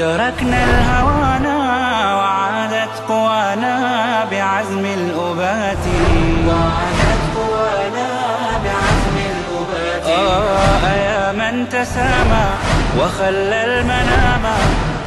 تركنا 0.00 0.64
الهوانا 0.64 1.56
وعادت 2.18 2.94
قوانا 3.08 3.74
بعزم 4.30 4.84
الأبات. 5.00 5.84
وعادت 6.48 7.22
قوانا 7.36 8.08
بعزم 8.64 9.16
الأبات. 9.32 10.04
آه 10.06 10.84
يا 11.08 11.32
من 11.32 11.68
تسامى 11.68 12.46
وخلى 12.98 13.58
المنام. 13.64 14.44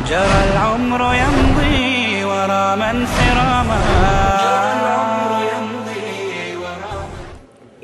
جرى 0.10 0.42
العمر 0.52 1.02
يمضي 1.24 2.24
ورا 2.24 2.76
من 2.76 2.96
سراما 3.18 3.80
جرى 4.44 4.70
العمر 4.80 5.32
يمضي 5.54 6.56
ورا 6.64 6.96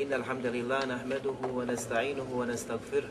إن 0.02 0.10
الحمد 0.20 0.46
لله 0.46 0.80
نحمده 0.94 1.38
ونستعينه 1.56 2.28
ونستغفره 2.38 3.10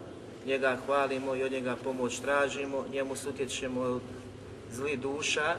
njega 0.45 0.77
hvalimo 0.85 1.35
i 1.35 1.43
od 1.43 1.51
njega 1.51 1.75
pomoć 1.83 2.19
tražimo, 2.19 2.85
njemu 2.91 3.15
sutječemo 3.15 3.81
od 3.81 4.01
zli 4.71 4.97
duša, 4.97 5.55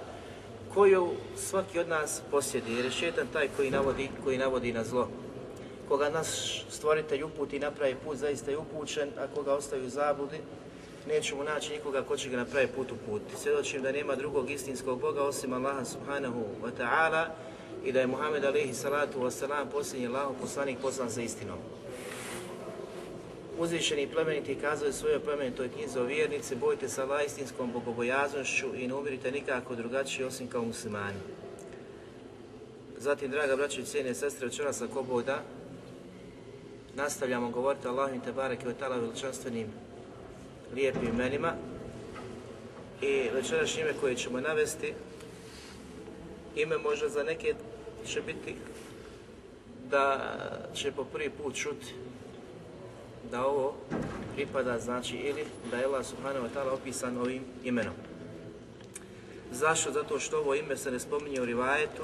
koju 0.75 1.11
svaki 1.37 1.79
od 1.79 1.89
nas 1.89 2.23
posjedi, 2.31 2.75
jer 2.75 2.85
je 2.85 2.91
šetan 2.91 3.27
taj 3.33 3.49
koji 3.57 3.71
navodi, 3.71 4.09
koji 4.25 4.39
navodi 4.39 4.73
na 4.73 4.85
zlo. 4.85 5.09
Koga 5.89 6.11
nas 6.11 6.61
stvoritelj 6.71 7.23
uputi 7.23 7.57
i 7.57 7.61
napravi 7.61 7.95
put, 8.05 8.17
zaista 8.17 8.51
je 8.51 8.59
upućen, 8.59 9.09
a 9.19 9.27
koga 9.35 9.55
ostavi 9.55 9.87
u 9.87 9.91
zabludi, 9.91 10.39
nećemo 11.09 11.45
naći 11.45 11.73
nikoga 11.73 12.03
ko 12.03 12.17
će 12.17 12.29
ga 12.29 12.37
napravi 12.37 12.67
put 12.67 12.93
u 12.93 12.95
put. 13.07 13.23
Svjedočim 13.37 13.83
da 13.83 13.93
nema 13.93 14.17
drugog 14.17 14.51
istinskog 14.51 15.01
Boga 15.01 15.23
osim 15.23 15.53
Allaha 15.53 15.85
subhanahu 15.85 16.45
wa 16.63 16.71
ta'ala 16.79 17.25
i 17.85 17.93
da 17.93 18.01
je 18.01 18.07
Muhammed 18.07 18.45
alaihi 18.45 18.75
salatu 18.75 19.21
wa 19.21 19.31
salam 19.31 19.69
posljednji 19.69 20.07
Allahov 20.07 20.35
poslanik 20.41 20.79
poslan 20.83 21.11
sa 21.11 21.21
istinom. 21.21 21.59
Uzvišeni 23.59 24.07
plemeniti 24.07 24.59
kazao 24.61 24.87
je 24.87 24.93
svojoj 24.93 25.21
plemenitoj 25.21 25.69
knjizi 25.69 25.99
o 25.99 26.05
vjernici, 26.05 26.57
bojte 26.57 26.89
se 26.89 27.03
Allah 27.03 27.21
bogobojaznošću 27.73 28.67
i 28.77 28.87
ne 28.87 28.95
umirite 28.95 29.31
nikako 29.31 29.75
drugačije 29.75 30.27
osim 30.27 30.49
kao 30.49 30.63
muslimani. 30.65 31.19
Zatim, 32.99 33.31
draga 33.31 33.57
braće 33.57 33.81
i 33.81 33.85
cijene 33.85 34.15
sestre, 34.15 34.47
večeras 34.47 34.83
ako 34.83 35.03
Bog 35.03 35.23
da, 35.23 35.43
nastavljamo 36.95 37.51
govoriti 37.51 37.87
o 37.87 37.91
Allahim 37.91 38.21
te 38.21 38.33
bareke 38.33 38.69
o 38.69 38.73
tala 38.73 38.97
veličanstvenim 38.97 39.67
lijepim 40.75 41.09
imenima 41.09 41.53
i 43.03 43.29
večerašnje 43.35 43.83
ime 43.83 43.93
koje 44.01 44.17
ćemo 44.17 44.41
navesti, 44.41 44.95
ime 46.57 46.79
možda 46.79 47.09
za 47.09 47.23
neke 47.23 47.55
će 48.07 48.21
biti 48.21 48.55
da 49.91 50.33
će 50.75 50.93
po 50.93 51.05
prvi 51.05 51.31
put 51.31 51.55
čuti 51.55 51.95
da 53.33 53.47
ovo 53.47 53.75
pripada 54.35 54.79
znači 54.79 55.17
ili 55.17 55.45
da 55.71 55.77
je 55.77 55.85
Allah 55.85 56.07
subhanahu 56.07 56.47
wa 56.47 56.51
ta'ala 56.55 56.73
opisan 56.73 57.19
ovim 57.19 57.43
imenom. 57.65 57.95
Zašto? 59.53 59.93
Zato 59.93 60.19
što 60.19 60.39
ovo 60.39 60.55
ime 60.55 60.77
se 60.77 60.91
ne 60.91 61.01
spominje 61.01 61.41
u 61.41 61.45
rivajetu 61.45 62.03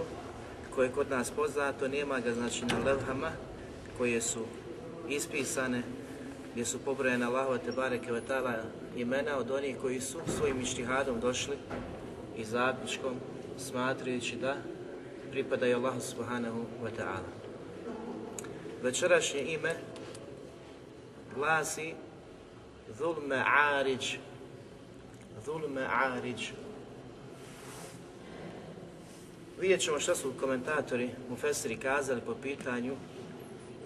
koje 0.74 0.86
je 0.86 0.92
kod 0.92 1.10
nas 1.10 1.30
poznato, 1.30 1.88
nema 1.88 2.20
ga 2.20 2.32
znači 2.32 2.64
na 2.64 2.78
levhama 2.84 3.30
koje 3.98 4.20
su 4.20 4.44
ispisane 5.08 5.82
gdje 6.52 6.64
su 6.64 6.78
pobrojene 6.78 7.26
Allahova 7.26 7.58
te 7.58 7.72
bareke 7.72 8.12
wa 8.12 8.20
ta'ala 8.28 8.54
imena 8.96 9.38
od 9.38 9.50
onih 9.50 9.76
koji 9.80 10.00
su 10.00 10.18
svojim 10.38 10.60
ištihadom 10.60 11.20
došli 11.20 11.56
i 12.36 12.44
zaključkom 12.44 13.14
smatrajući 13.58 14.36
da 14.36 14.56
pripadaju 15.30 15.76
Allahu 15.76 16.00
subhanahu 16.00 16.64
wa 16.84 16.90
ta'ala. 16.98 17.28
Večerašnje 18.82 19.40
ime 19.40 19.74
glasi 21.38 21.94
Zulme 22.98 23.44
Ariđ. 23.46 24.16
Zulme 25.44 25.86
Ariđ. 25.86 26.50
Vidjet 29.60 29.80
ćemo 29.80 30.00
šta 30.00 30.14
su 30.14 30.32
komentatori 30.40 31.10
Mufesiri 31.30 31.76
kazali 31.76 32.20
po 32.26 32.34
pitanju 32.42 32.96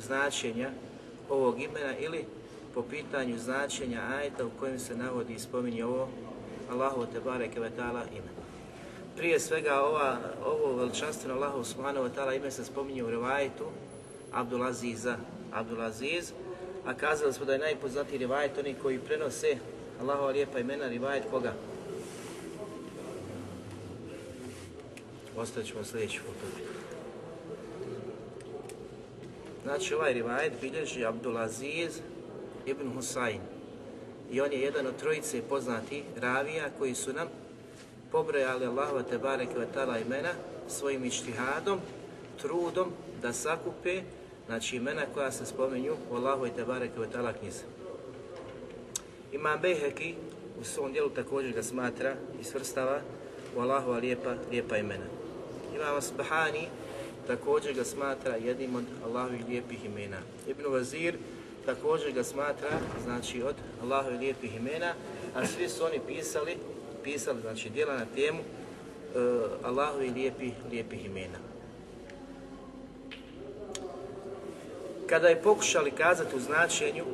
značenja 0.01 0.71
ovog 1.31 1.61
imena 1.61 1.97
ili 1.99 2.25
po 2.75 2.83
pitanju 2.83 3.39
značenja 3.39 4.01
ajeta 4.17 4.47
u 4.47 4.51
kojem 4.61 4.79
se 4.79 4.97
navodi 4.97 5.35
i 5.35 5.39
spominje 5.39 5.85
ovo 5.85 6.09
Allahu 6.71 7.07
te 7.13 7.21
bareke 7.21 7.61
ve 7.61 7.71
ta'ala 7.79 8.03
ime. 8.13 8.33
Prije 9.17 9.41
svega 9.41 9.81
ova, 9.81 10.19
ovo 10.47 10.77
veličanstveno 10.77 11.35
Allahu 11.35 11.65
subhanahu 11.65 12.07
wa 12.07 12.11
ta'ala 12.17 12.37
ime 12.37 12.51
se 12.51 12.65
spominje 12.65 13.05
u 13.05 13.11
rivajetu 13.11 13.65
Abdulaziza. 14.33 15.17
Abdulaziz, 15.53 16.33
a 16.87 16.95
kazali 16.95 17.33
smo 17.33 17.45
da 17.45 17.53
je 17.53 17.59
najpoznatiji 17.59 18.19
rivajet 18.19 18.59
oni 18.59 18.75
koji 18.83 18.99
prenose 18.99 19.57
Allahova 20.01 20.31
lijepa 20.31 20.59
imena 20.59 20.89
rivajet 20.89 21.25
koga? 21.31 21.53
Ostavit 25.37 25.69
ćemo 25.69 25.85
sljedeći 25.85 26.21
put. 26.21 26.63
Znači 29.65 29.95
ovaj 29.95 30.13
rivajet 30.13 30.53
bilježi 30.61 31.05
Abdulaziz 31.05 32.01
ibn 32.67 32.97
Husayn 32.97 33.39
i 34.31 34.41
on 34.41 34.53
je 34.53 34.61
jedan 34.61 34.87
od 34.87 34.97
trojice 34.97 35.43
poznati 35.49 36.03
ravija 36.21 36.71
koji 36.79 36.95
su 36.95 37.13
nam 37.13 37.29
pobrojali 38.13 38.67
Allahova 38.67 39.03
te 39.03 39.19
bareke 39.19 39.55
imena 40.07 40.31
svojim 40.69 41.05
ištihadom, 41.05 41.81
trudom 42.41 42.91
da 43.23 43.33
sakupe 43.33 44.03
znači 44.47 44.77
imena 44.77 45.03
koja 45.15 45.33
se 45.33 45.47
spominju 45.47 45.97
u 46.11 46.17
Allahu 46.17 46.47
i 46.47 46.51
Tebareke 46.51 47.01
ve 47.01 47.07
ta'ala 47.07 47.33
knjizi. 47.41 47.63
Imam 49.33 49.61
u 50.61 50.65
svom 50.65 50.93
dijelu 50.93 51.11
također 51.11 51.53
ga 51.53 51.63
smatra 51.63 52.15
i 52.41 52.45
svrstava 52.45 53.01
u 53.57 53.61
Allahova 53.61 53.99
lijepa, 53.99 54.35
lijepa 54.51 54.77
imena. 54.77 55.05
Imam 55.75 55.97
Asbahani 55.97 56.69
također 57.27 57.75
ga 57.75 57.85
smatra 57.85 58.37
jednim 58.37 58.77
od 58.77 58.85
Allahovih 59.05 59.47
lijepih 59.49 59.85
imena. 59.85 60.19
Ibn 60.49 60.63
Vazir 60.67 61.15
također 61.67 62.13
ga 62.13 62.25
smatra 62.25 62.71
znači 63.05 63.43
od 63.43 63.55
Allahovih 63.83 64.21
lijepih 64.21 64.57
imena, 64.57 64.95
a 65.35 65.47
svi 65.47 65.69
su 65.69 65.85
oni 65.85 66.01
pisali, 66.07 66.57
pisali 67.05 67.41
znači 67.41 67.71
djela 67.71 67.97
na 67.97 68.07
temu 68.15 68.41
uh, 68.41 69.43
Allahovih 69.63 70.13
lijepih, 70.15 70.53
lijepih 70.71 71.07
imena. 71.07 71.52
Kada 75.13 75.29
je 75.29 75.43
pokušali 75.43 75.91
kazati 75.91 76.37
u 76.37 76.41
značenju 76.41 77.05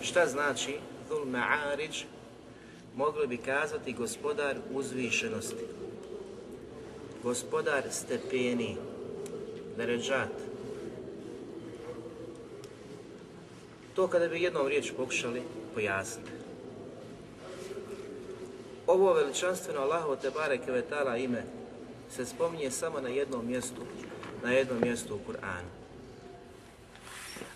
šta 0.00 0.26
znači 0.26 0.78
Dhul 1.08 1.24
Ma'ariđ, 1.26 2.04
mogli 2.96 3.26
bi 3.26 3.36
kazati 3.36 3.92
gospodar 3.92 4.56
uzvišenosti, 4.72 5.64
gospodar 7.22 7.82
stepeni, 7.90 8.76
deređat. 9.76 10.28
To 13.94 14.08
kada 14.08 14.28
bi 14.28 14.42
jednom 14.42 14.66
riječ 14.66 14.92
pokušali 14.96 15.42
pojasniti. 15.74 16.30
Ovo 18.86 19.12
veličanstveno 19.12 19.80
Allahovo 19.80 20.16
te 20.16 20.30
bareke 20.30 20.72
ve 20.72 20.82
ta'ala 20.90 21.24
ime 21.24 21.42
se 22.16 22.26
spominje 22.26 22.70
samo 22.70 23.00
na 23.00 23.08
jednom 23.08 23.46
mjestu, 23.46 23.82
na 24.44 24.52
jednom 24.52 24.78
mjestu 24.80 25.14
u 25.14 25.32
Kur'anu. 25.32 25.79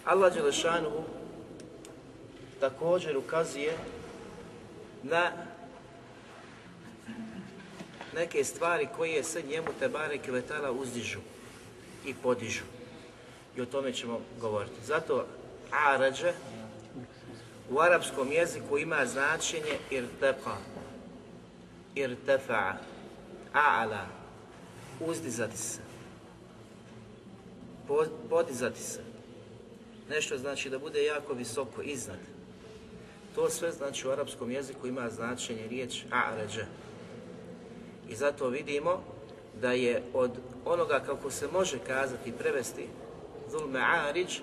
Allah 0.05 0.35
Đelešanuhu 0.35 1.05
također 2.61 3.17
ukazuje 3.17 3.77
na 5.03 5.31
neke 8.15 8.45
stvari 8.45 8.89
koje 8.97 9.25
se 9.25 9.43
njemu 9.43 9.67
te 9.79 9.89
bareke 9.89 10.33
vetala 10.33 10.71
uzdižu 10.71 11.19
i 12.07 12.15
podižu. 12.15 12.63
I 13.57 13.61
o 13.61 13.67
tome 13.67 13.93
ćemo 13.93 14.21
govoriti. 14.41 14.85
Zato 14.85 15.27
arađe 15.71 16.33
u 17.71 17.81
arapskom 17.81 18.33
jeziku 18.33 18.79
ima 18.79 19.07
značenje 19.07 19.79
irtefa, 19.91 20.57
irtefa, 21.95 22.73
a'ala, 23.53 24.05
uzdizati 25.01 25.57
se, 25.57 25.81
podizati 28.31 28.81
se. 28.81 29.14
Nešto 30.09 30.39
znači 30.39 30.71
da 30.71 30.79
bude 30.79 31.05
jako 31.05 31.33
visoko, 31.33 31.83
iznad. 31.83 32.19
To 33.35 33.51
sve 33.51 33.73
znači 33.73 34.09
u 34.09 34.11
arapskom 34.11 34.51
jeziku 34.51 34.87
ima 34.87 35.11
značenje 35.11 35.67
riječ 35.69 36.03
a'rađa. 36.11 36.65
I 38.09 38.15
zato 38.15 38.49
vidimo 38.49 39.03
da 39.61 39.73
je 39.73 40.03
od 40.13 40.31
onoga 40.65 41.01
kako 41.07 41.31
se 41.31 41.49
može 41.53 41.79
kazati 41.79 42.31
i 42.31 42.33
prevesti 42.33 42.89
Zulme 43.51 43.81
Arić, 43.81 44.41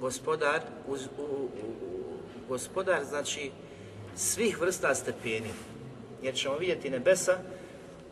gospodar, 0.00 0.60
uz, 0.88 1.06
u, 1.18 1.22
u, 1.22 1.48
gospodar 2.48 3.04
znači 3.04 3.50
svih 4.16 4.60
vrsta 4.60 4.94
stepeni. 4.94 5.50
Jer 6.22 6.34
ćemo 6.34 6.56
vidjeti 6.56 6.90
nebesa, 6.90 7.38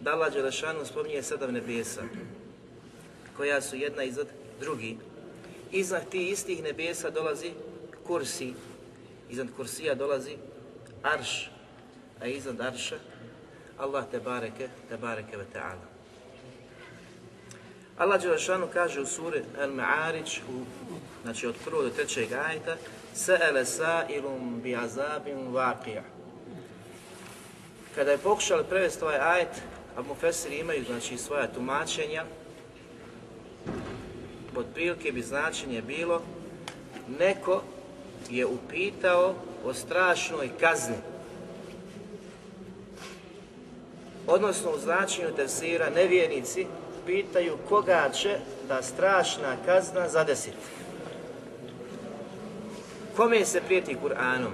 da 0.00 0.12
Allah 0.12 0.32
Đelešanu 0.32 0.84
spominje 0.84 1.22
sedam 1.22 1.52
nebesa, 1.52 2.02
koja 3.36 3.60
su 3.60 3.76
jedna 3.76 4.02
iznad 4.02 4.26
drugi. 4.60 4.96
Iznad 5.72 6.08
tih 6.08 6.32
istih 6.32 6.62
nebesa 6.62 7.10
dolazi 7.10 7.50
kursi, 8.06 8.54
iznad 9.30 9.48
kursija 9.56 9.94
dolazi 9.94 10.36
arš, 11.02 11.50
a 12.20 12.26
iznad 12.26 12.60
arša 12.60 12.98
Allah 13.78 14.04
te 14.10 14.20
bareke, 14.20 14.68
te 14.88 14.96
bareke 14.96 15.36
ve 15.36 15.44
ta'ala. 15.54 15.86
Allah 17.98 18.22
Đelešanu 18.22 18.68
kaže 18.72 19.00
u 19.00 19.06
suri 19.06 19.42
Al-Ma'arić, 19.60 20.40
znači 21.22 21.46
od 21.46 21.54
prvog 21.64 21.84
do 21.84 21.90
trećeg 21.90 22.32
ajta, 22.32 22.76
Sa'ele 23.14 23.64
sa'ilum 23.64 24.60
bi 24.62 24.76
azabim 24.76 25.52
vaqija. 25.52 26.02
Kada 27.94 28.10
je 28.10 28.18
pokušali 28.18 28.64
prevesti 28.68 29.04
ovaj 29.04 29.18
ajet, 29.18 29.62
a 29.96 30.02
imaju 30.60 30.84
znači 30.84 31.18
svoja 31.18 31.46
tumačenja, 31.46 32.24
pod 34.60 34.74
prilike 34.74 35.12
bi 35.12 35.22
značenje 35.22 35.82
bilo 35.82 36.22
neko 37.18 37.62
je 38.30 38.46
upitao 38.46 39.34
o 39.64 39.74
strašnoj 39.74 40.50
kazni. 40.60 40.96
Odnosno 44.26 44.70
u 44.70 44.78
značenju 44.78 45.28
tefsira 45.36 45.90
nevjernici 45.90 46.66
pitaju 47.06 47.56
koga 47.68 48.10
će 48.12 48.38
ta 48.68 48.82
strašna 48.82 49.56
kazna 49.66 50.08
zadesiti. 50.08 50.56
Kome 53.16 53.44
se 53.44 53.60
prijeti 53.60 53.96
Kur'anom? 54.04 54.52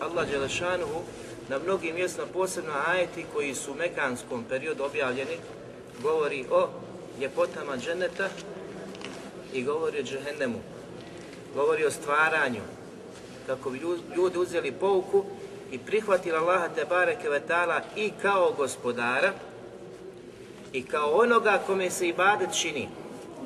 Allah 0.00 0.30
Đelešanuhu 0.30 1.00
na 1.48 1.58
mnogim 1.58 1.94
mjestima, 1.94 2.26
posebno 2.32 2.72
ajeti 2.86 3.24
koji 3.34 3.54
su 3.54 3.72
u 3.72 3.74
mekanskom 3.74 4.44
periodu 4.48 4.84
objavljeni, 4.84 5.36
govori 6.02 6.44
o 6.50 6.68
ljepotama 7.20 7.76
dženeta 7.76 8.28
i 9.52 9.64
govori 9.64 10.00
o 10.00 10.02
džehennemu. 10.02 10.58
Govori 11.54 11.84
o 11.84 11.90
stvaranju, 11.90 12.60
kako 13.46 13.70
bi 13.70 13.80
ljudi 14.16 14.38
uzeli 14.38 14.72
pouku 14.72 15.24
i 15.72 15.78
prihvatili 15.78 16.36
Allaha 16.36 16.68
te 16.68 16.84
bareke 16.84 17.28
vetala 17.28 17.80
i 17.96 18.10
kao 18.22 18.52
gospodara 18.56 19.32
i 20.72 20.82
kao 20.82 21.10
onoga 21.10 21.60
kome 21.66 21.90
se 21.90 22.08
ibadet 22.08 22.60
čini. 22.60 22.88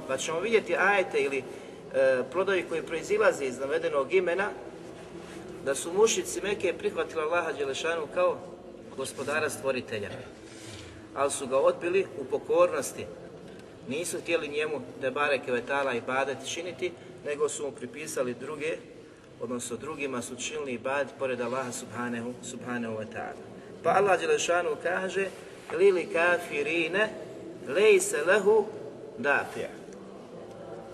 Pa 0.08 0.16
ćemo 0.16 0.40
vidjeti 0.40 0.76
ajete 0.76 1.18
ili 1.18 1.38
e, 1.38 2.22
plodovi 2.32 2.64
koji 2.68 2.82
proizilaze 2.82 3.44
iz 3.44 3.58
navedenog 3.58 4.14
imena, 4.14 4.50
da 5.64 5.74
su 5.74 5.92
mušici 5.92 6.40
Meke 6.42 6.72
prihvatili 6.78 7.22
Allaha 7.22 7.52
Đelešanu 7.52 8.06
kao 8.14 8.36
gospodara 8.96 9.50
stvoritelja. 9.50 10.10
Ali 11.14 11.30
su 11.30 11.46
ga 11.46 11.58
odbili 11.58 12.06
u 12.20 12.24
pokornosti. 12.24 13.06
Nisu 13.88 14.20
htjeli 14.20 14.48
njemu 14.48 14.80
te 15.00 15.10
bareke 15.10 15.52
vetala 15.52 15.94
i 15.94 16.00
badet 16.00 16.38
činiti, 16.46 16.92
nego 17.24 17.48
su 17.48 17.66
mu 17.66 17.72
pripisali 17.72 18.34
druge, 18.34 18.76
odnosno 19.40 19.76
drugima 19.76 20.22
su 20.22 20.36
činili 20.36 20.72
ibadet 20.72 21.14
pored 21.18 21.40
Allaha 21.40 21.72
subhanahu, 21.72 22.32
subhanahu 22.42 22.94
wa 22.94 23.04
ta'ala. 23.14 23.42
Pa 23.82 23.90
Allah 23.90 24.20
Đelešanu 24.20 24.76
kaže 24.82 25.28
lili 25.78 26.06
kafirine 26.12 27.08
lejse 27.68 28.24
lehu 28.26 28.64
dafija. 29.18 29.68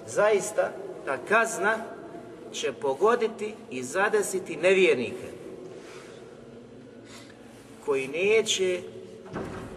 Zaista 0.06 0.72
ta 1.04 1.18
kazna 1.28 1.78
će 2.52 2.72
pogoditi 2.72 3.54
i 3.70 3.82
zadesiti 3.82 4.56
nevjernike 4.56 5.30
koji 7.84 8.08
neće 8.08 8.82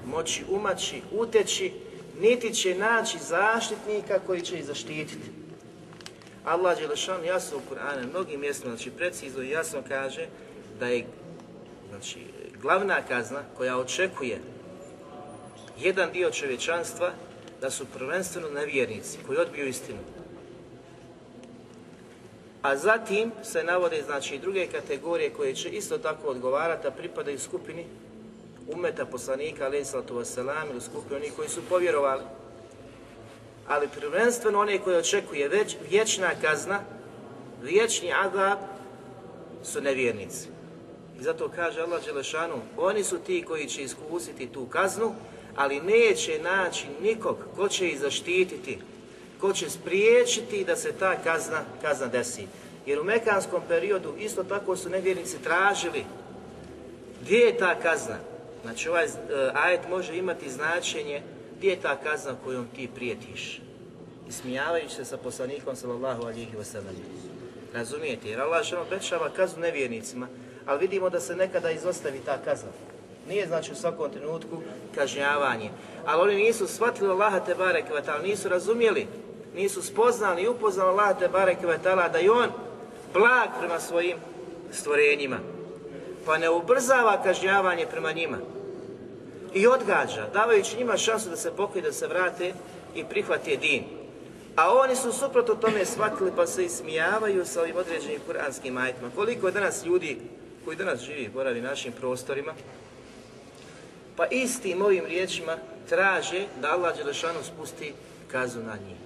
moći 0.05 0.43
umaći, 0.49 1.01
uteći, 1.11 1.71
niti 2.19 2.53
će 2.53 2.75
naći 2.75 3.17
zaštitnika 3.19 4.19
koji 4.27 4.41
će 4.41 4.59
ih 4.59 4.65
zaštititi. 4.65 5.31
Allah 6.45 6.77
Đelešan 6.77 7.25
jasno 7.25 7.57
u 7.57 7.73
Kur'anu, 7.73 8.09
mnogim 8.09 8.39
mjestima, 8.39 8.75
znači 8.75 8.91
precizno 8.91 9.43
i 9.43 9.49
jasno 9.49 9.79
kaže 9.87 10.27
da 10.79 10.87
je 10.87 11.05
znači, 11.89 12.19
glavna 12.61 13.01
kazna 13.07 13.41
koja 13.57 13.77
očekuje 13.77 14.41
jedan 15.79 16.11
dio 16.11 16.31
čovječanstva 16.31 17.11
da 17.61 17.71
su 17.71 17.85
prvenstveno 17.85 18.49
nevjernici 18.49 19.17
koji 19.27 19.37
odbiju 19.37 19.67
istinu. 19.67 19.99
A 22.61 22.77
zatim 22.77 23.31
se 23.43 23.63
navode 23.63 24.01
znači 24.05 24.37
druge 24.37 24.67
kategorije 24.67 25.29
koje 25.29 25.55
će 25.55 25.69
isto 25.69 25.97
tako 25.97 26.27
odgovarati, 26.27 26.87
a 26.87 26.91
pripadaju 26.91 27.39
skupini 27.39 27.85
umeta 28.67 29.05
poslanika, 29.05 29.65
alaih 29.65 29.87
sallatu 29.87 30.15
wasalam, 30.15 30.71
ili 30.71 30.81
skupini 30.81 31.15
onih 31.15 31.33
koji 31.35 31.49
su 31.49 31.61
povjerovali. 31.69 32.23
Ali 33.67 33.87
prvenstveno 33.99 34.59
one 34.59 34.79
koje 34.79 34.97
očekuje 34.97 35.47
već 35.47 35.77
vječna 35.89 36.29
kazna, 36.41 36.79
vječni 37.61 38.13
adab, 38.13 38.57
su 39.63 39.81
nevjernici. 39.81 40.47
I 41.19 41.23
zato 41.23 41.49
kaže 41.55 41.81
Allah 41.81 42.05
Đelešanu, 42.05 42.61
oni 42.77 43.03
su 43.03 43.17
ti 43.17 43.43
koji 43.47 43.67
će 43.67 43.83
iskusiti 43.83 44.47
tu 44.47 44.65
kaznu, 44.65 45.13
ali 45.55 45.81
neće 45.81 46.39
naći 46.39 46.87
nikog 47.01 47.37
ko 47.55 47.69
će 47.69 47.87
ih 47.87 47.99
zaštititi, 47.99 48.79
ko 49.41 49.53
će 49.53 49.69
spriječiti 49.69 50.63
da 50.63 50.75
se 50.75 50.91
ta 50.91 51.15
kazna, 51.23 51.61
kazna 51.81 52.07
desi. 52.07 52.47
Jer 52.85 52.99
u 52.99 53.03
mekanskom 53.03 53.61
periodu 53.67 54.13
isto 54.19 54.43
tako 54.43 54.75
su 54.75 54.89
nevjernici 54.89 55.43
tražili 55.43 56.05
gdje 57.21 57.37
je 57.37 57.57
ta 57.57 57.75
kazna. 57.75 58.32
Znači 58.63 58.89
ovaj 58.89 59.05
uh, 59.05 59.11
ajet 59.53 59.81
može 59.89 60.17
imati 60.17 60.49
značenje 60.49 61.21
gdje 61.57 61.69
je 61.69 61.81
ta 61.81 61.95
kazna 61.95 62.35
kojom 62.43 62.67
ti 62.75 62.89
prijetiš. 62.95 63.61
Ismijavajući 64.29 64.95
se 64.95 65.05
sa 65.05 65.17
poslanikom 65.17 65.75
sallallahu 65.75 66.23
alihi 66.23 66.57
wasallam. 66.59 66.95
Razumijete? 67.73 68.29
Jer 68.29 68.41
Allah 68.41 68.65
što 68.65 68.81
obećava 68.81 69.29
kaznu 69.29 69.61
nevjernicima, 69.61 70.27
ali 70.65 70.79
vidimo 70.79 71.09
da 71.09 71.19
se 71.19 71.35
nekada 71.35 71.71
izostavi 71.71 72.19
ta 72.25 72.37
kazna. 72.45 72.69
Nije 73.27 73.47
znači 73.47 73.71
u 73.71 73.75
svakom 73.75 74.11
trenutku 74.11 74.61
kažnjavanje. 74.95 75.69
Ali 76.05 76.21
oni 76.21 76.43
nisu 76.43 76.67
shvatili 76.67 77.09
Allaha 77.09 77.39
te 77.39 77.55
barek 77.55 77.85
nisu 78.23 78.49
razumjeli, 78.49 79.07
nisu 79.55 79.81
spoznali 79.81 80.41
i 80.41 80.47
upoznali 80.47 80.89
Allaha 80.89 81.13
te 81.13 81.27
barek 81.27 81.57
da 82.11 82.17
je 82.17 82.31
on 82.31 82.49
blag 83.13 83.49
prema 83.59 83.79
svojim 83.79 84.17
stvorenjima. 84.71 85.39
Pa 86.25 86.37
ne 86.37 86.49
ubrzava 86.49 87.23
kažnjavanje 87.23 87.85
prema 87.91 88.11
njima. 88.11 88.37
I 89.53 89.67
odgađa, 89.67 90.29
davajući 90.33 90.77
njima 90.77 90.97
šansu 90.97 91.29
da 91.29 91.35
se 91.35 91.51
pokoji, 91.51 91.81
da 91.81 91.93
se 91.93 92.07
vrate 92.07 92.53
i 92.95 93.03
prihvate 93.03 93.55
din. 93.55 93.83
A 94.55 94.73
oni 94.73 94.95
su 94.95 95.11
suprotno 95.11 95.55
tome 95.55 95.85
shvatili 95.85 96.31
pa 96.35 96.47
se 96.47 96.65
ismijavaju 96.65 97.45
sa 97.45 97.61
ovim 97.61 97.75
određenim 97.75 98.19
kuranskim 98.25 98.77
ajitima. 98.77 99.09
Koliko 99.15 99.47
je 99.47 99.53
danas 99.53 99.85
ljudi 99.85 100.17
koji 100.65 100.77
danas 100.77 101.01
živi, 101.01 101.29
boravi 101.33 101.61
našim 101.61 101.93
prostorima, 101.93 102.53
pa 104.15 104.25
istim 104.25 104.81
ovim 104.81 105.05
riječima 105.05 105.57
traže 105.89 106.45
da 106.61 106.71
Allah 106.71 106.97
Đelešanu 106.97 107.43
spusti 107.43 107.93
kazu 108.31 108.59
na 108.59 108.77
njih. 108.87 108.97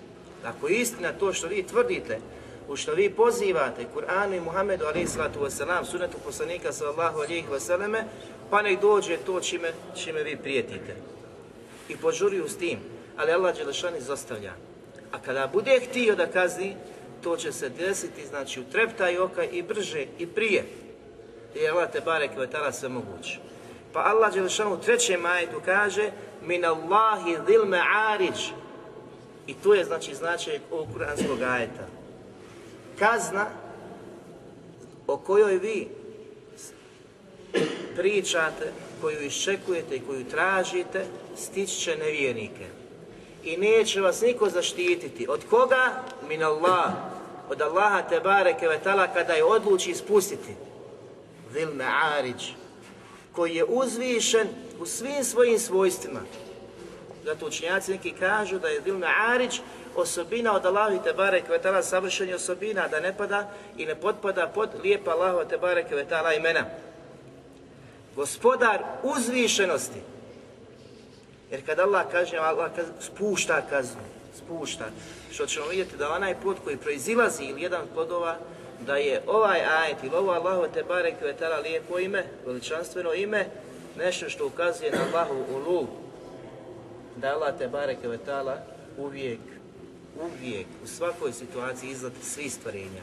Ako 0.46 0.68
je 0.68 0.80
istina 0.80 1.12
to 1.20 1.34
što 1.34 1.48
vi 1.48 1.64
tvrdite, 1.64 2.20
u 2.68 2.76
što 2.76 2.94
vi 2.94 3.10
pozivate 3.10 3.86
Kur'anu 3.96 4.38
i 4.38 4.40
Muhammedu 4.40 4.86
alaihi 4.86 5.08
sallatu 5.08 5.40
wasalam, 5.40 5.86
sunetu 5.86 6.18
poslanika 6.26 6.72
sallahu 6.72 7.18
alaihi 7.18 7.48
wasalame, 7.52 8.04
pa 8.50 8.62
nek 8.62 8.82
dođe 8.82 9.18
to 9.18 9.40
čime, 9.40 9.72
čime 9.96 10.24
vi 10.24 10.38
prijetite. 10.38 10.96
I 11.90 11.98
požuruju 11.98 12.50
s 12.50 12.58
tim, 12.58 12.80
ali 13.18 13.32
Allah 13.32 13.56
Đelešan 13.56 13.96
izostavlja. 13.96 14.54
A 15.12 15.20
kada 15.20 15.48
bude 15.54 15.80
htio 15.80 16.16
da 16.16 16.28
kazni, 16.28 16.76
to 17.24 17.38
će 17.38 17.52
se 17.52 17.70
desiti, 17.70 18.26
znači 18.28 18.60
u 18.60 18.64
treptaj 18.72 19.18
oka 19.18 19.44
i 19.44 19.62
brže 19.62 20.06
i 20.20 20.28
prije. 20.28 20.64
Jer 21.56 21.72
Allah 21.72 21.92
te 21.92 22.02
barek 22.02 22.32
sve 22.72 22.90
moguće. 22.90 23.40
Pa 23.94 24.00
Allah 24.00 24.34
Đelešanu 24.34 24.74
u 24.74 24.78
trećem 24.78 25.22
majetu 25.22 25.62
kaže 25.66 26.12
min 26.42 26.66
Allahi 26.66 27.38
dhil 27.46 27.66
ma'ariđ 27.66 28.52
i 29.48 29.54
to 29.54 29.74
je 29.74 29.86
znači 29.86 30.16
značaj 30.16 30.60
ovog 30.72 30.88
kuranskog 30.94 31.42
ajeta. 31.42 31.97
Kazna 33.00 33.46
o 35.08 35.18
kojoj 35.18 35.58
vi 35.58 35.88
pričate, 37.96 38.72
koju 39.02 39.22
iščekujete 39.22 39.96
i 39.96 40.02
koju 40.08 40.24
tražite, 40.24 41.06
stići 41.38 41.80
će 41.80 41.98
nevjernike. 41.98 42.66
I 43.44 43.58
neće 43.58 44.02
vas 44.02 44.22
niko 44.22 44.50
zaštititi. 44.50 45.28
Od 45.30 45.46
koga? 45.50 46.04
Min 46.28 46.44
Allah. 46.44 46.94
Od 47.50 47.62
Allaha 47.62 48.02
te 48.02 48.20
bareke 48.20 48.68
vetala 48.68 49.08
kada 49.08 49.34
je 49.34 49.44
odluči 49.44 49.92
ispustiti. 49.92 50.56
Zil 51.54 51.70
ma'ariđ. 51.70 52.52
Koji 53.32 53.56
je 53.56 53.66
uzvišen 53.66 54.48
u 54.80 54.86
svim 54.86 55.24
svojim 55.24 55.60
svojstvima. 55.60 56.20
Zato 57.26 57.48
učenjaci 57.48 57.92
neki 57.92 58.12
kažu 58.12 58.60
da 58.60 58.68
je 58.68 58.82
Zil 58.82 58.96
ma'ariđ 58.96 59.60
osobina 60.02 60.56
od 60.56 60.66
Allahi 60.66 61.00
te 61.04 61.14
bareke 61.14 61.52
vetala 61.52 61.84
savršenje 61.84 62.36
osobina 62.36 62.88
da 62.88 63.00
ne 63.00 63.18
pada 63.18 63.50
i 63.78 63.86
ne 63.86 63.96
potpada 63.96 64.48
pod 64.48 64.70
lijepa 64.84 65.12
Allahova 65.12 65.46
te 65.46 65.58
bareke 65.58 65.96
vetala 65.96 66.34
imena 66.34 66.66
gospodar 68.18 68.84
uzvišenosti. 69.04 70.02
Jer 71.52 71.66
kad 71.66 71.80
Allah 71.80 72.06
kaže, 72.12 72.38
Allah 72.38 72.72
spušta 73.00 73.62
kaznu, 73.70 74.02
spušta. 74.38 74.86
Što 75.32 75.46
ćemo 75.46 75.68
vidjeti 75.68 75.98
da 75.98 76.12
onaj 76.12 76.42
put 76.42 76.58
koji 76.64 76.78
proizilazi 76.78 77.44
ili 77.44 77.62
jedan 77.62 77.82
od 77.82 77.88
plodova, 77.94 78.38
da 78.86 78.96
je 78.96 79.22
ovaj 79.28 79.60
ajet 79.60 79.98
ili 80.04 80.16
ovo 80.16 80.32
Allahu 80.32 80.68
te 80.74 80.84
barek 80.84 81.16
vetala 81.22 81.58
lijepo 81.58 82.00
ime, 82.00 82.24
veličanstveno 82.46 83.14
ime, 83.14 83.46
nešto 83.98 84.30
što 84.30 84.48
ukazuje 84.48 84.92
na 84.92 84.98
Allahu 84.98 85.36
ulu, 85.56 85.88
da 87.16 87.34
Allah 87.34 87.58
te 87.58 87.68
barek 87.68 87.98
vetala 88.04 88.58
uvijek, 88.98 89.40
uvijek, 90.22 90.68
u 90.84 90.88
svakoj 90.88 91.34
situaciji 91.34 91.90
iznad 91.90 92.12
svih 92.24 92.54
stvarenja. 92.54 93.02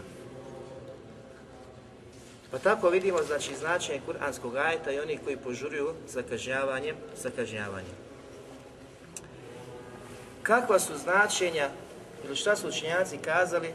Pa 2.50 2.58
tako 2.58 2.88
vidimo 2.88 3.18
znači 3.22 3.56
značenje 3.56 4.00
kuranskog 4.06 4.56
ajeta 4.56 4.92
i 4.92 5.00
onih 5.00 5.20
koji 5.24 5.36
požuruju 5.36 5.94
za 6.08 6.22
kažnjavanjem. 6.22 6.96
Kakva 10.42 10.78
su 10.78 10.98
značenja 10.98 11.68
ili 12.24 12.36
šta 12.36 12.56
su 12.56 12.68
učenjaci 12.68 13.18
kazali 13.18 13.68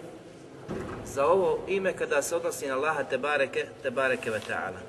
za 1.05 1.25
ovo 1.25 1.59
ime 1.67 1.93
kada 1.93 2.21
se 2.21 2.35
odnosi 2.35 2.67
na 2.67 2.75
Allaha 2.75 3.03
te 3.03 3.17
bareke, 3.17 3.65
te 3.83 3.91
bareke 3.91 4.31
ve 4.31 4.39
ta'ala. 4.49 4.79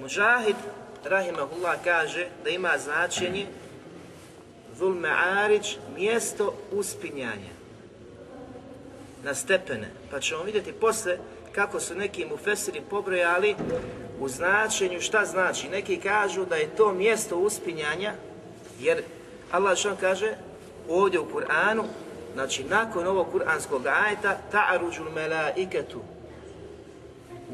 Mujahid, 0.00 0.56
rahimahullah, 1.04 1.78
kaže 1.84 2.28
da 2.44 2.50
ima 2.50 2.78
značenje 2.78 3.46
Zul 4.78 4.94
Ma'arić, 4.94 5.76
mjesto 5.96 6.54
uspinjanja 6.72 7.59
na 9.24 9.34
stepene. 9.34 9.88
Pa 10.10 10.20
ćemo 10.20 10.42
vidjeti 10.42 10.72
posle 10.72 11.18
kako 11.52 11.80
su 11.80 11.94
neki 11.94 12.26
mufesiri 12.26 12.80
pobrojali 12.90 13.56
u 14.20 14.28
značenju 14.28 15.00
šta 15.00 15.24
znači. 15.24 15.68
Neki 15.68 15.96
kažu 15.96 16.44
da 16.44 16.56
je 16.56 16.76
to 16.76 16.92
mjesto 16.92 17.36
uspinjanja, 17.36 18.12
jer 18.80 19.02
Allah 19.50 19.78
što 19.78 19.96
kaže 20.00 20.34
ovdje 20.88 21.20
u 21.20 21.26
Kur'anu, 21.34 21.84
znači 22.34 22.64
nakon 22.64 23.06
ovog 23.06 23.30
kuranskog 23.32 23.86
ajeta, 23.86 24.38
ta'aruđul 24.52 25.14
melaiketu, 25.14 26.00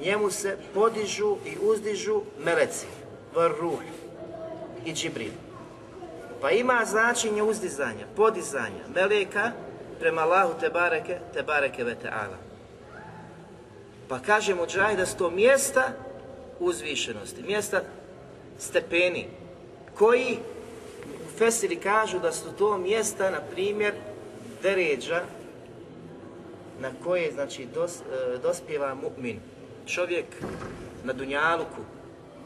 njemu 0.03 0.31
se 0.31 0.59
podižu 0.75 1.37
i 1.47 1.57
uzdižu 1.63 2.23
meleci, 2.39 2.87
ruh 3.35 3.81
i 4.85 4.93
džibril. 4.93 5.33
Pa 6.41 6.51
ima 6.51 6.83
značenje 6.85 7.43
uzdizanja, 7.43 8.07
podizanja, 8.17 8.85
meleka 8.95 9.53
prema 10.01 10.23
Allahu 10.23 10.61
te 10.61 10.69
bareke, 10.69 11.19
te 11.35 11.43
bareke 11.43 11.85
ve 11.85 11.97
ta'ala. 12.03 12.37
Pa 14.09 14.19
kaže 14.19 14.55
Mođaj 14.55 14.97
da 14.97 15.07
su 15.07 15.17
to 15.17 15.31
mjesta 15.31 15.93
uzvišenosti, 16.61 17.43
mjesta 17.43 17.83
stepeni, 18.59 19.27
koji 19.95 20.39
Fesiri 21.39 21.77
kažu 21.77 22.19
da 22.19 22.33
su 22.33 22.53
to 22.59 22.79
mjesta, 22.79 23.31
na 23.31 23.41
primjer, 23.41 23.95
deređa 24.63 25.23
na 26.81 26.91
koje 27.05 27.33
znači, 27.33 27.67
dos, 27.75 28.01
e, 28.01 28.39
dospjeva 28.39 28.95
mu'min. 28.95 29.37
Čovjek 29.87 30.27
na 31.05 31.13
Dunjaluku, 31.13 31.83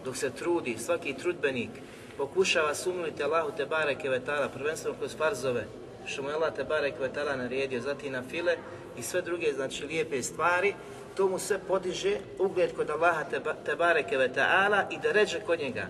dok 0.05 0.17
se 0.17 0.31
trudi, 0.31 0.77
svaki 0.79 1.15
trudbenik, 1.15 1.71
pokušava 2.17 2.75
sumniti 2.75 3.25
Allahu 3.25 3.51
te 3.57 3.67
bareke 3.67 4.09
vetala, 4.09 4.49
prvenstveno 4.49 4.97
kroz 4.99 5.17
farzove, 5.17 5.67
što 6.11 6.23
mu 6.23 6.29
je 6.29 6.35
Allah 6.35 6.55
te 6.57 6.65
bareke 6.65 6.99
vetala 6.99 7.37
naredio, 7.37 7.81
zatim 7.81 8.13
na 8.13 8.23
file 8.31 8.57
i 8.99 9.03
sve 9.03 9.23
druge, 9.23 9.53
znači, 9.53 9.85
lijepe 9.85 10.23
stvari, 10.23 10.75
to 11.17 11.29
mu 11.29 11.39
sve 11.39 11.59
podiže 11.69 12.17
ugled 12.39 12.75
kod 12.77 12.91
Allaha 12.91 13.25
te 13.65 13.77
bareke 13.77 14.17
ve 14.17 14.29
ta'ala 14.29 14.85
i 14.91 14.99
da 15.03 15.13
ređe 15.13 15.41
kod 15.41 15.61
njega. 15.61 15.87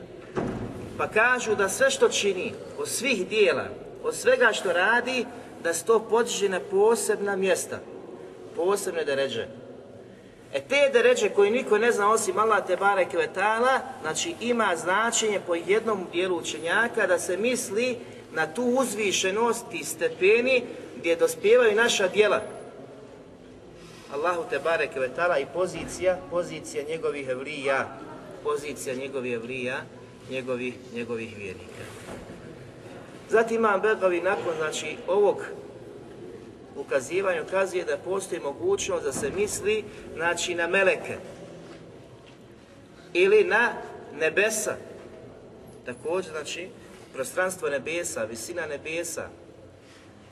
Pa 0.98 1.08
kažu 1.08 1.54
da 1.54 1.68
sve 1.68 1.90
što 1.90 2.08
čini, 2.08 2.52
od 2.78 2.88
svih 2.88 3.28
dijela, 3.28 3.68
od 4.02 4.14
svega 4.14 4.52
što 4.52 4.72
radi, 4.72 5.26
da 5.62 5.74
se 5.74 5.84
to 5.84 6.00
podiže 6.00 6.48
na 6.48 6.60
posebna 6.70 7.36
mjesta, 7.36 7.78
posebne 8.56 9.04
deređe. 9.04 9.46
E 10.52 10.60
te 10.60 10.90
deređe 10.92 11.28
koje 11.28 11.50
niko 11.50 11.78
ne 11.78 11.92
zna 11.92 12.10
osim 12.10 12.38
Allah 12.38 12.66
te 12.66 12.76
bareke 12.76 13.16
ve 13.16 13.28
ta'ala, 13.34 13.78
znači 14.02 14.34
ima 14.40 14.76
značenje 14.76 15.40
po 15.46 15.54
jednom 15.54 16.06
dijelu 16.12 16.36
učenjaka 16.36 17.06
da 17.06 17.18
se 17.18 17.36
misli 17.36 17.98
na 18.34 18.54
tu 18.54 18.62
uzvišenost 18.62 19.64
i 19.72 19.84
stepeni 19.84 20.62
gdje 20.96 21.16
dospijevaju 21.16 21.74
naša 21.74 22.08
djela, 22.08 22.42
Allahu 24.12 24.44
te 24.50 24.58
bareke 24.58 25.00
ve 25.00 25.10
i 25.40 25.46
pozicija, 25.54 26.18
pozicija 26.30 26.84
njegovih 26.88 27.28
evlija, 27.28 27.98
pozicija 28.42 28.94
njegovih 28.94 29.32
evlija, 29.32 29.82
njegovih, 30.30 30.74
njegovih 30.94 31.36
vjernika. 31.38 31.84
Zatim 33.30 33.56
Imam 33.56 33.80
Begavi 33.80 34.20
nakon 34.20 34.54
znači, 34.58 34.96
ovog 35.06 35.36
ukazivanja 36.76 37.42
ukazuje 37.42 37.84
da 37.84 37.96
postoji 37.96 38.40
mogućnost 38.40 39.04
da 39.04 39.12
se 39.12 39.30
misli 39.30 39.84
znači, 40.14 40.54
na 40.54 40.66
meleke 40.66 41.16
ili 43.12 43.44
na 43.44 43.72
nebesa. 44.20 44.76
Također, 45.86 46.32
znači, 46.32 46.68
prostranstvo 47.12 47.68
nebesa, 47.68 48.24
visina 48.24 48.66
nebesa, 48.66 49.28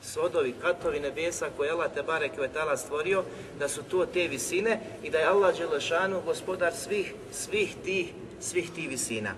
sodovi, 0.01 0.53
katovi 0.61 0.99
nebesa 0.99 1.49
koje 1.57 1.67
je 1.67 1.71
Allah 1.71 1.93
Tebare 1.93 2.29
Kvetala 2.29 2.77
stvorio, 2.77 3.23
da 3.59 3.67
su 3.67 3.83
to 3.83 4.05
te 4.05 4.27
visine 4.27 4.79
i 5.03 5.09
da 5.09 5.17
je 5.17 5.25
Allah 5.25 5.57
Đelešanu 5.57 6.21
gospodar 6.25 6.73
svih, 6.73 7.13
svih 7.31 7.75
tih, 7.83 8.13
svih 8.39 8.71
tih 8.75 8.89
visina. 8.89 9.35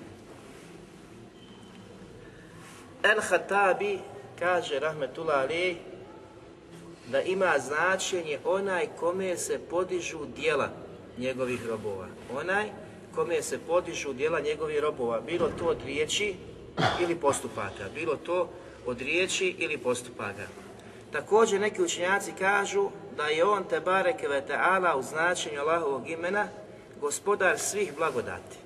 El 3.03 3.21
Hatabi 3.21 3.99
kaže 4.39 4.79
Rahmetullah 4.79 5.41
Ali 5.41 5.77
da 7.07 7.21
ima 7.21 7.53
značenje 7.59 8.39
onaj 8.45 8.87
kome 8.99 9.37
se 9.37 9.59
podižu 9.69 10.25
dijela 10.35 10.69
njegovih 11.17 11.67
robova. 11.67 12.07
Onaj 12.33 12.69
kome 13.15 13.41
se 13.41 13.59
podižu 13.67 14.13
dijela 14.13 14.39
njegovih 14.39 14.79
robova, 14.79 15.21
bilo 15.21 15.49
to 15.59 15.65
od 15.65 15.77
riječi 15.85 16.35
ili 17.01 17.15
postupaka, 17.15 17.89
bilo 17.95 18.15
to 18.15 18.49
od 18.85 19.01
riječi 19.01 19.55
ili 19.57 19.77
postupaka. 19.77 20.43
Također 21.11 21.61
neki 21.61 21.81
učenjaci 21.81 22.31
kažu 22.39 22.89
da 23.17 23.23
je 23.23 23.45
on 23.45 23.63
te 23.63 23.79
bareke 23.79 24.27
ve 24.27 24.43
ta'ala 24.49 24.95
u 24.95 25.03
značenju 25.03 25.59
Allahovog 25.59 26.09
imena 26.09 26.47
gospodar 27.01 27.59
svih 27.59 27.95
blagodati. 27.97 28.57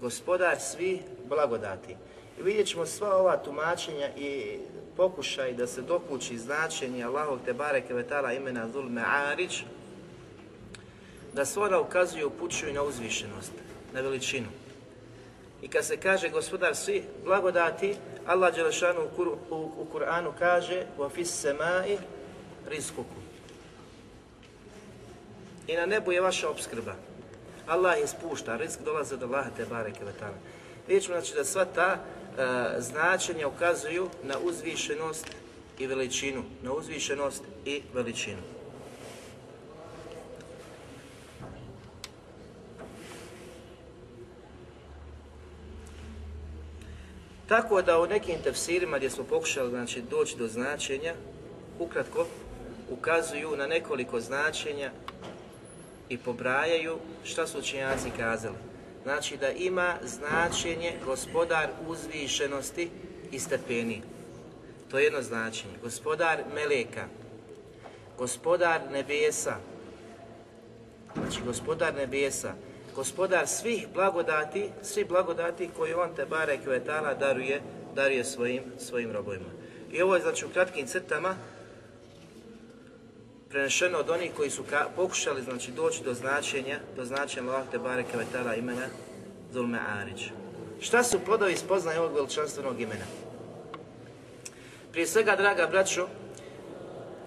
Gospodar 0.00 0.60
svih 0.60 1.00
blagodati. 1.28 1.96
I 2.38 2.42
vidjet 2.42 2.66
ćemo 2.66 2.86
sva 2.86 3.16
ova 3.16 3.36
tumačenja 3.36 4.08
i 4.16 4.58
pokušaj 4.96 5.52
da 5.52 5.66
se 5.66 5.82
dokući 5.82 6.38
značenje 6.38 7.04
Allahovog 7.04 7.40
te 7.44 7.52
bareke 7.52 7.94
ve 7.94 8.08
ta'ala 8.08 8.36
imena 8.36 8.66
Dhul 8.66 8.88
Me'arić, 8.88 9.62
da 11.32 11.44
sva 11.44 11.64
ona 11.64 11.80
ukazuju 11.80 12.26
upućuju 12.26 12.74
na 12.74 12.82
uzvišenost, 12.82 13.52
na 13.92 14.00
veličinu. 14.00 14.46
I 15.61 15.67
kad 15.67 15.85
se 15.85 15.97
kaže 15.97 16.29
gospodar 16.29 16.75
svi 16.75 17.03
blagodati, 17.25 17.95
Allah 18.25 18.55
Đelešanu 18.55 19.01
u, 19.17 19.23
u, 19.49 19.87
Kur'anu 19.93 20.31
kaže 20.39 20.85
وَفِي 20.97 21.21
السَّمَاءِ 21.21 21.97
رِزْقُكُمْ 22.69 23.21
I 25.67 25.75
na 25.75 25.85
nebu 25.85 26.11
je 26.11 26.21
vaša 26.21 26.49
obskrba. 26.49 26.95
Allah 27.67 27.99
je 27.99 28.07
spušta, 28.07 28.57
rizk 28.57 28.79
dolaze 28.85 29.17
do 29.17 29.25
Allaha 29.25 29.49
te 29.57 29.65
bareke 29.65 30.05
vetana. 30.05 30.37
Vidjet 30.87 31.03
znači 31.03 31.33
da 31.33 31.43
sva 31.43 31.65
ta 31.65 31.97
uh, 31.97 32.43
značenja 32.83 33.47
ukazuju 33.47 34.09
na 34.23 34.39
uzvišenost 34.39 35.25
i 35.79 35.87
veličinu. 35.87 36.43
Na 36.63 36.73
uzvišenost 36.73 37.43
i 37.65 37.81
veličinu. 37.93 38.50
Tako 47.52 47.82
da 47.82 48.00
u 48.00 48.06
nekim 48.06 48.34
tefsirima 48.44 48.96
gdje 48.96 49.10
smo 49.10 49.24
pokušali 49.24 49.70
znači, 49.70 50.02
doći 50.10 50.36
do 50.36 50.48
značenja, 50.48 51.14
ukratko 51.78 52.26
ukazuju 52.90 53.56
na 53.56 53.66
nekoliko 53.66 54.20
značenja 54.20 54.90
i 56.08 56.18
pobrajaju 56.18 56.98
šta 57.24 57.46
su 57.46 57.58
učenjaci 57.58 58.10
kazali. 58.18 58.54
Znači 59.02 59.36
da 59.36 59.50
ima 59.50 59.94
značenje 60.02 60.92
gospodar 61.04 61.68
uzvišenosti 61.88 62.90
i 63.32 63.38
stepeni. 63.38 64.02
To 64.90 64.98
je 64.98 65.04
jedno 65.04 65.22
značenje. 65.22 65.74
Gospodar 65.82 66.38
meleka, 66.54 67.04
gospodar 68.18 68.80
nebesa, 68.92 69.56
znači 71.14 71.40
gospodar 71.46 71.94
nebesa, 71.94 72.54
gospodar 72.94 73.48
svih 73.48 73.86
blagodati, 73.94 74.70
svih 74.82 75.08
blagodati 75.08 75.70
koje 75.76 75.96
on 75.96 76.14
te 76.16 76.26
bare 76.26 76.58
kvetala 76.64 77.14
daruje, 77.14 77.60
daruje 77.94 78.24
svojim, 78.24 78.62
svojim 78.78 79.12
robovima. 79.12 79.48
I 79.92 80.02
ovo 80.02 80.14
je 80.14 80.22
znači 80.22 80.46
u 80.46 80.48
kratkim 80.48 80.86
crtama 80.86 81.36
prenešeno 83.50 83.98
od 83.98 84.10
onih 84.10 84.30
koji 84.36 84.50
su 84.50 84.64
pokušali 84.96 85.42
znači 85.42 85.72
doći 85.72 86.04
do 86.04 86.14
značenja, 86.14 86.78
do 86.96 87.04
značenja 87.04 87.48
Allah 87.48 87.64
te 87.70 87.78
bare 87.78 88.04
kvetala 88.04 88.54
imena 88.54 88.86
Zulme 89.52 89.78
Arić. 90.00 90.30
Šta 90.80 91.02
su 91.02 91.20
plodovi 91.24 91.56
spoznaje 91.56 92.00
ovog 92.00 92.14
veličanstvenog 92.14 92.80
imena? 92.80 93.04
Prije 94.92 95.06
svega, 95.06 95.36
draga 95.36 95.66
braćo, 95.66 96.08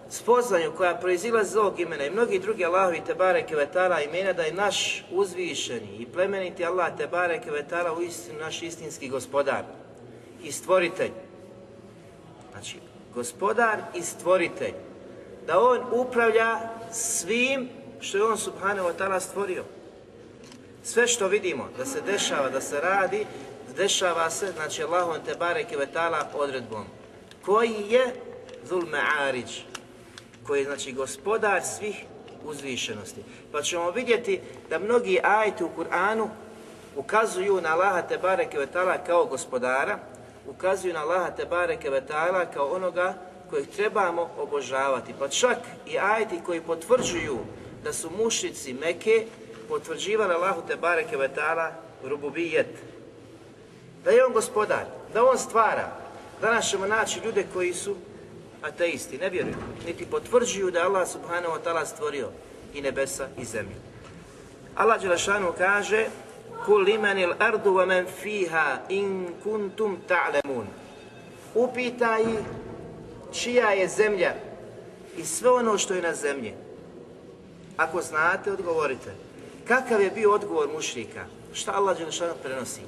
spoznaju 0.09 0.71
koja 0.77 0.95
proizilazi 0.95 1.49
iz 1.49 1.55
ovog 1.55 1.79
imena 1.79 2.05
i 2.05 2.09
mnogi 2.09 2.39
drugi 2.39 2.65
Allahovi 2.65 3.01
Tebare 3.07 3.47
Kevetala 3.47 4.01
imena 4.01 4.33
da 4.33 4.43
je 4.43 4.53
naš 4.53 5.05
uzvišeni 5.11 5.97
i 5.99 6.05
plemeniti 6.05 6.65
Allah 6.65 6.97
Tebare 6.97 7.41
Kevetala 7.41 7.93
u 7.93 8.01
istinu 8.01 8.39
naš 8.39 8.61
istinski 8.61 9.09
gospodar 9.09 9.63
i 10.43 10.51
stvoritelj. 10.51 11.11
Znači, 12.51 12.77
gospodar 13.13 13.79
i 13.95 14.01
stvoritelj. 14.01 14.73
Da 15.47 15.59
on 15.59 15.79
upravlja 15.91 16.59
svim 16.91 17.69
što 17.99 18.17
je 18.17 18.23
on 18.23 18.37
subhanahu 18.37 18.89
wa 18.89 19.19
stvorio. 19.19 19.63
Sve 20.83 21.07
što 21.07 21.27
vidimo 21.27 21.69
da 21.77 21.85
se 21.85 22.01
dešava, 22.01 22.49
da 22.49 22.61
se 22.61 22.81
radi, 22.81 23.25
dešava 23.77 24.29
se, 24.29 24.51
znači 24.51 24.83
Allahom 24.83 25.15
Tebare 25.25 25.63
Kevetala 25.63 26.29
odredbom. 26.33 26.85
Koji 27.45 27.75
je 27.89 28.13
Zul 28.69 28.81
Ma'arić, 28.81 29.61
koji 30.47 30.59
je 30.59 30.65
znači 30.65 30.91
gospodar 30.91 31.61
svih 31.63 31.95
uzvišenosti. 32.45 33.23
Pa 33.51 33.61
ćemo 33.61 33.91
vidjeti 33.91 34.41
da 34.69 34.79
mnogi 34.79 35.19
ajti 35.23 35.63
u 35.63 35.69
Kur'anu 35.77 36.27
ukazuju 36.95 37.61
na 37.61 37.69
Allaha 37.73 38.01
Tebare 38.01 38.49
Kevetala 38.49 38.97
kao 38.97 39.25
gospodara, 39.25 39.99
ukazuju 40.47 40.93
na 40.93 41.01
Allaha 41.01 41.31
Tebare 41.31 41.77
Kevetala 41.77 42.45
kao 42.45 42.65
onoga 42.65 43.13
kojeg 43.49 43.67
trebamo 43.75 44.29
obožavati. 44.37 45.13
Pa 45.19 45.27
čak 45.27 45.57
i 45.87 45.99
ajti 45.99 46.39
koji 46.45 46.61
potvrđuju 46.61 47.37
da 47.83 47.93
su 47.93 48.09
mušici 48.17 48.73
Meke 48.73 49.25
potvrđivali 49.69 50.33
Allahu 50.33 50.61
Tebare 50.67 51.03
Kevetala 51.09 51.71
rububijet. 52.03 52.67
Da 54.03 54.11
je 54.11 54.25
on 54.25 54.33
gospodar, 54.33 54.85
da 55.13 55.25
on 55.25 55.37
stvara. 55.37 55.91
Danas 56.41 56.69
ćemo 56.69 56.85
naći 56.87 57.19
ljude 57.25 57.45
koji 57.53 57.73
su 57.73 57.95
ateisti, 58.65 59.17
ne 59.17 59.29
vjeruju, 59.29 59.55
niti 59.85 60.05
potvrđuju 60.05 60.71
da 60.71 60.83
Allah 60.83 61.07
subhanahu 61.07 61.53
wa 61.55 61.59
ta'ala 61.63 61.85
stvorio 61.85 62.29
i 62.73 62.81
nebesa 62.81 63.27
i 63.37 63.45
zemlju. 63.45 63.75
Allah 64.75 65.01
Đelešanu 65.01 65.53
kaže 65.57 66.07
Kul 66.65 66.83
limanil 66.83 67.33
ardu 67.39 67.73
wa 67.73 67.85
man 67.85 68.05
fiha 68.05 68.79
in 68.89 69.27
kuntum 69.43 69.97
ta'lemun. 70.07 70.65
Upitaj 71.55 72.23
čija 73.33 73.69
je 73.69 73.87
zemlja 73.87 74.33
i 75.17 75.25
sve 75.25 75.49
ono 75.49 75.77
što 75.77 75.93
je 75.93 76.01
na 76.01 76.13
zemlji. 76.13 76.53
Ako 77.77 78.01
znate, 78.01 78.51
odgovorite. 78.51 79.11
Kakav 79.67 80.01
je 80.01 80.11
bio 80.11 80.31
odgovor 80.31 80.69
mušrika? 80.73 81.25
Šta 81.53 81.71
Allah 81.71 81.97
Đelešanu 81.97 82.33
prenosi? 82.43 82.81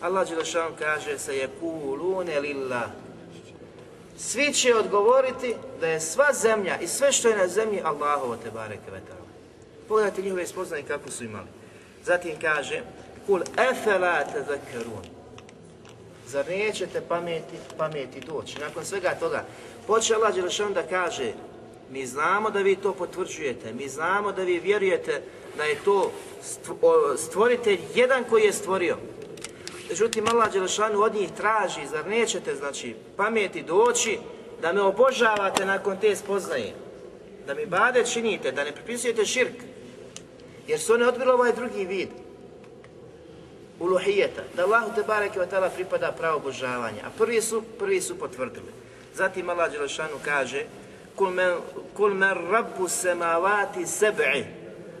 Allah 0.00 0.28
Đelešanu 0.28 0.74
kaže 0.78 1.18
se 1.18 1.36
je 1.36 1.48
kulune 1.60 2.40
lillah 2.40 2.90
svi 4.18 4.52
će 4.52 4.74
odgovoriti 4.74 5.54
da 5.80 5.86
je 5.86 6.00
sva 6.00 6.32
zemlja 6.32 6.78
i 6.80 6.88
sve 6.88 7.12
što 7.12 7.28
je 7.28 7.36
na 7.36 7.48
zemlji 7.48 7.80
Allahovo 7.84 8.36
te 8.36 8.50
bareke 8.50 8.90
vetala. 8.90 9.26
Pogledajte 9.88 10.22
njihove 10.22 10.46
spoznaje 10.46 10.82
kako 10.82 11.10
su 11.10 11.24
imali. 11.24 11.48
Zatim 12.04 12.32
kaže 12.40 12.82
Kul 13.26 13.40
efela 13.70 14.24
tezakkarun. 14.24 15.04
Zar 16.26 16.48
nećete 16.48 17.00
pameti, 17.00 17.56
pameti 17.78 18.20
doći? 18.20 18.58
Nakon 18.58 18.84
svega 18.84 19.14
toga, 19.20 19.44
počeo 19.86 20.16
Allah 20.16 20.34
da 20.74 20.82
kaže 20.82 21.32
mi 21.90 22.06
znamo 22.06 22.50
da 22.50 22.58
vi 22.58 22.76
to 22.76 22.92
potvrđujete, 22.92 23.72
mi 23.72 23.88
znamo 23.88 24.32
da 24.32 24.42
vi 24.42 24.58
vjerujete 24.58 25.22
da 25.56 25.64
je 25.64 25.76
to 25.84 26.12
stvoritelj 27.16 27.78
jedan 27.94 28.24
koji 28.24 28.44
je 28.44 28.52
stvorio. 28.52 28.96
Međutim, 29.88 30.28
Allah 30.28 30.52
Đelešanu 30.52 31.00
od 31.00 31.14
njih 31.14 31.30
traži, 31.36 31.86
zar 31.86 32.06
nećete, 32.06 32.54
znači, 32.54 32.94
pameti 33.16 33.62
doći, 33.62 34.18
da 34.62 34.72
me 34.72 34.80
obožavate 34.80 35.66
nakon 35.66 35.96
te 36.00 36.16
spoznaje. 36.16 36.72
Da 37.46 37.54
mi 37.54 37.66
bade 37.66 38.04
činite, 38.06 38.52
da 38.52 38.64
ne 38.64 38.72
pripisujete 38.72 39.24
širk. 39.24 39.54
Jer 40.66 40.80
su 40.80 40.94
oni 40.94 41.04
odbili 41.04 41.30
ovaj 41.30 41.52
drugi 41.52 41.84
vid. 41.84 42.08
Uluhijeta. 43.80 44.42
Da 44.56 44.64
Allahu 44.64 44.94
te 44.94 45.02
bareke 45.02 45.38
wa 45.38 45.46
ta'ala 45.50 45.70
pripada 45.74 46.12
pravo 46.12 46.36
obožavanja. 46.36 47.02
A 47.06 47.10
prvi 47.18 47.40
su, 47.40 47.62
prvi 47.78 48.00
su 48.00 48.18
potvrdili. 48.18 48.72
Zatim 49.14 49.50
Allah 49.50 49.72
Đelešanu 49.72 50.18
kaže 50.24 50.64
Kul 51.16 51.30
men, 51.30 51.54
kul 51.96 52.14
men 52.14 52.50
rabbu 52.50 52.88
semavati 52.88 53.86
sebi 53.86 54.46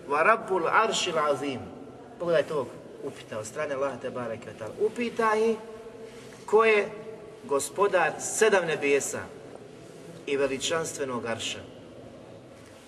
wa 0.08 0.22
rabbul 0.22 0.68
aršil 0.68 1.18
azim. 1.18 1.60
Pogledajte 2.18 2.54
ovog 2.54 2.83
upita 3.04 3.38
od 3.38 3.46
strane 3.46 3.74
Allaha 3.74 3.96
te 3.96 4.10
bareke 4.10 4.50
Upita 4.80 5.34
ih 5.36 5.56
ko 6.46 6.64
je 6.64 6.88
gospodar 7.44 8.12
sedam 8.20 8.66
nebesa 8.66 9.20
i 10.26 10.36
veličanstvenog 10.36 11.26
arša. 11.26 11.58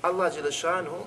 Allah 0.03 0.35
Đelešanu 0.35 0.99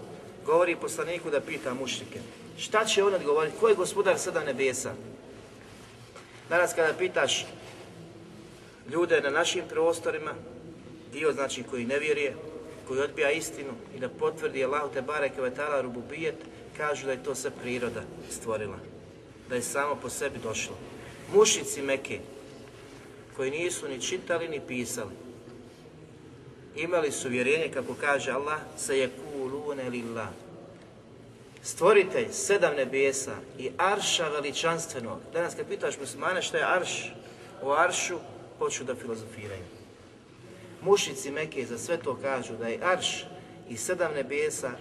govori 0.45 0.75
poslaniku 0.75 1.29
da 1.29 1.41
pita 1.41 1.73
mušrike. 1.73 2.19
Šta 2.57 2.85
će 2.85 3.03
on 3.03 3.13
odgovoriti? 3.13 3.57
Ko 3.59 3.67
je 3.67 3.75
gospodar 3.75 4.19
sedam 4.19 4.45
nebesa? 4.45 4.93
Danas 6.49 6.73
kada 6.73 6.93
pitaš 6.93 7.45
ljude 8.91 9.21
na 9.21 9.29
našim 9.29 9.63
prostorima, 9.69 10.33
dio 11.11 11.31
znači 11.33 11.63
koji 11.63 11.85
ne 11.85 11.99
vjeruje, 11.99 12.35
koji 12.87 13.01
odbija 13.01 13.31
istinu 13.31 13.71
i 13.95 13.99
da 13.99 14.09
potvrdi 14.09 14.65
Allahu 14.65 14.93
te 14.93 15.01
bareke 15.01 15.41
ve 15.41 15.51
ta'ala 15.51 15.81
rububijet, 15.81 16.35
kažu 16.77 17.05
da 17.05 17.11
je 17.11 17.23
to 17.23 17.35
sve 17.35 17.51
priroda 17.61 18.01
stvorila 18.29 18.98
da 19.49 19.55
je 19.55 19.61
samo 19.61 19.95
po 19.95 20.09
sebi 20.09 20.39
došlo. 20.43 20.75
Mušici 21.33 21.81
Meke, 21.81 22.19
koji 23.35 23.51
nisu 23.51 23.87
ni 23.87 24.01
čitali 24.01 24.47
ni 24.47 24.61
pisali, 24.67 25.11
imali 26.75 27.11
su 27.11 27.29
vjerenje, 27.29 27.71
kako 27.73 27.93
kaže 28.01 28.31
Allah, 28.31 28.59
sa 28.77 28.93
je 28.93 29.09
lillah. 29.91 30.27
Stvoritelj 31.63 32.27
sedam 32.31 32.75
nebesa 32.75 33.35
i 33.57 33.69
arša 33.77 34.27
veličanstvenog. 34.27 35.19
Danas 35.33 35.55
kad 35.55 35.67
pitaš 35.67 35.99
muslimane 35.99 36.41
šta 36.41 36.57
je 36.57 36.63
arš, 36.63 37.13
o 37.63 37.73
aršu 37.73 38.17
počnu 38.59 38.85
da 38.85 38.95
filozofiraju. 38.95 39.63
Mušici 40.81 41.31
Meke 41.31 41.65
za 41.65 41.77
sve 41.77 41.97
to 41.97 42.17
kažu 42.21 42.53
da 42.53 42.67
je 42.67 42.79
arš 42.83 43.25
i 43.69 43.77
sedam 43.77 44.13
nebesa, 44.13 44.71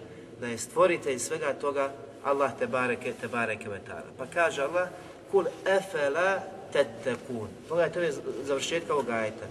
da 0.41 0.47
je 0.47 0.59
stvoritelj 0.59 1.19
svega 1.19 1.55
toga 1.55 1.93
Allah 2.25 2.53
te 2.59 2.67
bareke, 2.67 3.13
te 3.21 3.29
bareke 3.29 3.69
vetara. 3.69 4.07
Pa 4.19 4.27
kaže 4.35 4.63
Allah, 4.63 4.89
kul 5.31 5.45
efela 5.67 6.41
tettekun. 6.73 7.49
Pogledajte, 7.69 7.95
to 7.95 8.01
je 8.01 8.13
završetka 8.45 8.93
ovog 8.95 9.11
ajeta. 9.11 9.47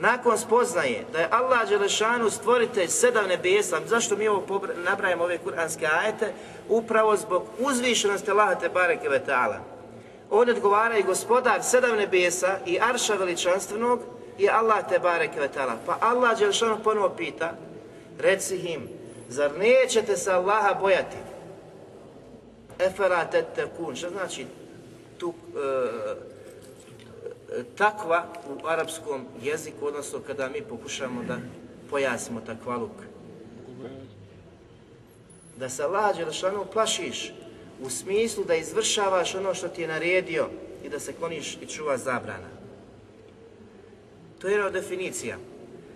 Nakon 0.00 0.38
spoznaje 0.38 1.04
da 1.12 1.18
je 1.18 1.28
Allah 1.30 1.68
Đelešanu 1.68 2.30
stvoritelj 2.30 2.88
sedam 2.88 3.28
nebesa, 3.28 3.80
zašto 3.86 4.16
mi 4.16 4.28
ovo 4.28 4.66
nabrajamo 4.84 5.24
ove 5.24 5.38
kuranske 5.38 5.86
ajete? 5.86 6.32
Upravo 6.68 7.16
zbog 7.16 7.44
uzvišenosti 7.58 8.30
Allaha 8.30 8.54
te 8.54 8.68
bareke 8.68 9.08
vetala. 9.08 9.58
On 10.30 10.50
odgovara 10.50 10.98
i 10.98 11.02
gospodar 11.02 11.62
sedam 11.62 11.96
nebesa 11.96 12.58
i 12.66 12.78
arša 12.80 13.14
veličanstvenog 13.14 14.00
i 14.38 14.48
Allah 14.48 14.88
te 14.88 14.98
bareke 14.98 15.40
vetala. 15.40 15.76
Pa 15.86 15.96
Allah 16.00 16.38
Đelešanu 16.38 16.82
ponovo 16.84 17.08
pita, 17.08 17.52
reci 18.18 18.56
im, 18.56 18.88
zar 19.28 19.50
nećete 19.58 20.16
se 20.16 20.32
Allaha 20.32 20.74
bojati? 20.74 21.31
Efela 22.78 23.24
tettekun, 23.24 23.96
što 23.96 24.10
znači 24.10 24.46
tu 25.18 25.32
e, 25.32 26.12
takva 27.76 28.26
u 28.48 28.66
arapskom 28.66 29.26
jeziku, 29.42 29.86
odnosno 29.86 30.18
kada 30.26 30.48
mi 30.48 30.62
pokušamo 30.62 31.22
da 31.22 31.38
pojasnimo 31.90 32.40
takvaluk. 32.40 32.96
Da 35.56 35.68
se 35.68 35.82
Allah 35.82 36.16
Đelešanu 36.16 36.64
plašiš 36.72 37.32
u 37.82 37.90
smislu 37.90 38.44
da 38.44 38.54
izvršavaš 38.54 39.34
ono 39.34 39.54
što 39.54 39.68
ti 39.68 39.82
je 39.82 39.88
naredio 39.88 40.48
i 40.84 40.88
da 40.88 41.00
se 41.00 41.12
kloniš 41.12 41.58
i 41.60 41.66
čuva 41.66 41.96
zabrana. 41.96 42.48
To 44.38 44.48
je 44.48 44.52
jedna 44.52 44.70
definicija. 44.70 45.36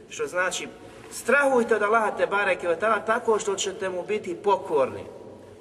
Što 0.09 0.27
znači, 0.27 0.69
strahujte 1.12 1.77
od 1.77 1.83
Allaha 1.83 2.17
te 2.17 2.27
bareke 2.27 2.77
tako 3.07 3.39
što 3.39 3.55
ćete 3.55 3.89
mu 3.89 4.05
biti 4.07 4.37
pokorni. 4.37 5.05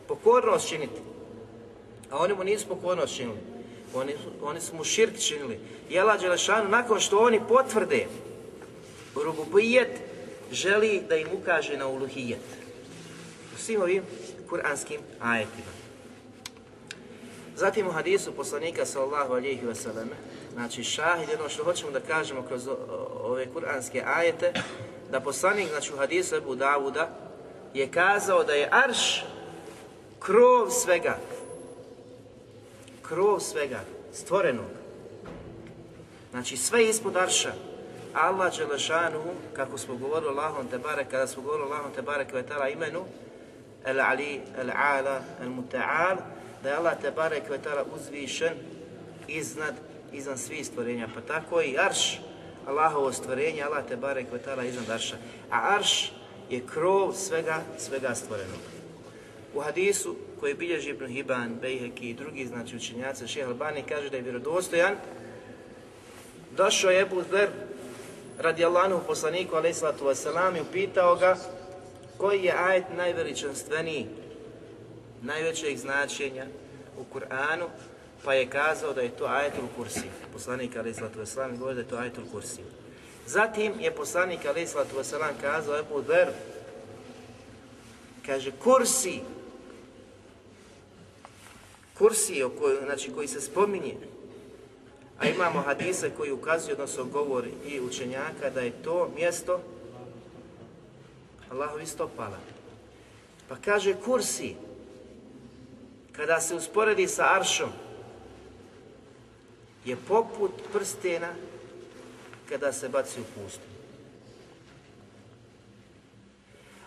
Pokornost 0.08 0.70
činiti. 0.70 1.02
A 2.12 2.18
oni 2.18 2.34
mu 2.34 2.44
nisu 2.44 2.68
pokornost 2.68 3.16
činili. 3.16 3.38
Oni, 3.94 4.16
oni 4.42 4.62
su 4.62 4.76
mu 4.76 4.84
širk 4.84 5.20
činili. 5.20 5.60
Allah 6.00 6.22
Đelešanu, 6.22 6.70
nakon 6.70 7.00
što 7.00 7.20
oni 7.20 7.42
potvrde 7.48 8.06
rububijet, 9.16 9.90
želi 10.52 11.04
da 11.10 11.16
im 11.16 11.28
ukaže 11.42 11.78
na 11.78 11.88
uluhijet. 11.88 12.40
U 13.56 13.58
svim 13.58 13.82
ovim 13.82 14.04
kuranskim 14.50 15.02
ajetima. 15.22 15.76
Zatim 17.56 17.88
u 17.88 17.92
hadisu 17.92 18.32
poslanika 18.32 18.86
sallallahu 18.86 19.34
alihi 19.34 19.62
wasallam, 19.66 20.08
znači 20.54 20.84
šahid, 20.84 21.30
jedno 21.30 21.50
što 21.50 21.64
hoćemo 21.64 21.92
da 21.92 22.00
kažemo 22.00 22.42
kroz 22.42 22.68
ove 23.24 23.48
kuranske 23.54 24.04
ajete, 24.06 24.54
da 25.12 25.20
poslanik, 25.20 25.70
znači 25.70 25.94
u 25.94 25.98
hadisu 25.98 26.36
Ebu 26.36 26.56
Davuda, 26.56 27.10
je 27.74 27.92
kazao 27.92 28.44
da 28.44 28.54
je 28.54 28.70
arš 28.72 29.26
krov 30.26 30.74
svega. 30.74 31.18
Krov 33.02 33.40
svega, 33.40 33.80
stvorenog. 34.14 34.74
Znači 36.32 36.58
sve 36.58 36.90
ispod 36.90 37.16
arša. 37.16 37.54
Allah 38.14 38.58
Đelešanuhu, 38.58 39.30
kako 39.54 39.78
smo 39.78 39.96
govorili 39.96 40.32
Allahom 40.32 40.68
Tebare, 40.68 41.06
kada 41.12 41.28
smo 41.28 41.44
govorili 41.44 41.70
Allahom 41.70 41.92
Tebare 41.92 42.26
kvetala 42.26 42.70
imenu, 42.70 43.06
El 43.86 44.02
Ali, 44.02 44.42
El 44.58 44.72
Ala, 44.72 45.22
El 45.42 45.50
Muta'al, 45.50 46.18
da 46.64 46.70
je 46.70 46.76
Allah 46.76 47.02
Tebare 47.02 47.42
kvetala 47.48 47.86
uzvišen 47.96 48.54
iznad, 49.28 49.76
iznad 50.14 50.40
svih 50.40 50.68
stvorenja. 50.68 51.08
Pa 51.14 51.22
tako 51.22 51.62
i 51.62 51.78
Arš, 51.78 52.20
Allahovo 52.68 53.14
stvorenje, 53.14 53.64
Allah 53.64 53.86
Tebare 53.88 54.26
kvetala 54.26 54.64
iznad 54.64 54.90
Arša. 54.90 55.16
A 55.52 55.76
Arš 55.76 56.14
je 56.50 56.66
krov 56.74 57.14
svega, 57.14 57.62
svega 57.78 58.16
stvorenog. 58.16 58.75
U 59.56 59.62
hadisu 59.62 60.16
koji 60.40 60.54
bilježi 60.54 60.90
Ibn 60.90 61.08
Hiban, 61.08 61.56
Bejheki 61.62 62.10
i 62.10 62.14
drugi 62.14 62.46
znači 62.46 62.76
učenjaci 62.76 63.28
Šeha 63.28 63.48
Albani 63.50 63.84
kaže 63.90 64.10
da 64.10 64.18
je 64.18 64.24
vjerodostojan 64.24 64.96
došao 66.58 66.92
je 66.92 67.02
Ebu 67.02 67.24
Zer 67.32 67.50
radi 68.40 68.66
Allahu 68.66 69.08
poslaniku 69.08 69.56
alaih 69.56 69.76
sallatu 69.76 70.06
wasalam 70.06 70.58
i 70.58 70.62
upitao 70.62 71.16
ga 71.16 71.38
koji 72.18 72.44
je 72.44 72.54
ajet 72.58 72.84
najveličanstveniji, 72.98 74.08
najvećeg 75.22 75.78
značenja 75.78 76.46
u 76.98 77.04
Kur'anu, 77.14 77.68
pa 78.24 78.34
je 78.34 78.50
kazao 78.50 78.94
da 78.94 79.02
je 79.02 79.10
to 79.10 79.26
ajetul 79.26 79.68
kursi. 79.76 80.10
Poslanik 80.34 80.76
alaih 80.76 80.96
sallatu 80.96 81.20
wasalam 81.20 81.58
govori 81.58 81.76
da 81.76 81.82
je 81.82 81.88
to 81.88 81.98
ajetul 81.98 82.24
kursi. 82.32 82.62
Zatim 83.28 83.74
je 83.80 83.92
poslanik 83.92 84.46
alaih 84.46 84.70
sallatu 84.70 84.96
wasalam 84.96 85.34
kazao 85.42 85.80
Ebu 85.80 86.04
Zer, 86.08 86.28
kaže 88.26 88.52
kursi, 88.52 89.22
kursi 91.98 92.44
o 92.44 92.50
kojoj, 92.50 92.86
znači, 92.86 93.12
koji 93.12 93.28
se 93.28 93.42
spominje, 93.42 93.96
a 95.20 95.28
imamo 95.28 95.62
hadise 95.62 96.12
koji 96.18 96.32
ukazuju, 96.32 96.74
odnosno 96.74 97.04
govori 97.04 97.52
i 97.68 97.80
učenjaka, 97.80 98.50
da 98.50 98.62
je 98.62 98.84
to 98.84 99.10
mjesto 99.16 99.62
Allahovi 101.52 101.86
stopala. 101.86 102.38
Pa 103.50 103.56
kaže 103.56 103.96
kursi, 104.06 104.56
kada 106.12 106.42
se 106.42 106.56
usporedi 106.56 107.08
sa 107.08 107.36
aršom, 107.36 107.70
je 109.86 109.96
poput 110.08 110.52
prstena 110.74 111.30
kada 112.50 112.74
se 112.74 112.90
baci 112.90 113.22
u 113.22 113.24
pustu. 113.24 113.62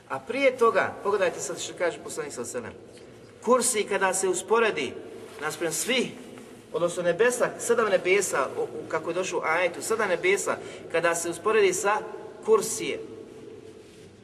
A 0.09 0.18
prije 0.18 0.57
toga, 0.57 0.94
pogledajte 1.03 1.40
sad 1.40 1.61
što 1.61 1.75
kaže 1.79 1.99
poslanik 2.05 2.33
sa 2.33 2.44
kursi 3.44 3.85
kada 3.85 4.14
se 4.14 4.29
usporedi 4.29 4.92
naspram 5.40 5.72
svih, 5.72 6.11
odnosno 6.72 7.03
nebesa, 7.03 7.51
sedam 7.59 7.88
nebesa, 7.88 8.48
kako 8.88 9.11
je 9.11 9.14
došlo 9.14 9.38
u 9.38 9.42
ajetu, 9.44 9.83
sedam 9.83 10.09
nebesa, 10.09 10.57
kada 10.92 11.14
se 11.14 11.31
usporedi 11.31 11.72
sa 11.72 11.96
kursije, 12.44 13.01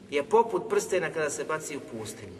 je 0.09 0.23
poput 0.23 0.69
prstena 0.69 1.09
kada 1.09 1.29
se 1.29 1.43
baci 1.43 1.77
u 1.77 1.79
pustinju. 1.79 2.33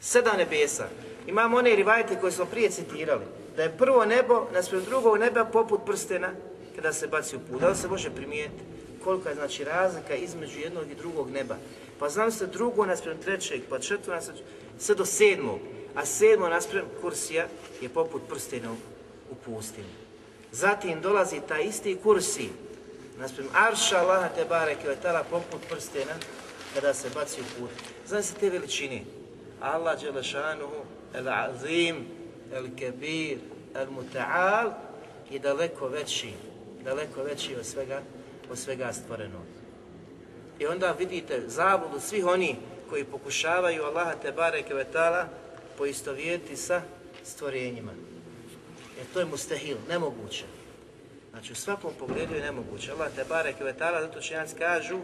Sedam 0.00 0.36
nebesa. 0.36 0.88
Imamo 1.26 1.56
one 1.56 1.76
rivajete 1.76 2.20
koje 2.20 2.32
smo 2.32 2.44
prije 2.44 2.70
citirali, 2.70 3.24
da 3.56 3.62
je 3.62 3.78
prvo 3.78 4.04
nebo 4.04 4.46
naspram 4.52 4.84
drugog 4.84 5.18
neba 5.18 5.44
poput 5.44 5.80
prstena 5.86 6.30
kada 6.76 6.92
se 6.92 7.06
baci 7.06 7.36
u 7.36 7.40
put. 7.40 7.60
Da 7.60 7.68
li 7.68 7.76
se 7.76 7.88
može 7.88 8.10
primijetiti 8.10 8.62
kolika 9.04 9.28
je 9.28 9.34
znači 9.34 9.64
razlika 9.64 10.14
između 10.14 10.60
jednog 10.60 10.90
i 10.90 10.94
drugog 10.94 11.30
neba? 11.30 11.56
Pa 11.98 12.08
znam 12.08 12.30
se 12.30 12.46
drugo 12.46 12.86
naspram 12.86 13.18
trećeg, 13.18 13.60
pa 13.68 13.78
četvrto 13.78 14.10
naspram, 14.10 14.36
sve 14.82 14.94
do 14.94 15.04
sedmog, 15.04 15.58
a 15.94 16.06
sedmo 16.06 16.48
naspram 16.48 16.84
kursija 17.00 17.46
je 17.80 17.88
poput 17.88 18.22
prstena 18.28 18.72
u. 18.72 18.76
Zatim 20.52 21.00
dolazi 21.00 21.40
taj 21.48 21.64
isti 21.64 21.98
kursi, 22.02 22.48
naspram 23.18 23.48
arša 23.54 23.98
Allaha 23.98 24.28
te 24.28 24.44
bareke 24.44 24.88
ve 24.88 24.96
ta'ala 25.02 25.22
poput 25.30 25.60
prstena 25.70 26.12
kada 26.74 26.94
se 26.94 27.08
baci 27.14 27.40
u 27.40 27.60
put. 27.60 27.70
Znam 28.06 28.22
se 28.22 28.34
te 28.34 28.50
veličine. 28.50 29.02
Allah 29.60 30.00
Đelešanuhu, 30.00 30.84
El 31.14 31.28
Azim, 31.28 32.06
El 32.52 32.66
Kebir, 32.76 33.38
El 33.74 33.86
Muta'al 33.86 34.70
je 35.30 35.38
daleko 35.38 35.88
veći, 35.88 36.32
daleko 36.84 37.22
veći 37.22 37.56
od 37.56 37.66
svega, 37.66 38.02
od 38.50 38.58
svega 38.58 38.92
stvorenog. 38.92 39.46
I 40.58 40.66
onda 40.66 40.92
vidite 40.98 41.42
zabludu 41.46 42.00
svih 42.00 42.26
oni 42.26 42.56
koji 42.92 43.04
pokušavaju 43.04 43.84
Allaha 43.84 44.14
te 44.22 44.32
bareke 44.32 44.74
ve 44.74 44.84
ta'ala 44.92 45.24
poistovijeti 45.78 46.56
sa 46.56 46.82
stvorenjima. 47.24 47.92
Jer 48.96 49.06
to 49.14 49.20
je 49.20 49.24
mustahil, 49.24 49.76
nemoguće. 49.88 50.44
Znači 51.30 51.52
u 51.52 51.54
svakom 51.56 51.90
pogledu 51.98 52.34
je 52.34 52.42
nemoguće. 52.42 52.92
Allah 52.92 53.08
te 53.16 53.24
bareke 53.28 53.64
ve 53.64 53.74
ta'ala, 53.78 54.00
zato 54.00 54.18
učenjaci 54.18 54.56
kažu, 54.56 54.98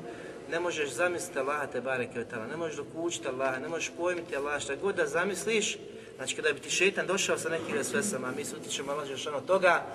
ne 0.50 0.60
možeš 0.60 0.90
zamisliti 0.90 1.38
Allaha 1.38 1.66
te 1.66 1.80
bareke 1.80 2.18
ve 2.18 2.24
ta'ala, 2.24 2.50
ne 2.50 2.56
možeš 2.56 2.76
dokućiti 2.76 3.28
Allaha, 3.28 3.58
ne 3.58 3.68
možeš 3.68 3.90
pojmiti 3.96 4.36
Allaha, 4.36 4.60
šta 4.60 4.76
god 4.76 4.96
da 4.96 5.06
zamisliš, 5.06 5.78
znači 6.16 6.36
kada 6.36 6.52
bi 6.52 6.60
ti 6.60 6.70
šeitan 6.70 7.06
došao 7.06 7.38
sa 7.38 7.48
nekim 7.48 7.76
vesvesama, 7.76 8.32
mi 8.36 8.44
se 8.44 8.56
utičemo 8.56 8.92
Allah 8.92 9.08
od 9.34 9.46
toga, 9.46 9.86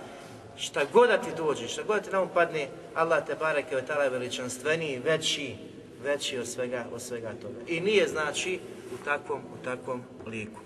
šta 0.58 0.86
god 0.94 1.10
da 1.10 1.18
ti 1.18 1.30
dođe, 1.38 1.68
šta 1.68 1.84
god 1.84 1.96
da 1.96 2.02
ti 2.02 2.12
nam 2.12 2.30
padne, 2.34 2.68
Allah 2.96 3.26
te 3.26 3.36
bareke 3.36 3.76
ve 3.76 3.84
ta'ala 3.88 4.04
je 4.04 4.10
veličanstveniji, 4.10 5.00
veći, 5.00 5.56
veći 6.04 6.40
od 6.40 6.48
svega, 6.48 6.86
od 6.94 7.02
svega 7.02 7.34
toga. 7.42 7.60
I 7.68 7.82
nije 7.82 8.08
znači 8.08 8.60
u 8.94 9.06
takvom, 9.06 9.40
u 9.40 9.64
takvom 9.64 10.04
liku. 10.26 10.60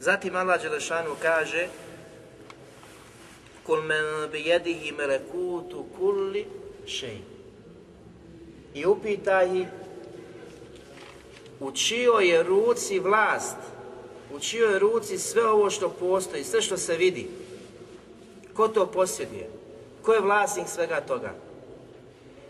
Zatim 0.00 0.36
Allah 0.36 0.62
Đelešanu 0.62 1.16
kaže 1.22 1.68
Kul 3.66 3.82
men 3.82 4.30
bijedihi 4.32 4.92
melekutu 4.92 5.84
kulli 5.98 6.46
šej. 6.86 7.18
I 8.74 8.86
upitaj 8.86 9.58
ih 9.58 9.66
u 11.60 11.72
čijoj 11.72 12.28
je 12.28 12.42
ruci 12.42 12.98
vlast, 12.98 13.56
u 14.34 14.38
čijoj 14.38 14.72
je 14.72 14.78
ruci 14.78 15.18
sve 15.18 15.50
ovo 15.50 15.70
što 15.70 15.88
postoji, 15.88 16.44
sve 16.44 16.62
što 16.62 16.76
se 16.76 16.96
vidi. 16.96 17.26
Ko 18.54 18.68
to 18.68 18.86
posjeduje? 18.86 19.50
Ko 20.02 20.12
je 20.12 20.20
vlasnik 20.20 20.68
svega 20.68 21.00
toga? 21.00 21.34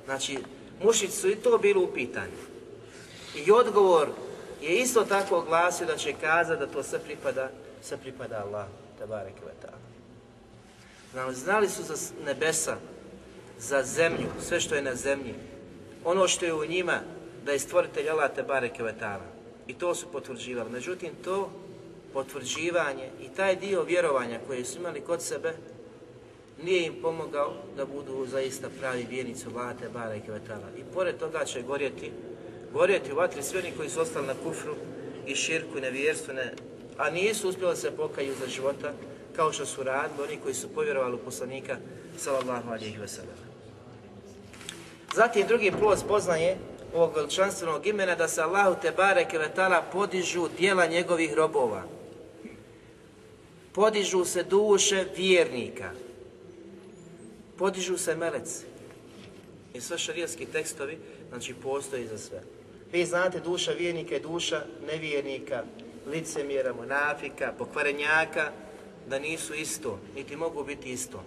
Znači, 0.07 0.38
mušici 0.83 1.16
su 1.16 1.29
i 1.31 1.37
to 1.37 1.59
bili 1.59 1.81
upitani. 1.81 2.33
I 3.47 3.51
odgovor 3.51 4.09
je 4.62 4.79
isto 4.79 5.05
tako 5.05 5.42
glasio 5.42 5.87
da 5.87 5.97
će 5.97 6.14
kazati 6.21 6.61
da 6.61 6.66
to 6.66 6.83
sve 6.83 6.99
pripada, 6.99 7.51
sve 7.83 7.97
pripada 7.97 8.45
Allah, 8.47 8.66
ta'ala. 9.01 9.33
Znali, 11.33 11.69
su 11.69 11.83
za 11.83 11.95
nebesa, 12.25 12.77
za 13.59 13.83
zemlju, 13.83 14.27
sve 14.40 14.61
što 14.61 14.75
je 14.75 14.83
na 14.83 14.95
zemlji, 14.95 15.35
ono 16.05 16.29
što 16.29 16.45
je 16.45 16.55
u 16.55 16.66
njima, 16.66 17.01
da 17.45 17.53
je 17.53 17.59
stvoritelj 17.59 18.11
Allah 18.11 18.31
te 18.35 18.42
bareke 18.42 18.83
ve 18.83 18.95
ta'ala. 19.01 19.27
I 19.66 19.75
to 19.75 19.95
su 19.95 20.12
potvrđivali. 20.12 20.71
Međutim, 20.71 21.11
to 21.25 21.51
potvrđivanje 22.12 23.11
i 23.21 23.29
taj 23.29 23.57
dio 23.57 23.83
vjerovanja 23.83 24.40
koje 24.47 24.64
su 24.64 24.79
imali 24.79 25.01
kod 25.01 25.23
sebe, 25.23 25.55
nije 26.62 26.87
im 26.87 26.95
pomogao 27.03 27.55
da 27.77 27.87
budu 27.87 28.27
zaista 28.27 28.69
pravi 28.81 29.07
vjernici 29.11 29.47
Allah 29.47 29.79
te 29.79 29.88
bareke 29.88 30.33
ve 30.33 30.40
ta'ala. 30.49 30.79
I 30.79 30.83
pored 30.95 31.19
toga 31.19 31.45
će 31.45 31.62
gorjeti, 31.62 32.12
gorjeti 32.73 33.12
u 33.12 33.16
vatri 33.16 33.42
svi 33.42 33.59
oni 33.59 33.73
koji 33.77 33.88
su 33.88 34.01
ostali 34.01 34.27
na 34.27 34.35
kufru 34.45 34.75
i 35.27 35.35
širku 35.35 35.79
i 35.79 35.81
nevjerstvu, 35.81 36.35
ne, 36.35 36.53
a 36.99 37.11
nisu 37.11 37.49
uspjeli 37.49 37.77
se 37.77 37.90
pokaju 37.90 38.35
za 38.40 38.47
života, 38.47 38.92
kao 39.37 39.53
što 39.53 39.66
su 39.66 39.83
radili 39.83 40.29
oni 40.29 40.37
koji 40.42 40.55
su 40.55 40.69
povjerovali 40.75 41.14
u 41.14 41.25
poslanika 41.25 41.77
sallallahu 42.19 42.71
alejhi 42.71 42.99
ve 42.99 43.09
sellem. 43.09 43.37
Zatim 45.14 45.47
drugi 45.47 45.73
plus 45.81 46.03
poznaje 46.03 46.57
ovog 46.95 47.16
veličanstvenog 47.16 47.87
imena 47.87 48.14
da 48.14 48.29
se 48.29 48.42
Allahu 48.42 48.77
te 48.83 48.90
bareke 48.90 49.38
ve 49.38 49.55
taala 49.55 49.83
podižu 49.92 50.49
dijela 50.59 50.87
njegovih 50.87 51.35
robova. 51.35 51.83
Podižu 53.73 54.25
se 54.25 54.42
duše 54.42 55.05
vjernika. 55.16 55.90
Podižu 57.59 57.99
se 57.99 58.16
meleci. 58.16 58.64
I 59.75 59.81
sve 59.81 59.99
šarijski 59.99 60.47
tekstovi, 60.47 60.99
znači 61.29 61.55
postoji 61.55 62.07
za 62.07 62.19
sve. 62.19 62.42
Vi 62.92 63.05
znate, 63.05 63.40
duša 63.40 63.73
vijenika 63.73 64.14
je 64.14 64.21
duša 64.21 64.64
nevijenika, 64.87 65.62
licemjera, 66.07 66.73
monafika, 66.73 67.53
pokvarenjaka, 67.59 68.53
da 69.09 69.19
nisu 69.19 69.55
isto, 69.55 69.99
niti 70.14 70.37
mogu 70.37 70.64
biti 70.64 70.90
isto. 70.92 71.25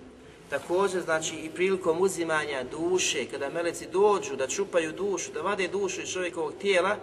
Također, 0.50 1.02
znači, 1.02 1.36
i 1.36 1.50
prilikom 1.50 2.02
uzimanja 2.02 2.64
duše, 2.64 3.26
kada 3.32 3.50
meleci 3.50 3.88
dođu 3.92 4.36
da 4.36 4.48
čupaju 4.48 4.92
dušu, 4.92 5.32
da 5.32 5.42
vade 5.42 5.68
dušu 5.68 6.02
iz 6.02 6.10
čovjekovog 6.10 6.54
tijela, 6.62 6.98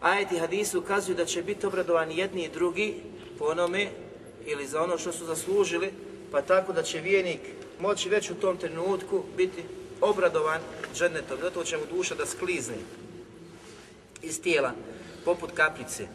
ajeti 0.00 0.38
hadisu 0.38 0.78
ukazuju 0.78 1.16
da 1.16 1.24
će 1.24 1.42
biti 1.42 1.66
obradovani 1.66 2.18
jedni 2.18 2.44
i 2.44 2.48
drugi 2.48 2.94
po 3.38 3.44
onome 3.44 3.88
ili 4.46 4.66
za 4.66 4.82
ono 4.82 4.98
što 4.98 5.12
su 5.12 5.24
zaslužili, 5.24 5.92
pa 6.30 6.42
tako 6.42 6.72
da 6.72 6.82
će 6.82 7.00
vijenik 7.00 7.40
moći 7.84 8.08
već 8.08 8.30
u 8.30 8.34
tom 8.34 8.56
trenutku 8.56 9.22
biti 9.36 9.62
obradovan 10.00 10.60
džennetom. 10.94 11.38
Zato 11.42 11.64
će 11.64 11.76
mu 11.76 11.82
duša 11.96 12.14
da 12.14 12.26
sklizne 12.26 12.74
iz 14.22 14.42
tijela, 14.42 14.72
poput 15.24 15.50
kaplice. 15.54 16.06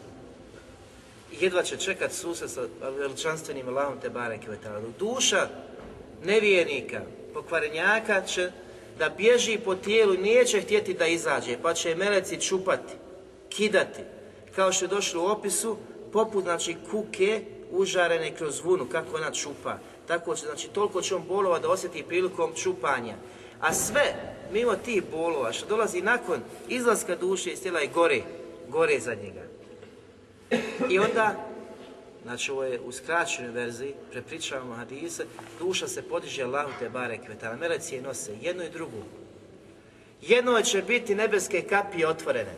Jedva 1.40 1.62
će 1.62 1.76
čekat 1.76 2.12
susret 2.12 2.50
sa 2.50 2.62
veličanstvenim 2.98 3.68
Allahom 3.68 4.00
te 4.02 4.10
bareke 4.10 4.46
Duša 4.98 5.48
nevijenika, 6.24 7.00
pokvarenjaka 7.34 8.22
će 8.22 8.50
da 8.98 9.08
bježi 9.08 9.58
po 9.64 9.74
tijelu 9.74 10.14
i 10.14 10.18
neće 10.18 10.60
htjeti 10.60 10.94
da 10.94 11.06
izađe, 11.06 11.56
pa 11.62 11.74
će 11.74 11.94
meleci 11.94 12.40
čupati, 12.40 12.92
kidati, 13.48 14.02
kao 14.54 14.72
što 14.72 14.84
je 14.84 14.88
došlo 14.88 15.22
u 15.22 15.26
opisu, 15.26 15.76
poput 16.12 16.44
znači 16.44 16.76
kuke 16.90 17.44
užarene 17.70 18.34
kroz 18.36 18.60
vunu, 18.64 18.86
kako 18.92 19.16
ona 19.16 19.30
čupa. 19.30 19.78
Tako 20.10 20.36
će, 20.36 20.46
znači, 20.46 20.68
toliko 20.68 21.02
će 21.02 21.14
on 21.14 21.22
bolova 21.28 21.58
da 21.58 21.68
osjeti 21.68 22.02
prilikom 22.02 22.52
čupanja. 22.54 23.14
A 23.60 23.74
sve, 23.74 24.14
mimo 24.52 24.74
tih 24.74 25.02
bolova, 25.10 25.52
što 25.52 25.66
dolazi 25.66 26.02
nakon 26.02 26.40
izlaska 26.68 27.16
duše 27.16 27.50
iz 27.50 27.62
tijela 27.62 27.80
je 27.80 27.90
gore, 27.94 28.22
gore 28.68 29.00
za 29.00 29.14
njega. 29.14 29.42
I 30.90 30.98
onda, 30.98 31.48
znači 32.22 32.50
ovo 32.50 32.64
je 32.64 32.80
u 32.80 32.92
skraćenoj 32.92 33.50
verziji, 33.50 33.94
prepričavamo 34.10 34.74
hadise, 34.74 35.26
duša 35.58 35.88
se 35.88 36.02
podiže 36.02 36.42
Allahu 36.42 36.70
te 36.78 36.88
bare 36.88 37.18
kvetala, 37.18 37.56
meleci 37.56 37.94
je 37.94 38.02
nose, 38.02 38.36
jednu 38.42 38.64
i 38.64 38.70
drugu. 38.70 39.02
Jedno 40.22 40.62
će 40.62 40.82
biti 40.82 41.14
nebeske 41.14 41.62
kapije 41.62 42.08
otvorene, 42.08 42.54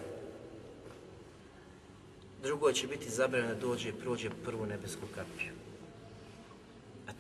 drugo 2.43 2.73
će 2.73 2.87
biti 2.87 3.11
zabranjeno 3.11 3.55
da 3.55 3.61
dođe 3.61 3.89
i 3.89 4.01
prođe 4.03 4.31
prvu 4.45 4.67
nebesku 4.67 5.07
kapiju. 5.15 5.62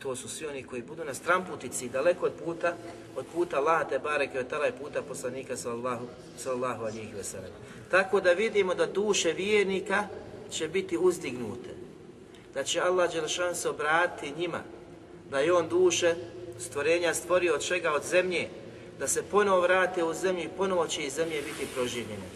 To 0.03 0.17
su 0.17 0.29
svi 0.29 0.47
oni 0.47 0.63
koji 0.63 0.83
budu 0.83 1.05
na 1.05 1.15
stramputici 1.15 1.89
daleko 1.89 2.27
od 2.27 2.33
puta, 2.45 2.75
od 3.17 3.25
puta 3.35 3.57
Allah 3.57 3.89
te 3.89 3.99
bareke 3.99 4.39
od 4.39 4.47
i 4.47 4.83
puta 4.83 5.03
poslanika 5.03 5.57
sallallahu, 5.57 6.07
sallallahu 6.39 6.85
alihi 6.85 7.15
veselem. 7.17 7.51
Tako 7.91 8.21
da 8.21 8.33
vidimo 8.33 8.75
da 8.75 8.87
duše 8.87 9.33
vjernika 9.33 10.07
će 10.51 10.69
biti 10.69 10.99
uzdignute. 10.99 11.71
Da 12.55 12.65
će 12.65 12.81
Allah 12.81 13.13
Đelšan 13.13 13.55
se 13.55 13.69
obratiti 13.69 14.41
njima. 14.41 14.61
Da 15.31 15.39
je 15.39 15.53
on 15.53 15.69
duše 15.69 16.15
stvorenja 16.59 17.15
stvorio 17.15 17.55
od 17.55 17.67
čega? 17.67 17.93
Od 17.93 18.03
zemlje. 18.05 18.49
Da 18.99 19.09
se 19.09 19.23
ponovo 19.23 19.61
vrate 19.61 20.05
u 20.05 20.15
zemlju 20.15 20.43
i 20.43 20.57
ponovo 20.57 20.87
će 20.87 21.03
iz 21.03 21.15
zemlje 21.15 21.43
biti 21.43 21.73
proživljene. 21.75 22.27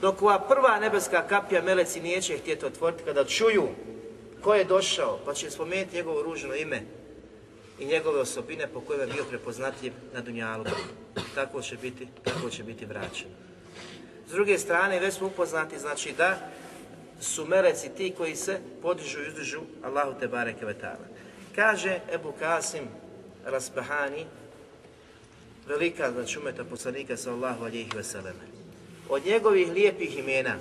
Dok 0.00 0.22
ova 0.22 0.38
prva 0.38 0.80
nebeska 0.80 1.26
kapija 1.28 1.62
meleci 1.62 2.00
neće 2.00 2.38
htjeti 2.38 2.66
otvoriti 2.66 3.04
kada 3.04 3.24
čuju 3.24 3.68
ko 4.42 4.54
je 4.54 4.64
došao, 4.64 5.18
pa 5.24 5.34
će 5.34 5.50
spomenuti 5.50 5.96
njegovo 5.96 6.22
ružno 6.22 6.54
ime 6.54 6.82
i 7.78 7.86
njegove 7.86 8.20
osobine 8.20 8.66
po 8.66 8.80
kojima 8.80 9.04
je 9.04 9.12
bio 9.12 9.24
prepoznatljiv 9.24 9.92
na 10.14 10.20
Dunjalu. 10.20 10.64
Tako 11.34 11.62
će 11.62 11.76
biti, 11.76 12.08
tako 12.24 12.50
će 12.50 12.62
biti 12.62 12.86
vraćen. 12.86 13.28
S 14.28 14.30
druge 14.30 14.58
strane, 14.58 15.00
već 15.00 15.14
smo 15.14 15.26
upoznati, 15.26 15.78
znači 15.78 16.12
da 16.12 16.50
su 17.20 17.46
meleci 17.46 17.88
ti 17.96 18.14
koji 18.16 18.36
se 18.36 18.60
podižu 18.82 19.18
i 19.20 19.84
Allahu 19.84 20.20
te 20.20 20.28
bareke 20.28 20.66
vetala. 20.66 21.06
Kaže 21.54 22.00
Ebu 22.12 22.32
Kasim 22.38 22.88
Rasbahani, 23.44 24.26
velika 25.68 26.12
znači 26.12 26.38
umeta 26.38 26.64
poslanika 26.64 27.16
sallahu 27.16 27.64
alihi 27.64 27.90
veseleme. 27.96 28.46
Od 29.08 29.26
njegovih 29.26 29.72
lijepih 29.72 30.18
imena, 30.18 30.56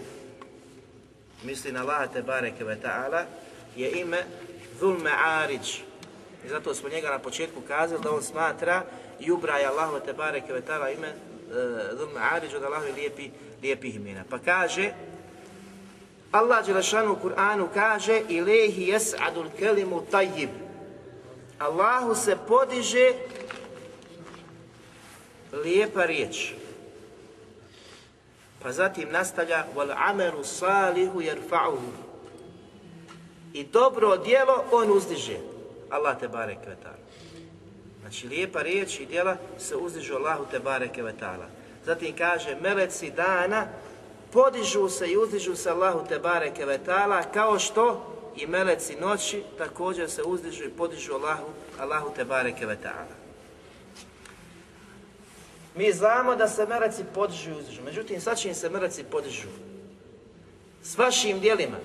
misli 1.44 1.72
na 1.72 1.82
Allah 1.82 2.14
te 2.14 2.22
bareke 2.22 2.64
ve 2.64 2.78
ta'ala, 2.84 3.24
je 3.76 3.92
ime 3.92 4.24
Dhul 4.80 4.98
Ma'arić. 4.98 5.80
I 6.46 6.50
zato 6.50 6.76
smo 6.76 6.90
njega 6.90 7.10
na 7.10 7.20
početku 7.20 7.62
kazali 7.68 8.02
da 8.04 8.12
on 8.12 8.24
smatra 8.24 8.84
i 9.20 9.32
ubraja 9.32 9.72
Allah 9.72 10.04
te 10.06 10.14
bareke 10.14 10.54
ve 10.54 10.62
ta'ala 10.62 10.94
ime 10.94 11.14
Dhul 11.96 12.10
Ma'arić 12.16 12.56
od 12.56 12.64
Allahovi 12.64 12.92
lijepi, 12.92 13.30
lijepih 13.62 13.96
imena. 13.96 14.24
Pa 14.30 14.40
kaže, 14.40 14.94
Allah 16.32 16.66
Đelešanu 16.66 17.12
u 17.12 17.16
Kur'anu 17.16 17.68
kaže 17.74 18.22
Ilehi 18.30 18.92
jes'adul 18.92 19.50
kelimu 19.60 20.02
tajib. 20.12 20.50
Allahu 21.60 22.16
se 22.16 22.38
podiže 22.48 23.14
lijepa 25.64 26.06
riječ. 26.06 26.54
Pa 28.64 28.72
zatim 28.72 29.12
nastavlja 29.12 29.66
wal 29.76 29.94
amelu 30.10 30.44
salihu 30.44 31.22
jerfa'uhu. 31.22 31.92
I 33.54 33.64
dobro 33.64 34.18
djelo 34.18 34.64
on 34.72 34.92
uzdiže. 34.92 35.55
Allah 35.90 36.20
te 36.20 36.28
barek 36.28 36.58
Znači 38.02 38.28
lijepa 38.28 38.62
riječ 38.62 39.00
i 39.00 39.06
djela 39.06 39.38
se 39.58 39.76
uzdižu 39.76 40.16
Allahu 40.16 40.46
te 40.52 40.60
bareke 40.60 41.04
vetala. 41.04 41.46
Zatim 41.86 42.16
kaže 42.18 42.58
meleci 42.62 43.12
dana 43.12 43.68
podižu 44.32 44.90
se 44.90 45.12
i 45.12 45.18
uzdižu 45.18 45.56
se 45.56 45.70
Allahu 45.70 46.08
te 46.08 46.20
bareke 46.20 46.66
vetala 46.66 47.24
kao 47.24 47.60
što 47.60 48.12
i 48.36 48.48
meleci 48.48 48.96
noći 48.96 49.44
također 49.58 50.10
se 50.10 50.24
uzdižu 50.24 50.64
i 50.64 50.70
podižu 50.70 51.14
Allahu, 51.14 51.46
Allahu 51.80 52.12
te 52.16 52.26
bareke 52.26 52.66
vetala. 52.66 53.16
Mi 55.76 55.92
znamo 55.92 56.36
da 56.36 56.48
se 56.48 56.66
meleci 56.66 57.04
podižu 57.14 57.50
i 57.50 57.54
uzdižu, 57.54 57.82
međutim 57.86 58.22
sad 58.22 58.38
će 58.38 58.48
im 58.48 58.56
se 58.56 58.70
meleci 58.70 59.04
podižu. 59.04 59.48
S 60.84 60.98
vašim 60.98 61.40
dijelima, 61.40 61.78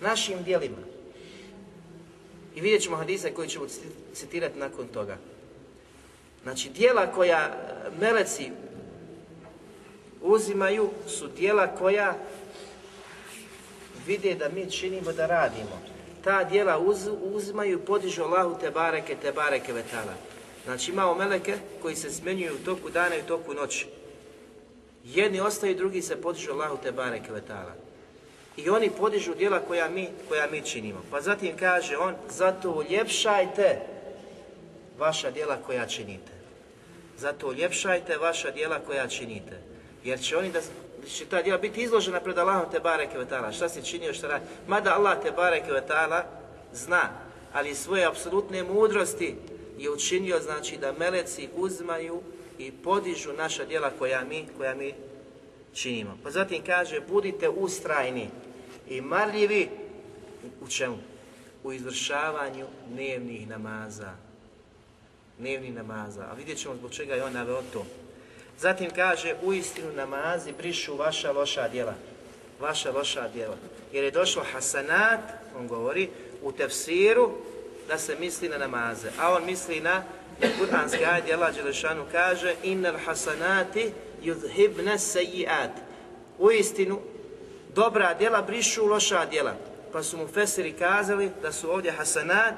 našim 0.00 0.42
dijelima. 0.42 0.93
I 2.54 2.60
vidjet 2.60 2.82
ćemo 2.82 2.96
hadise 2.96 3.34
koji 3.34 3.48
ćemo 3.48 3.66
citirati 4.14 4.58
nakon 4.58 4.86
toga. 4.86 5.16
Znači, 6.42 6.68
dijela 6.68 7.12
koja 7.12 7.56
meleci 8.00 8.50
uzimaju 10.22 10.90
su 11.06 11.28
dijela 11.28 11.66
koja 11.66 12.14
vide 14.06 14.34
da 14.34 14.48
mi 14.48 14.70
činimo 14.70 15.12
da 15.12 15.26
radimo. 15.26 15.82
Ta 16.24 16.44
dijela 16.44 16.80
uzimaju 17.22 17.78
i 17.78 17.84
podižu 17.84 18.22
Allahu 18.22 18.56
te 18.60 18.70
bareke, 18.70 19.16
te 19.22 19.32
bareke 19.32 19.72
vetala. 19.72 20.14
Znači 20.64 20.90
imamo 20.90 21.14
meleke 21.14 21.56
koji 21.82 21.96
se 21.96 22.10
smenjuju 22.10 22.54
u 22.54 22.64
toku 22.64 22.90
dana 22.90 23.16
i 23.16 23.20
u 23.20 23.26
toku 23.26 23.54
noći. 23.54 23.86
Jedni 25.04 25.40
ostaju, 25.40 25.76
drugi 25.76 26.02
se 26.02 26.20
podižu 26.20 26.52
Allahu 26.52 26.78
te 26.82 26.92
bareke 26.92 27.32
vetala. 27.32 27.74
I 28.56 28.70
oni 28.70 28.90
podižu 28.90 29.34
djela 29.34 29.60
koja 29.60 29.88
mi, 29.88 30.08
koja 30.28 30.46
mi 30.50 30.62
činimo. 30.62 31.02
Pa 31.10 31.20
zatim 31.20 31.56
kaže 31.56 31.96
on, 31.96 32.14
zato 32.28 32.70
uljepšajte 32.70 33.80
vaša 34.98 35.30
djela 35.30 35.56
koja 35.66 35.86
činite. 35.86 36.32
Zato 37.18 37.48
uljepšajte 37.48 38.16
vaša 38.16 38.50
djela 38.50 38.78
koja 38.86 39.08
činite. 39.08 39.58
Jer 40.04 40.20
će 40.20 40.36
oni 40.36 40.52
da 40.52 40.60
će 41.08 41.26
ta 41.26 41.42
djela 41.42 41.58
biti 41.58 41.82
izložena 41.82 42.20
pred 42.20 42.38
Allahom 42.38 42.70
te 42.70 42.80
bareke 42.80 43.18
vetala. 43.18 43.52
Šta 43.52 43.68
si 43.68 43.84
činio, 43.84 44.14
šta 44.14 44.28
radi? 44.28 44.44
Mada 44.66 44.94
Allah 44.94 45.22
te 45.22 45.30
bareke 45.30 45.72
vetala 45.72 46.24
zna, 46.72 47.10
ali 47.52 47.74
svoje 47.74 48.04
apsolutne 48.04 48.62
mudrosti 48.62 49.36
je 49.78 49.90
učinio 49.90 50.40
znači 50.40 50.76
da 50.76 50.92
meleci 50.92 51.48
uzmaju 51.56 52.22
i 52.58 52.72
podižu 52.72 53.32
naša 53.32 53.64
djela 53.64 53.90
koja 53.98 54.24
mi, 54.24 54.46
koja 54.58 54.74
mi 54.74 54.94
činimo. 55.74 56.18
Pa 56.22 56.30
zatim 56.30 56.62
kaže 56.66 57.00
budite 57.00 57.48
ustrajni 57.48 58.28
i 58.88 59.00
marljivi 59.00 59.68
u 60.60 60.68
čemu? 60.68 60.98
U 61.64 61.72
izvršavanju 61.72 62.66
dnevnih 62.88 63.48
namaza. 63.48 64.12
Dnevnih 65.38 65.74
namaza. 65.74 66.26
A 66.30 66.34
vidjet 66.34 66.58
ćemo 66.58 66.74
zbog 66.74 66.90
čega 66.90 67.14
je 67.14 67.24
on 67.24 67.32
naveo 67.32 67.62
to. 67.72 67.86
Zatim 68.58 68.90
kaže 68.90 69.34
u 69.42 69.52
istinu 69.52 69.92
namazi 69.92 70.52
brišu 70.52 70.96
vaša 70.96 71.32
loša 71.32 71.68
djela. 71.68 71.94
Vaša 72.60 72.92
loša 72.92 73.28
djela. 73.28 73.56
Jer 73.92 74.04
je 74.04 74.10
došlo 74.10 74.44
hasanat, 74.52 75.20
on 75.58 75.68
govori, 75.68 76.08
u 76.42 76.52
tefsiru 76.52 77.30
da 77.88 77.98
se 77.98 78.16
misli 78.20 78.48
na 78.48 78.58
namaze, 78.58 79.08
a 79.20 79.34
on 79.34 79.44
misli 79.46 79.80
na 79.80 80.02
kuranski 80.58 81.04
ajde, 81.04 81.32
Allah 81.32 81.54
Đelešanu 81.54 82.04
kaže 82.12 82.54
innal 82.62 82.96
hasanati 83.06 83.92
yudhibna 84.24 84.98
sejiat. 84.98 85.70
U 86.38 86.50
istinu, 86.50 87.00
dobra 87.74 88.14
djela 88.14 88.42
brišu 88.42 88.86
loša 88.86 89.26
djela. 89.26 89.54
Pa 89.92 90.02
su 90.02 90.18
mu 90.18 90.26
fesiri 90.26 90.72
kazali 90.72 91.30
da 91.42 91.52
su 91.52 91.70
ovdje 91.70 91.92
hasanat 91.92 92.54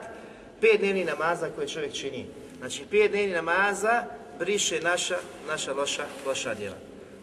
pet 0.60 0.80
dnevni 0.80 1.04
namaza 1.04 1.50
koje 1.56 1.68
čovjek 1.68 1.92
čini. 1.92 2.26
Znači, 2.58 2.84
pet 2.90 3.10
dnevni 3.10 3.32
namaza 3.32 4.04
briše 4.38 4.80
naša, 4.80 5.16
naša 5.48 5.72
loša, 5.72 6.04
loša 6.26 6.54
djela. 6.54 6.76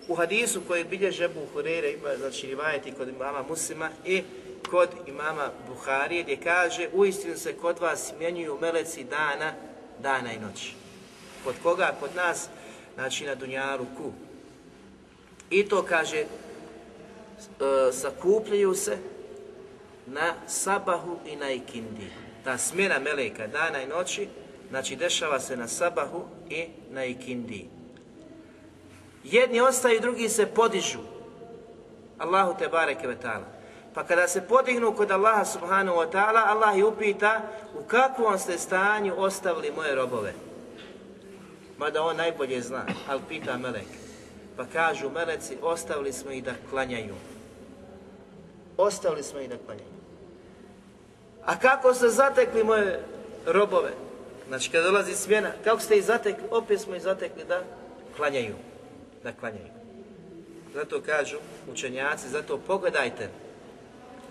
U 0.07 0.15
hadisu 0.15 0.61
koji 0.67 0.83
bilježe 0.83 1.25
Ebu 1.25 1.41
Hureyre 1.55 1.93
ima, 1.93 2.17
znači, 2.17 2.47
rivajeti 2.47 2.91
kod 2.91 3.09
imama 3.09 3.43
Muslima 3.49 3.89
i 4.05 4.23
kod 4.69 4.89
imama 5.07 5.49
Buharije 5.67 6.23
gdje 6.23 6.37
kaže 6.43 6.89
uistinu 6.93 7.37
se 7.37 7.53
kod 7.53 7.79
vas 7.79 8.07
smjenjuju 8.09 8.57
meleci 8.61 9.03
dana, 9.03 9.53
dana 9.99 10.33
i 10.33 10.39
noći. 10.39 10.73
Kod 11.43 11.55
koga? 11.63 11.95
Kod 11.99 12.15
nas, 12.15 12.49
znači 12.95 13.25
na 13.25 13.35
Dunjaluku. 13.35 14.11
I 15.53 15.63
to 15.63 15.83
kaže, 15.83 16.17
e, 16.19 16.25
sakupljaju 17.91 18.75
se 18.75 18.97
na 20.07 20.33
sabahu 20.47 21.17
i 21.25 21.35
na 21.35 21.51
ikindi. 21.51 22.07
Ta 22.43 22.57
smjena 22.57 22.99
meleka 22.99 23.47
dana 23.47 23.81
i 23.81 23.87
noći, 23.87 24.27
znači 24.69 24.95
dešava 24.95 25.39
se 25.39 25.57
na 25.57 25.67
sabahu 25.67 26.25
i 26.49 26.65
na 26.91 27.05
ikindi. 27.05 27.67
Jedni 29.23 29.61
ostaju, 29.61 29.99
drugi 29.99 30.29
se 30.29 30.45
podižu. 30.45 30.99
Allahu 32.17 32.55
te 32.59 32.67
bareke 32.67 33.07
ve 33.07 33.15
ta'ala. 33.23 33.45
Pa 33.93 34.03
kada 34.03 34.27
se 34.27 34.41
podignu 34.41 34.95
kod 34.95 35.11
Allaha 35.11 35.45
subhanahu 35.45 35.97
wa 35.97 36.11
ta'ala, 36.11 36.43
Allah 36.45 36.77
ih 36.77 36.85
upita 36.85 37.41
u 37.79 37.83
kakvom 37.83 38.39
ste 38.39 38.57
stanju 38.57 39.13
ostavili 39.17 39.71
moje 39.71 39.95
robove. 39.95 40.33
Mada 41.77 42.01
on 42.01 42.17
najbolje 42.17 42.61
zna, 42.61 42.85
ali 43.07 43.21
pita 43.29 43.57
melek. 43.57 44.02
Pa 44.57 44.65
kažu 44.65 45.09
meleci, 45.09 45.57
ostavili 45.61 46.13
smo 46.13 46.31
ih 46.31 46.43
da 46.43 46.53
klanjaju. 46.69 47.15
Ostavili 48.77 49.23
smo 49.23 49.39
ih 49.39 49.49
da 49.49 49.57
klanjaju. 49.65 49.93
A 51.45 51.59
kako 51.59 51.93
ste 51.93 52.09
zatekli 52.09 52.63
moje 52.63 52.99
robove? 53.45 53.91
Znači 54.47 54.71
kada 54.71 54.83
dolazi 54.83 55.15
smjena, 55.15 55.51
kako 55.63 55.79
ste 55.79 55.97
ih 55.97 56.05
zatekli? 56.05 56.43
Opet 56.51 56.81
smo 56.81 56.95
ih 56.95 57.01
zatekli 57.01 57.43
da 57.47 57.61
klanjaju. 58.15 58.55
Da 59.23 59.31
klanjaju. 59.31 59.73
Zato 60.73 61.01
kažu 61.01 61.37
učenjaci, 61.71 62.29
zato 62.29 62.57
pogledajte 62.57 63.29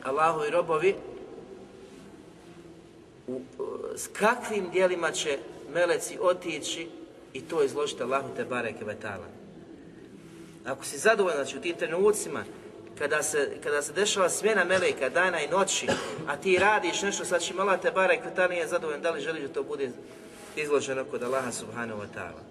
Allahovi 0.02 0.50
robovi 0.50 0.94
u, 3.26 3.40
s 3.96 4.06
kakvim 4.06 4.70
dijelima 4.70 5.10
će 5.10 5.38
meleci 5.74 6.18
otići 6.20 6.88
i 7.32 7.40
to 7.40 7.62
izložiti 7.62 8.02
Allahu 8.02 8.28
te 8.36 8.44
bareke 8.44 8.84
vetala. 8.84 9.41
Ako 10.64 10.84
si 10.84 10.98
zadovoljan, 10.98 11.36
znači 11.36 11.58
u 11.58 11.60
tim 11.60 11.76
trenucima, 11.76 12.44
kada 12.98 13.22
se, 13.22 13.50
kada 13.62 13.82
se 13.82 13.92
dešava 13.92 14.28
smjena 14.28 14.64
meleka 14.64 15.08
dana 15.08 15.40
i 15.40 15.48
noći, 15.48 15.86
a 16.26 16.36
ti 16.36 16.58
radiš 16.58 17.02
nešto 17.02 17.24
sa 17.24 17.38
čim 17.38 17.60
Allah 17.60 17.80
te 17.80 17.90
barek 17.90 18.24
vetala 18.24 18.48
nije 18.48 18.66
zadovoljan, 18.66 19.02
da 19.02 19.10
li 19.10 19.20
želiš 19.20 19.42
da 19.42 19.52
to 19.52 19.62
bude 19.62 19.90
izloženo 20.56 21.04
kod 21.04 21.22
Allaha 21.22 21.52
subhanahu 21.52 22.00
wa 22.00 22.06
ta'ala. 22.14 22.42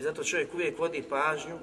I 0.00 0.02
zato 0.02 0.24
čovjek 0.24 0.54
uvijek 0.54 0.78
vodi 0.78 1.02
pažnju 1.02 1.58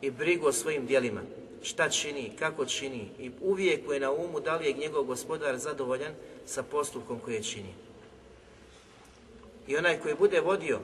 i 0.00 0.10
brigu 0.10 0.46
o 0.46 0.52
svojim 0.52 0.86
dijelima. 0.86 1.20
Šta 1.62 1.88
čini, 1.88 2.32
kako 2.38 2.66
čini 2.66 3.08
i 3.18 3.30
uvijek 3.40 3.80
je 3.92 4.00
na 4.00 4.12
umu 4.12 4.40
da 4.40 4.56
li 4.56 4.66
je 4.66 4.72
njegov 4.72 5.04
gospodar 5.04 5.58
zadovoljan 5.58 6.12
sa 6.46 6.62
postupkom 6.62 7.18
koje 7.18 7.42
čini. 7.42 7.74
I 9.66 9.76
onaj 9.76 10.00
koji 10.00 10.14
bude 10.14 10.40
vodio 10.40 10.80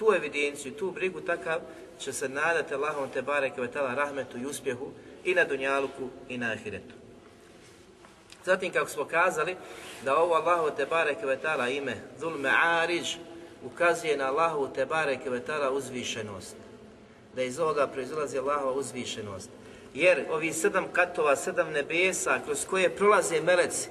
tu 0.00 0.12
evidenciju, 0.16 0.72
tu 0.72 0.90
brigu, 0.90 1.20
takav 1.20 1.60
će 1.98 2.12
se 2.12 2.28
nadati 2.28 2.74
Allahom 2.74 3.10
te 3.10 3.22
bareke 3.22 3.60
vetala 3.60 3.94
rahmetu 3.94 4.38
i 4.38 4.46
uspjehu 4.46 4.90
i 5.24 5.34
na 5.34 5.44
dunjaluku 5.44 6.08
i 6.28 6.38
na 6.38 6.52
ahiretu. 6.52 6.94
Zatim 8.44 8.72
kako 8.72 8.90
smo 8.90 9.04
kazali 9.04 9.56
da 10.04 10.16
ovo 10.16 10.34
Allahu 10.34 10.70
te 10.76 10.86
bareke 10.86 11.26
vetala 11.26 11.68
ime 11.68 11.96
Dhul 12.18 12.38
Ma'arij 12.38 13.16
ukazuje 13.64 14.16
na 14.16 14.26
Allahu 14.26 14.68
te 14.74 14.86
bareke 14.86 15.30
vetala 15.30 15.70
uzvišenost. 15.70 16.56
Da 17.36 17.42
iz 17.42 17.58
ovoga 17.58 17.86
proizlazi 17.86 18.38
Allahova 18.38 18.72
uzvišenost. 18.72 19.50
Jer 19.94 20.24
ovi 20.30 20.52
sedam 20.52 20.86
katova, 20.92 21.36
sedam 21.36 21.70
nebesa 21.70 22.40
kroz 22.44 22.64
koje 22.64 22.96
prolaze 22.96 23.40
meleci, 23.40 23.88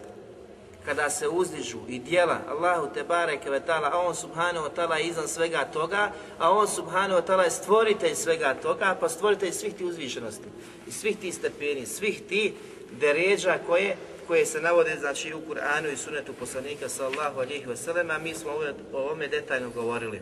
kada 0.85 1.09
se 1.09 1.27
uzdižu 1.27 1.79
i 1.87 1.99
dijela 1.99 2.39
Allahu 2.49 2.93
te 2.93 3.03
bareke 3.03 3.49
ve 3.49 3.59
taala, 3.59 3.89
a 3.93 3.97
on 3.97 4.15
subhanahu 4.15 4.65
wa 4.65 4.73
taala 4.75 4.97
je 4.97 5.07
iznad 5.07 5.29
svega 5.29 5.65
toga, 5.73 6.11
a 6.39 6.51
on 6.51 6.67
subhanahu 6.67 7.21
wa 7.21 7.25
taala 7.25 7.43
je 7.43 7.51
stvoritelj 7.51 8.15
svega 8.15 8.53
toga, 8.53 8.97
pa 8.99 9.09
stvoritelj 9.09 9.51
svih 9.51 9.73
tih 9.73 9.87
uzvišenosti 9.87 10.45
i 10.87 10.91
svih 10.91 11.17
tih 11.17 11.35
stepeni, 11.35 11.85
svih 11.85 12.21
tih 12.29 12.53
deređa 12.91 13.57
koje 13.67 13.95
koje 14.29 14.45
se 14.45 14.61
navode 14.61 14.95
znači 14.99 15.33
u 15.33 15.41
Kur'anu 15.49 15.93
i 15.93 15.97
Sunnetu 15.97 16.33
poslanika 16.33 16.89
sallallahu 16.89 17.39
alejhi 17.39 17.65
ve 17.65 17.77
sellem, 17.77 18.11
a 18.11 18.17
mi 18.17 18.33
smo 18.33 18.51
o 18.93 18.97
ovome 18.97 19.27
detaljno 19.27 19.69
govorili. 19.69 20.21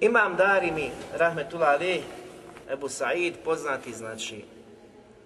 Imam 0.00 0.36
Darimi 0.36 0.90
rahmetullah 1.14 1.68
alejhi 1.68 2.02
Ebu 2.70 2.88
Sa'id, 2.88 3.32
poznati 3.44 3.92
znači 3.92 4.44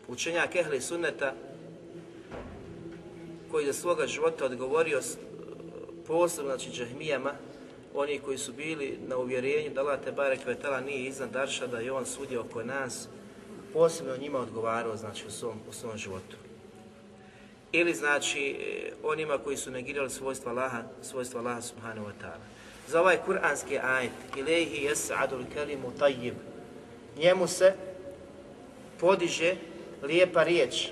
učenjak 0.09 0.57
ehli 0.57 0.81
sunneta, 0.81 1.33
koji 3.57 3.67
za 3.67 3.73
svoga 3.73 4.07
života 4.07 4.45
odgovorio 4.45 5.01
posebno 6.07 6.51
znači 6.51 6.71
džahmijama, 6.71 7.33
oni 7.95 8.19
koji 8.19 8.39
su 8.39 8.53
bili 8.53 8.99
na 9.09 9.17
uvjerenju 9.17 9.71
da 9.75 9.81
Allah 9.81 10.01
Tebare 10.05 10.37
Kvetala 10.37 10.81
nije 10.81 11.05
iznad 11.05 11.31
Darša, 11.31 11.67
da 11.67 11.79
je 11.79 11.93
on 11.93 12.07
sudio 12.07 12.41
oko 12.41 12.63
nas, 12.63 13.09
posebno 13.73 14.17
njima 14.17 14.39
odgovarao 14.39 14.97
znači 14.97 15.27
u 15.27 15.31
svom, 15.31 15.55
u 15.71 15.73
svom 15.73 15.97
životu. 15.97 16.37
Ili 17.73 17.95
znači 17.95 18.57
onima 19.03 19.39
koji 19.39 19.57
su 19.57 19.71
negirali 19.71 20.11
svojstva 20.11 20.53
Allaha, 20.53 20.83
svojstva 21.03 21.41
Allaha 21.41 21.63
subhanahu 21.63 22.07
wa 22.07 22.13
ta'ala. 22.23 22.45
Za 22.89 23.01
ovaj 23.01 23.19
kuranski 23.27 23.79
ajet, 23.79 24.13
ilaihi 24.37 24.89
jes'adul 24.89 25.45
kelimu 25.55 25.93
tajib, 25.99 26.35
njemu 27.19 27.47
se 27.47 27.75
podiže 29.01 29.55
lijepa 30.03 30.43
riječ, 30.43 30.89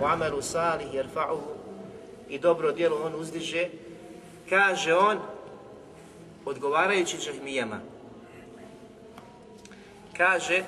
u 0.00 0.04
amelu 0.04 0.42
salih 0.42 0.86
jerfa'uhu 0.94 1.59
i 2.30 2.38
dobro 2.38 2.72
djelo 2.72 2.96
on 3.04 3.14
uzdiže, 3.14 3.68
kaže 4.48 4.94
on, 4.94 5.18
odgovarajući 6.44 7.16
džahmijama, 7.16 7.80
kaže, 10.16 10.64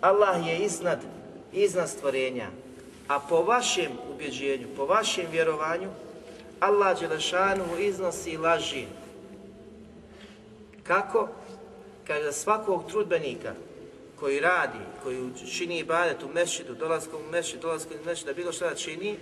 Allah 0.00 0.46
je 0.46 0.58
iznad, 0.58 0.98
iznad 1.52 1.88
stvorenja, 1.88 2.48
a 3.08 3.20
po 3.20 3.42
vašem 3.42 3.92
ubjeđenju, 4.14 4.68
po 4.76 4.86
vašem 4.86 5.26
vjerovanju, 5.32 5.90
Allah 6.60 7.00
Đelešanu 7.00 7.78
iznosi 7.78 8.36
laži. 8.36 8.84
Kako? 10.82 11.28
Kaže, 12.06 12.32
svakog 12.32 12.90
trudbenika 12.90 13.54
koji 14.20 14.40
radi, 14.40 14.78
koji 15.02 15.30
čini 15.52 15.78
ibadet 15.78 16.22
u 16.22 16.28
mešidu, 16.28 16.74
dolaskom 16.74 17.20
u 17.28 17.30
mešid, 17.30 17.60
dolaskom 17.60 17.96
iz 18.00 18.06
mešida, 18.06 18.32
bilo 18.32 18.52
šta 18.52 18.68
da 18.68 18.74
čini, 18.74 19.16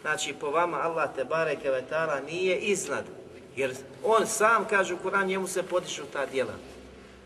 znači 0.00 0.34
po 0.40 0.50
vama 0.50 0.76
Allah 0.76 1.10
te 1.14 1.24
bareke 1.24 1.70
vetala 1.70 2.20
nije 2.20 2.58
iznad. 2.58 3.04
Jer 3.56 3.74
on 4.04 4.26
sam 4.26 4.66
kaže 4.70 4.94
u 4.94 4.98
Kur'an 5.04 5.26
njemu 5.26 5.46
se 5.46 5.62
podižu 5.62 6.02
ta 6.12 6.26
djela. 6.26 6.54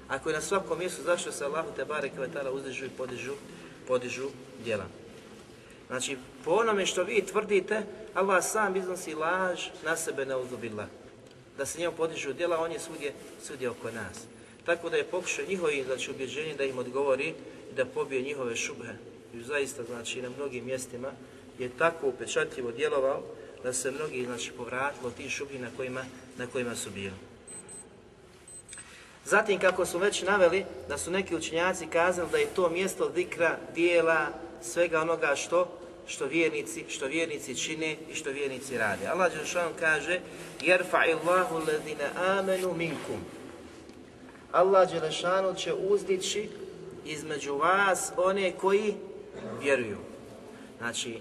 Ako 0.08 0.28
je 0.28 0.34
na 0.34 0.40
svakom 0.40 0.78
mjestu, 0.78 1.02
zašto 1.02 1.32
se 1.32 1.44
Allahu 1.44 1.68
te 1.76 1.84
bareke 1.84 2.20
vetala 2.20 2.50
uzdižu 2.50 2.84
i 2.84 2.96
podižu, 2.98 3.32
podižu 3.88 4.28
djela. 4.64 4.84
Znači, 5.86 6.16
po 6.44 6.50
onome 6.50 6.86
što 6.86 7.04
vi 7.04 7.26
tvrdite, 7.26 7.82
Allah 8.14 8.44
sam 8.44 8.76
iznosi 8.76 9.14
laž 9.14 9.60
na 9.84 9.96
sebe 9.96 10.26
na 10.26 10.36
uzubila. 10.36 10.86
Da 11.58 11.66
se 11.66 11.78
njemu 11.78 11.96
podižu 11.96 12.32
djela, 12.32 12.58
on 12.58 12.72
je 12.72 12.78
svugdje, 12.78 13.12
svugdje 13.42 13.70
oko 13.70 13.90
nas. 13.90 14.26
Tako 14.66 14.90
da 14.90 14.96
je 14.96 15.04
pokušao 15.04 15.44
njihovi 15.48 15.84
znači, 15.86 16.10
ubjeđenje 16.10 16.54
da 16.54 16.64
im 16.64 16.78
odgovori 16.78 17.28
i 17.72 17.74
da 17.76 17.84
pobije 17.84 18.22
njihove 18.22 18.56
šubhe. 18.56 18.92
I 19.34 19.42
zaista, 19.42 19.84
znači, 19.84 20.22
na 20.22 20.28
mnogim 20.36 20.64
mjestima 20.64 21.12
je 21.58 21.70
tako 21.78 22.08
upečatljivo 22.08 22.72
djelovao 22.72 23.22
da 23.62 23.72
se 23.72 23.90
mnogi, 23.90 24.24
znači, 24.24 24.52
povratilo 24.52 25.10
tih 25.10 25.30
šubhi 25.30 25.58
na 25.58 25.68
kojima, 25.76 26.04
na 26.38 26.46
kojima 26.46 26.76
su 26.76 26.90
bili. 26.90 27.14
Zatim, 29.24 29.58
kako 29.58 29.86
su 29.86 29.98
već 29.98 30.22
naveli, 30.22 30.64
da 30.88 30.98
su 30.98 31.10
neki 31.10 31.36
učenjaci 31.36 31.86
kazali 31.86 32.30
da 32.30 32.38
je 32.38 32.54
to 32.54 32.68
mjesto 32.68 33.08
dikra, 33.08 33.58
dijela, 33.74 34.26
svega 34.62 35.00
onoga 35.00 35.36
što 35.36 35.78
što 36.06 36.26
vjernici, 36.26 36.84
što 36.88 37.06
vjernici 37.06 37.56
čine 37.56 37.96
i 38.10 38.14
što 38.14 38.30
vjernici 38.30 38.78
rade. 38.78 39.06
Allah 39.06 39.32
Đelšan 39.32 39.72
kaže: 39.80 40.20
"Jerfa'illahu 40.60 41.54
alladhina 41.54 42.08
amanu 42.16 42.74
minkum." 42.74 43.20
Allah 44.52 44.90
Đelešanu 44.90 45.54
će 45.54 45.72
uzdići 45.72 46.48
između 47.04 47.54
vas 47.56 48.12
one 48.16 48.52
koji 48.52 48.94
vjeruju. 49.62 49.98
Znači, 50.78 51.20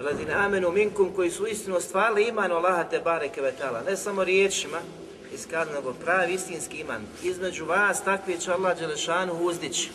Ladina 0.00 0.44
amenu 0.44 0.72
minkum 0.72 1.12
koji 1.16 1.30
su 1.30 1.46
istinu 1.46 1.76
ostvarili 1.76 2.28
iman 2.28 2.52
Allaha 2.52 2.84
te 2.84 3.00
bareke 3.00 3.40
vetala, 3.40 3.82
ne 3.82 3.96
samo 3.96 4.24
riječima 4.24 4.78
iskazano, 5.34 5.76
nego 5.76 5.92
pravi 5.92 6.34
istinski 6.34 6.80
iman. 6.80 7.02
Između 7.22 7.64
vas 7.64 8.04
takvi 8.04 8.38
će 8.38 8.52
Allah 8.52 8.78
Đelešanu 8.78 9.32
uzdići. 9.32 9.90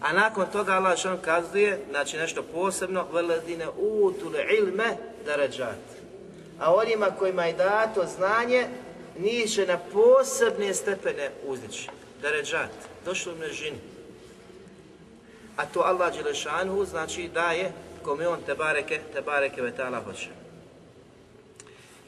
A 0.00 0.12
nakon 0.12 0.46
toga 0.52 0.72
Allah 0.72 0.90
Đelešanu 0.90 1.18
kazuje, 1.24 1.80
znači 1.90 2.16
nešto 2.16 2.42
posebno, 2.42 3.06
veladine 3.12 3.66
utule 3.78 4.44
ilme 4.58 4.96
darađat. 5.26 5.78
a 6.60 6.74
onima 6.74 7.06
kojima 7.18 7.44
je 7.44 7.52
dato 7.52 8.06
znanje, 8.16 8.66
njih 9.18 9.50
će 9.50 9.66
na 9.66 9.78
posebne 9.92 10.74
stepene 10.74 11.30
uzdići. 11.46 11.88
Deređat, 12.22 12.70
došlo 13.04 13.32
u 13.32 13.36
množini. 13.36 13.78
A 15.56 15.66
to 15.66 15.80
Allah 15.80 16.14
Đelešanu 16.14 16.84
znači 16.84 17.28
daje 17.34 17.72
kome 18.04 18.28
on 18.28 18.40
te 18.46 18.54
bareke, 18.54 19.00
te 19.12 19.20
bareke 19.20 19.62
vetala 19.62 20.00
hoće. 20.00 20.28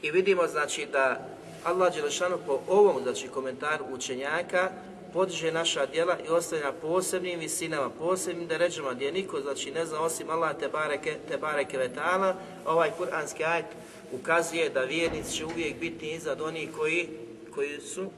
I 0.01 0.11
vidimo 0.11 0.47
znači 0.47 0.87
da 0.91 1.27
Allah 1.63 1.95
Đelešanu 1.95 2.37
po 2.45 2.59
ovom 2.67 3.03
znači 3.03 3.27
komentaru 3.27 3.85
učenjaka 3.91 4.71
podiže 5.13 5.51
naša 5.51 5.85
djela 5.85 6.17
i 6.27 6.29
ostaje 6.29 6.63
na 6.63 6.71
posebnim 6.71 7.39
visinama, 7.39 7.89
posebnim 7.89 8.47
deređama 8.47 8.93
gdje 8.93 9.11
niko 9.11 9.41
znači 9.41 9.71
ne 9.71 9.85
zna 9.85 10.01
osim 10.01 10.29
Allah 10.29 10.55
te 10.59 10.67
bareke, 10.67 11.17
te 11.27 11.37
bareke 11.37 11.77
vetala, 11.77 12.35
ovaj 12.65 12.91
kuranski 12.97 13.43
ajet 13.43 13.65
ukazuje 14.11 14.69
da 14.69 14.81
vjernici 14.81 15.31
će 15.31 15.45
uvijek 15.45 15.79
biti 15.79 16.11
iznad 16.11 16.41
onih 16.41 16.69
koji, 16.77 17.09
koji 17.55 17.81
su 17.81 18.09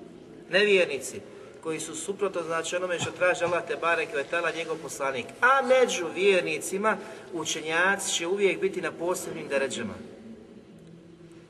nevjernici, 0.49 1.21
koji 1.63 1.79
su 1.79 1.95
suprotno 1.95 2.43
znači 2.43 2.75
onome 2.75 2.99
što 2.99 3.11
traži 3.11 3.43
Allah 3.43 3.67
te 3.67 3.75
barek 3.75 4.09
vetala 4.15 4.51
njegov 4.51 4.77
poslanik. 4.77 5.25
A 5.41 5.61
među 5.61 6.05
vjernicima 6.15 6.97
učenjaci 7.33 8.13
će 8.13 8.27
uvijek 8.27 8.61
biti 8.61 8.81
na 8.81 8.91
posebnim 8.91 9.47
deređama. 9.47 9.93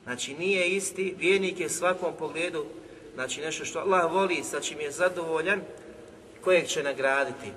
Znači 0.03 0.33
nije 0.33 0.69
isti, 0.69 1.15
vjernik 1.19 1.59
je 1.59 1.65
u 1.65 1.69
svakom 1.69 2.13
pogledu, 2.19 2.65
znači 3.13 3.41
nešto 3.41 3.65
što 3.65 3.79
Allah 3.79 4.11
voli, 4.11 4.43
sa 4.43 4.59
čim 4.59 4.79
je 4.79 4.91
zadovoljan, 4.91 5.61
kojeg 6.43 6.67
će 6.67 6.83
nagraditi. 6.83 7.51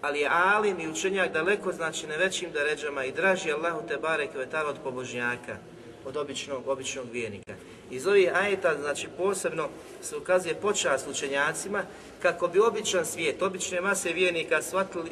Ali 0.00 0.20
je 0.20 0.28
alim 0.32 0.80
i 0.80 0.88
učenjak 0.88 1.32
daleko 1.32 1.72
znači 1.72 2.06
na 2.06 2.16
većim 2.16 2.52
deređama 2.52 3.04
i 3.04 3.12
draži 3.12 3.52
Allahu 3.52 3.88
te 3.88 3.96
barek 3.96 4.34
vetala 4.34 4.70
od 4.70 4.76
pobožnjaka 4.84 5.56
od 6.04 6.16
običnog, 6.16 6.68
običnog 6.68 7.06
vjernika. 7.12 7.54
Iz 7.90 8.06
ovih 8.06 8.30
ajeta, 8.34 8.76
znači 8.80 9.08
posebno 9.18 9.68
se 10.02 10.16
ukazuje 10.16 10.54
počast 10.54 11.08
učenjacima 11.08 11.82
kako 12.22 12.48
bi 12.48 12.60
običan 12.60 13.06
svijet, 13.06 13.42
obične 13.42 13.80
mase 13.80 14.12
vjernika 14.12 14.62
shvatili 14.62 15.10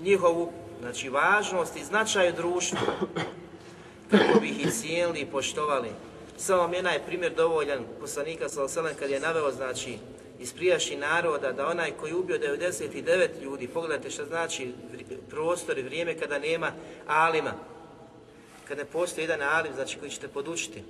njihovu 0.00 0.52
znači, 0.80 1.08
važnost 1.08 1.76
i 1.76 1.84
značaj 1.84 2.32
društva, 2.32 2.78
kako 4.10 4.40
bi 4.40 4.48
ih 4.48 4.66
i 4.66 4.70
cijenili 4.70 5.20
i 5.20 5.26
poštovali. 5.26 5.88
Samo 6.36 6.62
vam 6.62 6.74
je 6.74 7.02
primjer 7.06 7.34
dovoljan 7.34 7.84
poslanika 8.00 8.48
Salasalam 8.48 8.94
kad 8.98 9.10
je 9.10 9.20
naveo, 9.20 9.52
znači, 9.52 9.98
iz 10.40 10.52
prijašnjih 10.52 10.98
naroda, 10.98 11.52
da 11.52 11.68
onaj 11.68 11.90
koji 12.00 12.12
ubio 12.12 12.38
99 12.38 13.28
ljudi, 13.42 13.68
pogledajte 13.68 14.10
što 14.10 14.24
znači 14.24 14.72
prostor 15.30 15.78
i 15.78 15.82
vrijeme 15.82 16.18
kada 16.18 16.38
nema 16.38 16.72
alima, 17.06 17.52
kad 18.68 18.78
ne 18.78 18.84
postoji 18.84 19.24
jedan 19.24 19.42
alim, 19.42 19.74
znači 19.74 19.98
koji 19.98 20.10
ćete 20.10 20.28
podučiti, 20.28 20.82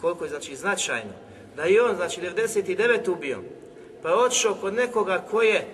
koliko 0.00 0.24
je 0.24 0.30
znači 0.30 0.56
značajno, 0.56 1.12
da 1.56 1.62
je 1.62 1.82
on 1.82 1.96
znači 1.96 2.20
99 2.20 3.10
ubio, 3.10 3.38
pa 4.02 4.08
je 4.08 4.14
otišao 4.14 4.54
kod 4.54 4.74
nekoga 4.74 5.24
ko 5.30 5.42
je, 5.42 5.66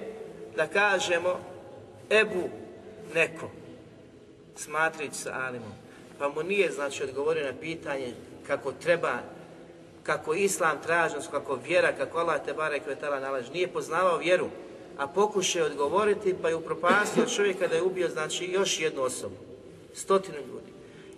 da 0.56 0.66
kažemo, 0.66 1.40
Ebu 2.10 2.48
neko, 3.14 3.50
smatrić 4.56 5.14
sa 5.14 5.46
alimom, 5.46 5.72
pa 6.18 6.28
mu 6.28 6.42
nije 6.42 6.70
znači 6.70 7.02
odgovorio 7.02 7.46
na 7.46 7.58
pitanje 7.60 8.14
kako 8.46 8.72
treba, 8.72 9.18
kako 10.02 10.34
islam 10.34 10.82
tražnost, 10.82 11.30
kako 11.30 11.54
vjera, 11.54 11.92
kako 11.98 12.18
Allah 12.18 12.44
te 12.44 12.52
barek 12.52 12.86
vetala 12.86 13.20
nalaži, 13.20 13.52
nije 13.52 13.68
poznavao 13.68 14.18
vjeru, 14.18 14.48
a 14.98 15.06
pokušao 15.06 15.66
odgovoriti 15.66 16.34
pa 16.42 16.48
je 16.48 16.54
upropastio 16.54 17.26
čovjeka 17.36 17.68
da 17.68 17.74
je 17.74 17.82
ubio 17.82 18.08
znači 18.08 18.44
još 18.44 18.80
jednu 18.80 19.02
osobu, 19.02 19.36
stotinu 19.94 20.38
ljudi. 20.38 20.71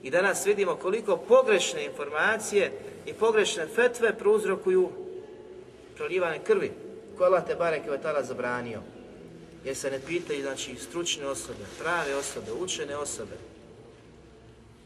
I 0.04 0.10
danas 0.10 0.46
vidimo 0.46 0.76
koliko 0.76 1.16
pogrešne 1.16 1.84
informacije 1.84 2.72
i 3.06 3.12
pogrešne 3.12 3.66
fetve 3.66 4.18
prouzrokuju 4.18 4.90
proljivane 5.96 6.44
krvi 6.44 6.72
koje 7.16 7.26
Allah 7.26 7.46
te 7.46 7.54
barek 7.54 7.82
je 7.86 8.24
zabranio. 8.24 8.80
Jer 9.64 9.76
se 9.76 9.90
ne 9.90 10.00
pitaju 10.06 10.42
znači, 10.42 10.76
stručne 10.76 11.26
osobe, 11.26 11.64
prave 11.78 12.14
osobe, 12.14 12.52
učene 12.52 12.96
osobe. 12.96 13.36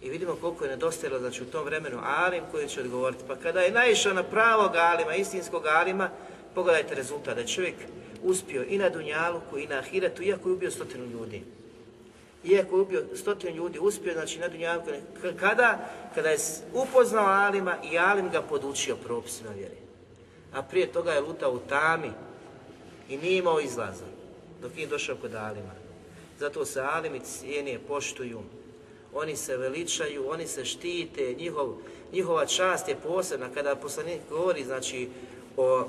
I 0.02 0.10
vidimo 0.10 0.36
koliko 0.40 0.64
je 0.64 0.70
nedostajalo 0.70 1.18
znači, 1.18 1.42
u 1.42 1.46
tom 1.46 1.64
vremenu 1.64 1.98
alim 2.02 2.44
koji 2.50 2.68
će 2.68 2.80
odgovoriti. 2.80 3.24
Pa 3.28 3.36
kada 3.36 3.60
je 3.60 3.72
naišao 3.72 4.12
na 4.12 4.22
pravog 4.22 4.76
alima, 4.76 5.14
istinskog 5.14 5.66
alima, 5.66 6.10
pogledajte 6.54 6.94
rezultat 6.94 7.34
da 7.34 7.40
je 7.40 7.46
čovjek 7.46 7.74
uspio 8.22 8.64
i 8.64 8.78
na 8.78 8.88
Dunjaluku 8.88 9.58
i 9.58 9.66
na 9.66 9.78
Ahiretu, 9.78 10.22
iako 10.22 10.48
je 10.48 10.52
ubio 10.52 10.70
stotinu 10.70 11.06
ljudi 11.06 11.57
iako 12.44 12.76
je 12.76 12.82
ubio 12.82 13.04
stotinu 13.14 13.56
ljudi, 13.56 13.78
uspio 13.78 14.12
znači 14.12 14.38
na 14.38 14.48
dunjavku, 14.48 14.90
kada? 15.40 15.90
Kada 16.14 16.28
je 16.28 16.38
upoznao 16.72 17.26
Alima 17.26 17.76
i 17.92 17.98
Alim 17.98 18.30
ga 18.30 18.42
podučio 18.42 18.96
propisima 18.96 19.50
vjeri. 19.50 19.76
A 20.52 20.62
prije 20.62 20.92
toga 20.92 21.12
je 21.12 21.20
lutao 21.20 21.52
u 21.52 21.58
tami 21.58 22.10
i 23.08 23.16
nije 23.16 23.38
imao 23.38 23.60
izlaza 23.60 24.04
dok 24.62 24.74
nije 24.74 24.86
došao 24.86 25.16
kod 25.20 25.34
Alima. 25.34 25.72
Zato 26.38 26.64
se 26.64 26.80
Alimi 26.80 27.20
cijene 27.20 27.78
poštuju, 27.88 28.40
oni 29.14 29.36
se 29.36 29.56
veličaju, 29.56 30.30
oni 30.30 30.46
se 30.46 30.64
štite, 30.64 31.34
njihov, 31.38 31.74
njihova 32.12 32.46
čast 32.46 32.88
je 32.88 32.96
posebna. 32.96 33.48
Kada 33.54 33.76
poslanik 33.76 34.20
govori 34.30 34.64
znači, 34.64 35.08
o 35.56 35.88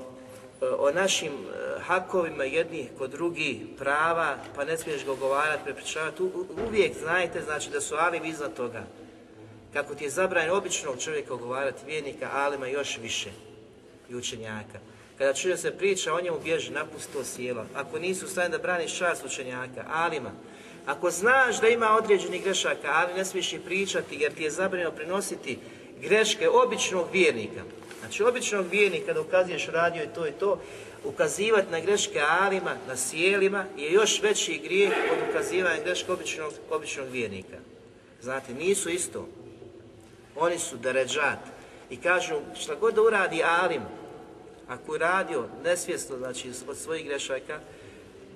o 0.61 0.91
našim 0.91 1.31
e, 1.31 1.79
hakovima 1.79 2.43
jednih 2.43 2.89
kod 2.97 3.11
drugih 3.11 3.57
prava, 3.77 4.37
pa 4.55 4.65
ne 4.65 4.77
smiješ 4.77 5.05
ga 5.05 5.11
ogovarati, 5.11 5.63
prepričavati, 5.63 6.23
uvijek 6.67 6.93
znajte 6.99 7.41
znači 7.41 7.69
da 7.69 7.81
su 7.81 7.95
alim 7.95 8.25
iznad 8.25 8.53
toga. 8.53 8.83
Kako 9.73 9.95
ti 9.95 10.03
je 10.03 10.09
zabranjeno 10.09 10.55
običnog 10.55 10.99
čovjeka 10.99 11.33
ogovarati 11.33 11.85
vjernika, 11.85 12.29
alima 12.33 12.67
još 12.67 12.97
više 12.97 13.29
i 14.09 14.15
učenjaka. 14.15 14.79
Kada 15.17 15.33
čuje 15.33 15.57
se 15.57 15.77
priča 15.77 16.13
o 16.13 16.21
njemu 16.21 16.39
bježi, 16.39 16.71
napusti 16.71 17.13
to 17.13 17.23
sjelo. 17.23 17.65
Ako 17.75 17.99
nisu 17.99 18.25
u 18.25 18.49
da 18.49 18.57
braniš 18.57 18.97
čast 18.97 19.25
učenjaka, 19.25 19.85
alima, 19.91 20.31
ako 20.85 21.11
znaš 21.11 21.61
da 21.61 21.67
ima 21.67 21.97
određenih 21.97 22.43
grešaka, 22.43 22.87
ali 22.87 23.13
ne 23.13 23.25
smiješ 23.25 23.53
i 23.53 23.59
pričati 23.59 24.15
jer 24.19 24.33
ti 24.33 24.43
je 24.43 24.51
zabranjeno 24.51 24.91
prenositi 24.91 25.59
greške 26.01 26.49
običnog 26.49 27.07
vjernika, 27.13 27.61
Znači, 27.99 28.23
običnog 28.23 28.67
vijenika 28.67 29.05
kada 29.05 29.21
ukazuješ 29.21 29.67
radio 29.67 30.03
i 30.03 30.07
to 30.15 30.27
i 30.27 30.31
to, 30.31 30.61
ukazivati 31.03 31.71
na 31.71 31.79
greške 31.79 32.21
alima, 32.41 32.75
na 32.87 32.95
sjelima 32.95 33.65
je 33.77 33.91
još 33.91 34.21
veći 34.21 34.61
grijeh 34.63 34.93
od 35.11 35.29
ukazivanja 35.29 35.83
greške 35.83 36.11
običnog, 36.11 36.53
običnog 36.69 37.07
vijenika. 37.07 37.57
Znate, 38.21 38.53
nisu 38.53 38.89
isto. 38.89 39.27
Oni 40.35 40.59
su 40.59 40.77
deređat. 40.77 41.39
I 41.89 41.97
kažu, 41.97 42.35
šta 42.59 42.75
god 42.75 42.93
da 42.93 43.01
uradi 43.01 43.43
alim, 43.43 43.81
ako 44.67 44.95
je 44.95 44.99
radio 44.99 45.45
nesvjesno, 45.63 46.17
znači, 46.17 46.51
od 46.67 46.77
svojih 46.77 47.05
grešaka, 47.05 47.59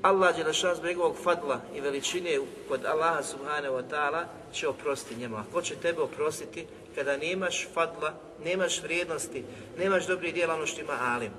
Allah 0.01 0.35
Đelešan 0.35 0.75
zbog 0.75 0.85
njegovog 0.85 1.15
fadla 1.23 1.61
i 1.75 1.81
veličine 1.81 2.39
kod 2.67 2.85
Allaha 2.85 3.23
subhanahu 3.23 3.75
wa 3.75 3.83
ta'ala 3.91 4.23
će 4.53 4.67
oprostiti 4.67 5.15
njemu. 5.15 5.37
Ako 5.37 5.61
će 5.61 5.75
tebe 5.75 6.01
oprostiti 6.01 6.65
kada 6.95 7.17
nemaš 7.17 7.67
fadla, 7.73 8.13
nemaš 8.43 8.83
vrijednosti, 8.83 9.43
nemaš 9.77 10.07
dobrih 10.07 10.33
djela 10.33 10.53
ono 10.53 10.65
što 10.65 10.81
ima 10.81 10.97
alim. 11.01 11.31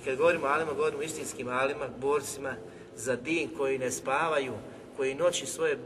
I 0.00 0.04
kad 0.04 0.16
govorimo 0.16 0.46
o 0.46 0.50
alima, 0.50 0.72
govorimo 0.72 1.00
o 1.00 1.04
istinskim 1.04 1.48
alima, 1.48 1.88
borcima 1.98 2.54
za 2.96 3.16
din 3.16 3.50
koji 3.56 3.78
ne 3.78 3.90
spavaju, 3.90 4.52
koji 4.96 5.14
noći 5.14 5.46
svoje 5.46 5.78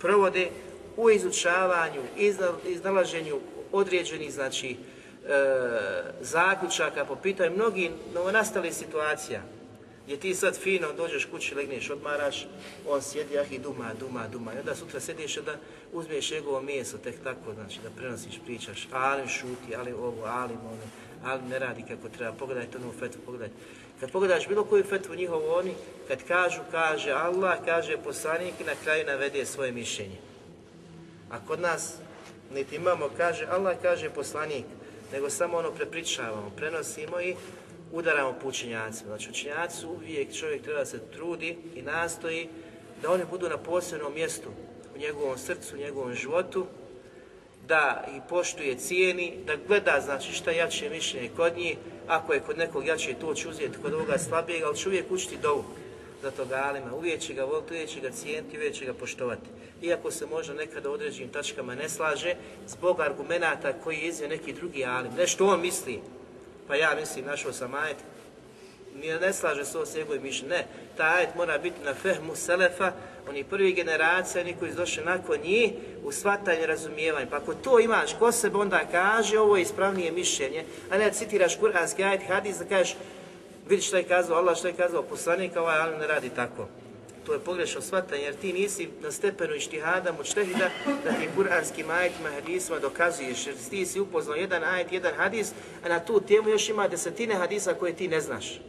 provode 0.00 0.48
u 0.96 1.10
izučavanju, 1.10 2.02
iznalaženju 2.66 3.40
određenih 3.72 4.32
znači, 4.32 4.70
e, 4.70 4.76
zaključaka 6.20 7.04
po 7.04 7.16
pitanju 7.16 7.54
mnogih 7.54 7.90
novonastalih 8.14 8.74
situacija 8.74 9.42
gdje 10.08 10.20
ti 10.20 10.34
sad 10.34 10.58
fino 10.58 10.92
dođeš 10.92 11.24
kući, 11.24 11.54
legneš, 11.54 11.90
odmaraš, 11.90 12.46
on 12.88 13.02
sjedi, 13.02 13.38
ah 13.38 13.46
i 13.50 13.58
duma, 13.58 13.94
duma, 14.00 14.28
duma. 14.28 14.54
I 14.54 14.58
onda 14.58 14.74
sutra 14.74 15.00
sjediš 15.00 15.36
da 15.36 15.56
uzmeš 15.92 16.30
njegovo 16.30 16.62
meso, 16.62 16.98
tek 16.98 17.14
tako, 17.24 17.54
znači 17.54 17.78
da 17.82 17.90
prenosiš, 17.96 18.40
pričaš, 18.44 18.88
ali 18.92 19.28
šuti, 19.28 19.76
ali 19.76 19.92
ovo, 19.92 20.24
ali 20.24 20.52
ono, 20.54 20.86
ali 21.24 21.42
ne 21.42 21.58
radi 21.58 21.84
kako 21.88 22.08
treba, 22.08 22.32
pogledajte 22.32 22.78
onu 22.78 22.92
fetvu, 22.98 23.20
pogledajte. 23.24 23.54
Kad 24.00 24.10
pogledaš 24.10 24.48
bilo 24.48 24.64
koju 24.64 24.84
fetvu 24.84 25.14
njihovu 25.14 25.50
oni, 25.50 25.74
kad 26.08 26.22
kažu, 26.28 26.60
kaže 26.70 27.10
Allah, 27.10 27.58
kaže 27.64 27.96
poslanik 27.96 28.54
i 28.60 28.64
na 28.64 28.74
kraju 28.84 29.06
navede 29.06 29.46
svoje 29.46 29.72
mišljenje. 29.72 30.16
A 31.30 31.36
kod 31.46 31.60
nas 31.60 31.94
niti 32.54 32.76
imamo, 32.76 33.08
kaže 33.16 33.46
Allah, 33.50 33.76
kaže 33.82 34.10
poslanik, 34.10 34.64
nego 35.12 35.30
samo 35.30 35.58
ono 35.58 35.70
prepričavamo, 35.70 36.52
prenosimo 36.56 37.20
i 37.20 37.34
udaramo 37.92 38.34
po 38.42 38.48
učenjacima. 38.48 39.08
Znači 39.08 39.30
učenjaci 39.30 39.86
uvijek 39.86 40.34
čovjek 40.34 40.62
treba 40.62 40.84
se 40.84 41.00
trudi 41.12 41.56
i 41.74 41.82
nastoji 41.82 42.48
da 43.02 43.10
oni 43.10 43.24
budu 43.30 43.48
na 43.48 43.56
posebnom 43.56 44.14
mjestu 44.14 44.48
u 44.96 44.98
njegovom 44.98 45.38
srcu, 45.38 45.74
u 45.74 45.78
njegovom 45.78 46.14
životu, 46.14 46.66
da 47.68 48.04
ih 48.16 48.22
poštuje, 48.28 48.78
cijeni, 48.78 49.34
da 49.46 49.56
gleda 49.66 50.00
znači 50.04 50.32
šta 50.32 50.50
jače 50.50 50.90
mišljenje 50.90 51.30
kod 51.36 51.56
njih, 51.56 51.76
ako 52.06 52.32
je 52.32 52.40
kod 52.40 52.58
nekog 52.58 52.86
jače 52.86 53.14
to 53.20 53.34
će 53.34 53.48
uzeti, 53.48 53.78
kod 53.82 53.94
ovoga 53.94 54.18
slabijeg, 54.18 54.62
ali 54.62 54.76
će 54.76 54.88
uvijek 54.88 55.10
učiti 55.10 55.38
dovu. 55.42 55.64
za 56.22 56.30
toga 56.30 56.56
alima. 56.56 56.94
Uvijek 56.94 57.20
će 57.20 57.34
ga 57.34 57.44
voliti, 57.44 57.74
uvijek 57.74 57.90
će 57.90 58.00
ga 58.00 58.10
cijeniti, 58.10 58.56
uvijek 58.56 58.74
će 58.74 58.84
ga 58.84 58.94
poštovati. 58.94 59.50
Iako 59.82 60.10
se 60.10 60.26
možda 60.26 60.54
nekada 60.54 60.90
u 60.90 60.92
određenim 60.92 61.32
tačkama 61.32 61.74
ne 61.74 61.88
slaže, 61.88 62.34
zbog 62.66 63.00
argumenata 63.00 63.72
koji 63.72 63.96
je 63.96 64.28
neki 64.28 64.52
drugi 64.52 64.84
alim. 64.84 65.12
Nešto 65.16 65.46
on 65.46 65.60
misli, 65.60 66.00
pa 66.68 66.76
ja 66.76 66.94
mislim, 67.00 67.24
našao 67.24 67.52
sam 67.52 67.74
ajet, 67.74 67.96
nije 69.00 69.20
ne 69.20 69.32
slaže 69.32 69.64
se 69.64 69.76
ovo 69.76 69.86
s 69.86 69.94
njegovim. 69.94 70.22
Ne, 70.48 70.66
taj 70.96 71.18
ajet 71.18 71.34
mora 71.34 71.58
biti 71.58 71.84
na 71.84 71.94
fehmu 71.94 72.36
selefa, 72.36 72.92
oni 73.28 73.44
prvi 73.44 73.72
generacija, 73.72 74.42
oni 74.42 74.56
koji 74.58 74.72
su 74.86 75.04
nakon 75.04 75.36
njih, 75.44 75.72
u 76.04 76.12
shvatanje 76.12 76.66
razumijevanje. 76.66 77.26
Pa 77.30 77.36
ako 77.36 77.54
to 77.54 77.80
imaš 77.80 78.14
ko 78.18 78.32
sebe, 78.32 78.58
onda 78.58 78.80
kaže 78.90 79.38
ovo 79.38 79.56
je 79.56 79.62
ispravnije 79.62 80.12
mišljenje, 80.12 80.64
a 80.90 80.98
ne 80.98 81.12
citiraš 81.12 81.56
kuranski 81.56 82.04
ajet, 82.04 82.22
hadis 82.28 82.58
da 82.58 82.64
kažeš 82.64 82.96
vidi 83.68 83.82
što 83.82 83.96
je 83.96 84.02
kazao 84.02 84.36
Allah, 84.36 84.56
što 84.56 84.68
je 84.68 84.74
kazao 84.74 85.02
poslanik, 85.02 85.56
ovaj 85.56 85.78
ali 85.78 85.98
ne 85.98 86.06
radi 86.06 86.30
tako. 86.30 86.68
To 87.28 87.34
je 87.34 87.40
pogrešno 87.40 87.80
shvatanje, 87.80 88.22
jer 88.22 88.34
ti 88.34 88.52
nisi 88.52 88.88
na 89.02 89.12
stepenu 89.12 89.54
ištihada, 89.54 90.12
mučtehida, 90.12 90.70
da 91.04 91.12
ti 91.12 91.28
kuranskim 91.36 91.90
ajetima, 91.90 92.30
hadisima 92.30 92.78
dokazuješ, 92.78 93.46
jer 93.46 93.56
ti 93.70 93.86
si 93.86 94.00
upoznao 94.00 94.36
jedan 94.36 94.64
ajet, 94.64 94.92
jedan 94.92 95.14
hadis, 95.14 95.52
a 95.84 95.88
na 95.88 96.00
tu 96.00 96.20
temu 96.20 96.48
još 96.48 96.68
ima 96.68 96.88
desetine 96.88 97.34
hadisa 97.34 97.74
koje 97.74 97.92
ti 97.96 98.08
ne 98.08 98.20
znaš. 98.20 98.60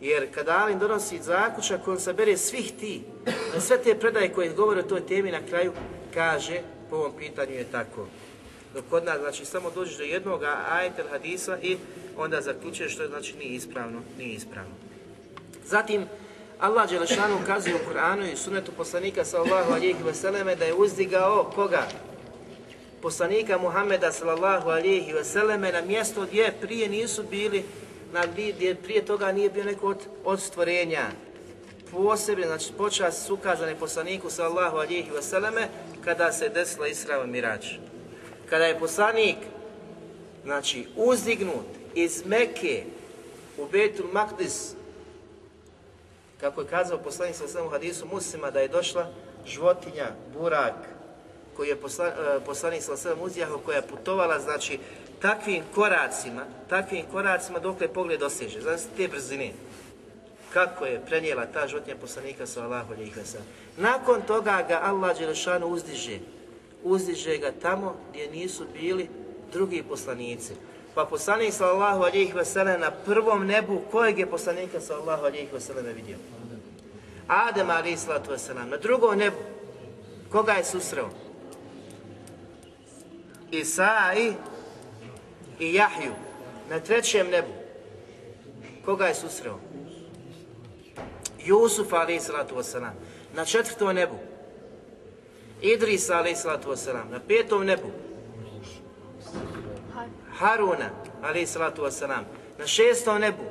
Jer 0.00 0.34
kada 0.34 0.58
Alim 0.58 0.78
donosi 0.78 1.22
zaključak, 1.22 1.88
on 1.88 2.00
sabere 2.00 2.36
svih 2.36 2.72
ti, 2.80 3.02
sve 3.60 3.82
te 3.82 3.98
predaje 3.98 4.32
koje 4.32 4.48
govore 4.48 4.80
o 4.80 4.88
toj 4.88 5.06
temi 5.06 5.30
na 5.30 5.40
kraju, 5.48 5.72
kaže, 6.14 6.60
po 6.90 6.96
ovom 6.96 7.12
pitanju 7.18 7.52
je 7.52 7.64
tako. 7.64 8.06
Dok 8.74 8.84
kod 8.90 9.04
nas, 9.04 9.18
znači, 9.18 9.44
samo 9.44 9.70
dođeš 9.70 9.96
do 9.96 10.04
jednog 10.04 10.42
ajeta 10.70 11.02
hadisa 11.10 11.58
i 11.62 11.76
onda 12.16 12.40
zaključuješ 12.40 12.92
što 12.92 13.08
znači, 13.08 13.36
nije 13.36 13.54
ispravno, 13.54 14.00
nije 14.18 14.34
ispravno. 14.34 14.74
Zatim, 15.66 16.06
Allah 16.60 16.90
Đelešanu 16.90 17.38
ukazuje 17.42 17.74
u 17.74 17.78
Kur'anu 17.78 18.32
i 18.32 18.36
sunetu 18.36 18.72
poslanika 18.72 19.24
sallallahu 19.24 19.72
alihi 19.72 20.02
vseleme 20.10 20.56
da 20.56 20.64
je 20.64 20.74
uzdigao 20.74 21.50
koga? 21.54 21.86
Poslanika 23.02 23.58
Muhammeda 23.58 24.12
sallallahu 24.12 24.70
alihi 24.70 25.12
vseleme 25.12 25.72
na 25.72 25.80
mjesto 25.80 26.26
gdje 26.26 26.54
prije 26.60 26.88
nisu 26.88 27.22
bili 27.22 27.64
na 28.12 28.24
gdje 28.26 28.74
prije 28.74 29.04
toga 29.04 29.32
nije 29.32 29.50
bio 29.50 29.64
neko 29.64 29.86
od, 29.86 29.98
od 30.24 30.40
stvorenja. 30.40 31.06
Posebno, 31.92 32.46
znači 32.46 32.72
počas 32.78 33.30
ukazane 33.30 33.74
poslaniku 33.74 34.30
sallahu 34.30 34.76
alihi 34.76 35.10
vseleme 35.18 35.68
kada 36.04 36.32
se 36.32 36.48
desila 36.48 36.86
Israva 36.86 37.26
Mirač. 37.26 37.66
Kada 38.50 38.64
je 38.64 38.78
poslanik 38.78 39.36
znači 40.44 40.86
uzdignut 40.96 41.66
iz 41.94 42.26
Mekke 42.26 42.84
u 43.58 43.66
Betul 43.66 44.06
Makdis 44.12 44.77
kako 46.40 46.60
je 46.60 46.66
kazao 46.66 46.98
poslanik 46.98 47.36
sa 47.36 47.64
u 47.64 47.68
hadisu 47.68 48.06
muslima 48.06 48.50
da 48.50 48.60
je 48.60 48.68
došla 48.68 49.10
životinja, 49.46 50.06
burak, 50.38 50.74
koji 51.56 51.68
je 51.68 51.76
poslanik 52.46 52.82
sa 52.82 52.96
sve 52.96 53.14
uzjaho, 53.14 53.58
koja 53.58 53.76
je 53.76 53.86
putovala, 53.86 54.38
znači, 54.38 54.78
takvim 55.22 55.62
koracima, 55.74 56.44
takvim 56.68 57.04
koracima 57.12 57.58
dokle 57.58 57.88
pogled 57.88 58.20
doseže. 58.20 58.60
Znači, 58.60 58.82
te 58.96 59.08
brzine. 59.08 59.52
Kako 60.52 60.84
je 60.84 61.02
prenijela 61.06 61.46
ta 61.46 61.66
životinja 61.66 61.96
poslanika 61.96 62.46
sa 62.46 62.64
Allahu 62.64 62.94
Nakon 63.76 64.22
toga 64.22 64.64
ga 64.68 64.80
Allah 64.82 65.18
Đelešanu 65.18 65.66
uzdiže. 65.66 66.18
Uzdiže 66.84 67.38
ga 67.38 67.52
tamo 67.62 67.96
gdje 68.10 68.30
nisu 68.30 68.66
bili 68.72 69.08
drugi 69.52 69.82
poslanici. 69.82 70.52
Pa 70.98 71.06
poslanik 71.06 71.52
sallallahu 71.54 72.02
alihi 72.04 72.32
wasallam 72.34 72.80
na 72.80 72.90
prvom 72.90 73.46
nebu, 73.46 73.82
kojeg 73.90 74.18
je 74.18 74.26
poslanika 74.26 74.80
sallallahu 74.80 75.24
alihi 75.24 75.48
wasallam 75.54 75.94
vidio? 75.94 76.16
Adem 77.28 77.70
alihi 77.70 77.96
sallatu 77.96 78.30
wasallam. 78.30 78.66
Na 78.70 78.76
drugom 78.76 79.18
nebu, 79.18 79.38
koga 80.30 80.52
je 80.52 80.64
susreo? 80.64 81.10
Isai 83.50 84.34
i 85.58 85.74
Jahju. 85.74 86.12
Na 86.70 86.80
trećem 86.80 87.30
nebu, 87.30 87.54
koga 88.84 89.06
je 89.06 89.14
susreo? 89.14 89.60
Jusuf 91.44 91.92
alihi 91.92 92.20
sallatu 92.20 92.56
wasallam. 92.56 92.98
Na 93.34 93.44
četvrtom 93.44 93.94
nebu, 93.94 94.18
Idris 95.62 96.10
alihi 96.10 96.36
sallatu 96.36 96.70
wasallam. 96.70 97.10
Na 97.10 97.20
petom 97.20 97.64
nebu, 97.64 98.07
Haruna, 100.38 100.90
ali 101.22 101.46
salatu 101.46 101.82
wasalam, 101.82 102.24
na 102.58 102.66
šestom 102.66 103.20
nebu, 103.20 103.44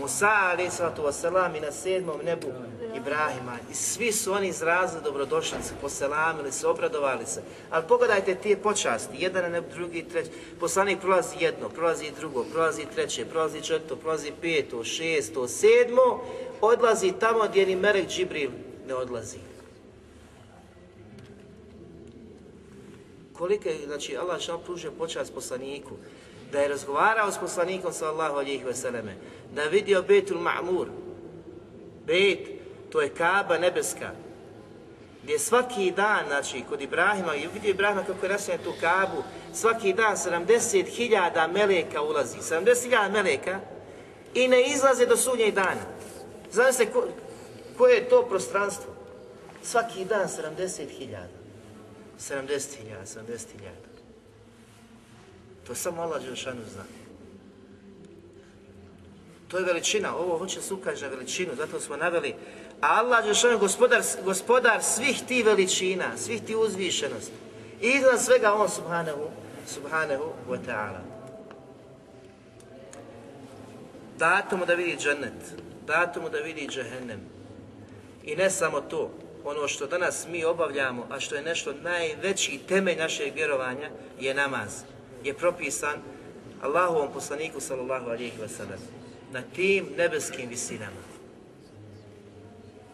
Musa, 0.00 0.30
ali 0.50 0.70
salatu 0.70 1.02
wasalam, 1.02 1.56
i 1.56 1.60
na 1.60 1.72
sedmom 1.72 2.20
nebu, 2.24 2.46
Ibrahima. 2.96 3.58
I 3.70 3.74
svi 3.74 4.12
su 4.12 4.32
oni 4.32 4.48
izrazili 4.48 5.02
dobrodošlice, 5.02 5.74
poselamili 5.80 6.52
se, 6.52 6.66
obradovali 6.66 7.26
se. 7.26 7.42
Ali 7.70 7.84
pogledajte 7.88 8.34
te 8.34 8.56
počasti, 8.56 9.16
jedan 9.18 9.42
na 9.42 9.48
nebu, 9.48 9.66
drugi, 9.74 10.02
treći. 10.02 10.30
Poslanik 10.60 11.00
prolazi 11.00 11.36
jedno, 11.40 11.68
prolazi 11.68 12.12
drugo, 12.20 12.44
prolazi 12.52 12.86
treće, 12.94 13.24
prolazi 13.24 13.60
četvrto, 13.60 13.96
prolazi 13.96 14.32
peto, 14.40 14.84
šesto, 14.84 15.48
sedmo, 15.48 16.22
odlazi 16.60 17.12
tamo 17.20 17.48
gdje 17.48 17.66
ni 17.66 17.76
Melek 17.76 18.08
Džibril 18.08 18.50
ne 18.86 18.94
odlazi. 18.94 19.55
Koliko 23.38 23.68
je, 23.68 23.86
znači, 23.86 24.16
Allah 24.16 24.40
što 24.40 24.58
pružio 24.58 24.90
počast 24.98 25.34
poslaniku, 25.34 25.94
da 26.52 26.60
je 26.60 26.68
razgovarao 26.68 27.32
s 27.32 27.38
poslanikom 27.38 27.92
sallallahu 27.92 28.36
alihi 28.36 28.64
vseleme, 28.64 29.16
da 29.54 29.62
je 29.62 29.68
vidio 29.68 30.02
Betul 30.02 30.38
Ma'mur, 30.38 30.86
Bet, 32.06 32.38
to 32.90 33.00
je 33.00 33.08
Kaba 33.08 33.58
nebeska, 33.58 34.10
gdje 35.22 35.38
svaki 35.38 35.90
dan, 35.90 36.26
znači, 36.26 36.64
kod 36.68 36.82
Ibrahima, 36.82 37.34
i 37.34 37.48
vidio 37.54 37.70
Ibrahima 37.70 38.04
kako 38.04 38.26
je 38.26 38.32
nasljedno 38.32 38.64
tu 38.64 38.72
Kabu, 38.80 39.22
svaki 39.54 39.92
dan 39.92 40.16
70.000 40.16 41.52
meleka 41.52 42.02
ulazi, 42.02 42.38
70.000 42.38 43.10
meleka, 43.10 43.60
i 44.34 44.48
ne 44.48 44.62
izlaze 44.62 45.06
do 45.06 45.16
sunnjeg 45.16 45.54
dana. 45.54 45.82
Znam 46.52 46.72
se 46.72 46.86
ko, 46.86 47.04
koje 47.78 47.94
je 47.94 48.08
to 48.08 48.22
prostranstvo? 48.22 48.92
Svaki 49.62 50.04
dan 50.04 50.28
70.000. 50.28 51.35
70.000, 52.18 53.04
70.000. 53.04 53.96
To 55.66 55.74
samo 55.74 56.02
Allah 56.02 56.22
Đelšanu 56.22 56.60
zna. 56.72 56.84
To 59.48 59.58
je 59.58 59.64
veličina, 59.64 60.16
ovo 60.16 60.38
hoće 60.38 60.62
se 60.62 60.74
ukaže 60.74 61.04
na 61.04 61.10
veličinu, 61.10 61.54
zato 61.56 61.80
smo 61.80 61.96
naveli. 61.96 62.34
A 62.80 62.98
Allah 62.98 63.24
Đelšanu 63.24 63.58
gospodar, 63.58 64.02
gospodar 64.24 64.82
svih 64.82 65.22
ti 65.28 65.42
veličina, 65.42 66.16
svih 66.16 66.42
ti 66.42 66.56
uzvišenosti. 66.56 67.32
I 67.80 67.88
iznad 67.88 68.22
svega 68.22 68.54
on 68.54 68.68
subhanahu, 68.68 69.30
subhanahu 69.66 70.32
wa 70.48 70.58
ta'ala. 70.66 71.00
Dato 74.18 74.56
mu 74.56 74.66
da 74.66 74.74
vidi 74.74 74.96
džennet, 74.96 75.54
dato 75.86 76.20
mu 76.20 76.28
da 76.28 76.38
vidi 76.38 76.68
džehennem. 76.68 77.20
I 78.24 78.36
ne 78.36 78.50
samo 78.50 78.80
to, 78.80 79.10
ono 79.46 79.68
što 79.68 79.86
danas 79.86 80.26
mi 80.30 80.44
obavljamo, 80.44 81.06
a 81.10 81.20
što 81.20 81.34
je 81.34 81.42
nešto 81.42 81.72
najveći 81.82 82.60
temelj 82.68 82.96
našeg 82.96 83.34
vjerovanja, 83.34 83.90
je 84.20 84.34
namaz. 84.34 84.82
Je 85.24 85.34
propisan 85.34 86.02
Allahovom 86.62 87.12
poslaniku 87.12 87.60
sallallahu 87.60 88.10
alihi 88.10 88.38
wasallam 88.42 88.78
na 89.32 89.42
tim 89.54 89.86
nebeskim 89.96 90.48
visinama. 90.48 91.06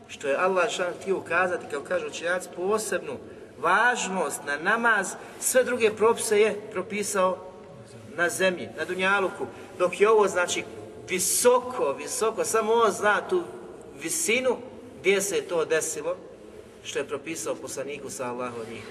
Što 0.09 0.29
je 0.29 0.37
Allah 0.37 0.71
šan 0.71 0.93
htio 1.01 1.19
ukazati, 1.19 1.67
kao 1.71 1.81
kažu 1.81 2.07
učenjaci, 2.07 2.49
posebnu 2.57 3.17
važnost 3.59 4.41
na 4.47 4.57
namaz, 4.57 5.15
sve 5.41 5.65
druge 5.65 5.91
propise 5.91 6.41
je 6.41 6.61
propisao 6.73 7.39
na 8.17 8.29
zemlji, 8.29 8.69
na 8.79 8.85
Dunjaluku, 8.85 9.47
dok 9.79 10.01
je 10.01 10.11
ovo 10.11 10.29
znači 10.29 10.65
visoko, 11.09 11.93
visoko, 11.99 12.45
samo 12.45 12.73
on 12.73 12.91
zna 12.91 13.29
tu 13.29 13.43
visinu 14.03 14.57
gdje 15.01 15.21
se 15.21 15.37
je 15.37 15.49
to 15.49 15.65
desilo, 15.65 16.17
što 16.85 16.99
je 16.99 17.09
propisao 17.09 17.55
poslaniku 17.55 18.11
sallahu 18.11 18.59
njih 18.71 18.85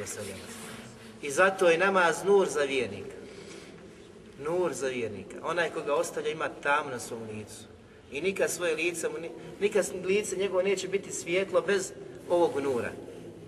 I 1.22 1.32
zato 1.32 1.70
je 1.70 1.78
namaz 1.78 2.24
nur 2.26 2.48
za 2.48 2.62
vjernika. 2.62 3.16
Nur 4.40 4.74
za 4.74 4.88
vjernika. 4.88 5.36
Onaj 5.44 5.70
koga 5.70 5.94
ostavlja 5.94 6.30
ima 6.30 6.50
tam 6.64 6.90
na 6.90 7.00
svom 7.00 7.22
licu. 7.24 7.64
I 8.12 8.22
nikad 8.22 8.52
svoje 8.52 8.76
lice, 8.76 9.08
nikad 9.60 9.86
lice 10.06 10.36
njegovo 10.36 10.62
neće 10.62 10.88
biti 10.88 11.12
svijetlo 11.12 11.62
bez 11.62 11.92
ovog 12.30 12.60
nura. 12.60 12.92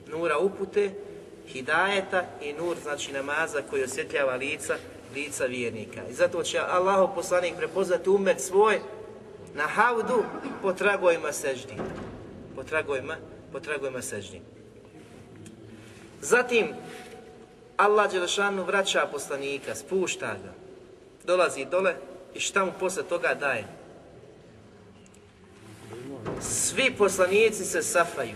Nura 0.07 0.37
upute, 0.37 0.91
hidajeta 1.47 2.25
i 2.41 2.53
nur 2.53 2.77
znači 2.83 3.11
namaza 3.11 3.61
koji 3.69 3.83
osjetljava 3.83 4.35
lica, 4.35 4.75
lica 5.15 5.45
vjernika. 5.45 6.01
I 6.09 6.13
zato 6.13 6.43
će 6.43 6.59
Allah 6.59 7.09
poslanik 7.15 7.55
prepoznati 7.57 8.09
umet 8.09 8.41
svoj 8.41 8.79
na 9.55 9.63
havdu 9.63 10.23
po 10.61 10.73
tragovima 10.73 11.31
seždi. 11.31 11.73
Po 12.55 12.63
tragovima 12.63 13.17
po 13.53 13.59
tragovima 13.59 14.01
sežnji. 14.01 14.41
Zatim, 16.21 16.73
Allah 17.77 18.11
Đelešanu 18.11 18.63
vraća 18.63 19.07
poslanika, 19.11 19.75
spušta 19.75 20.35
ga, 20.43 20.53
dolazi 21.25 21.65
dole 21.65 21.95
i 22.33 22.39
šta 22.39 22.65
mu 22.65 22.71
posle 22.79 23.03
toga 23.03 23.33
daje? 23.33 23.65
svi 26.41 26.95
poslanici 26.97 27.65
se 27.65 27.83
safaju 27.83 28.35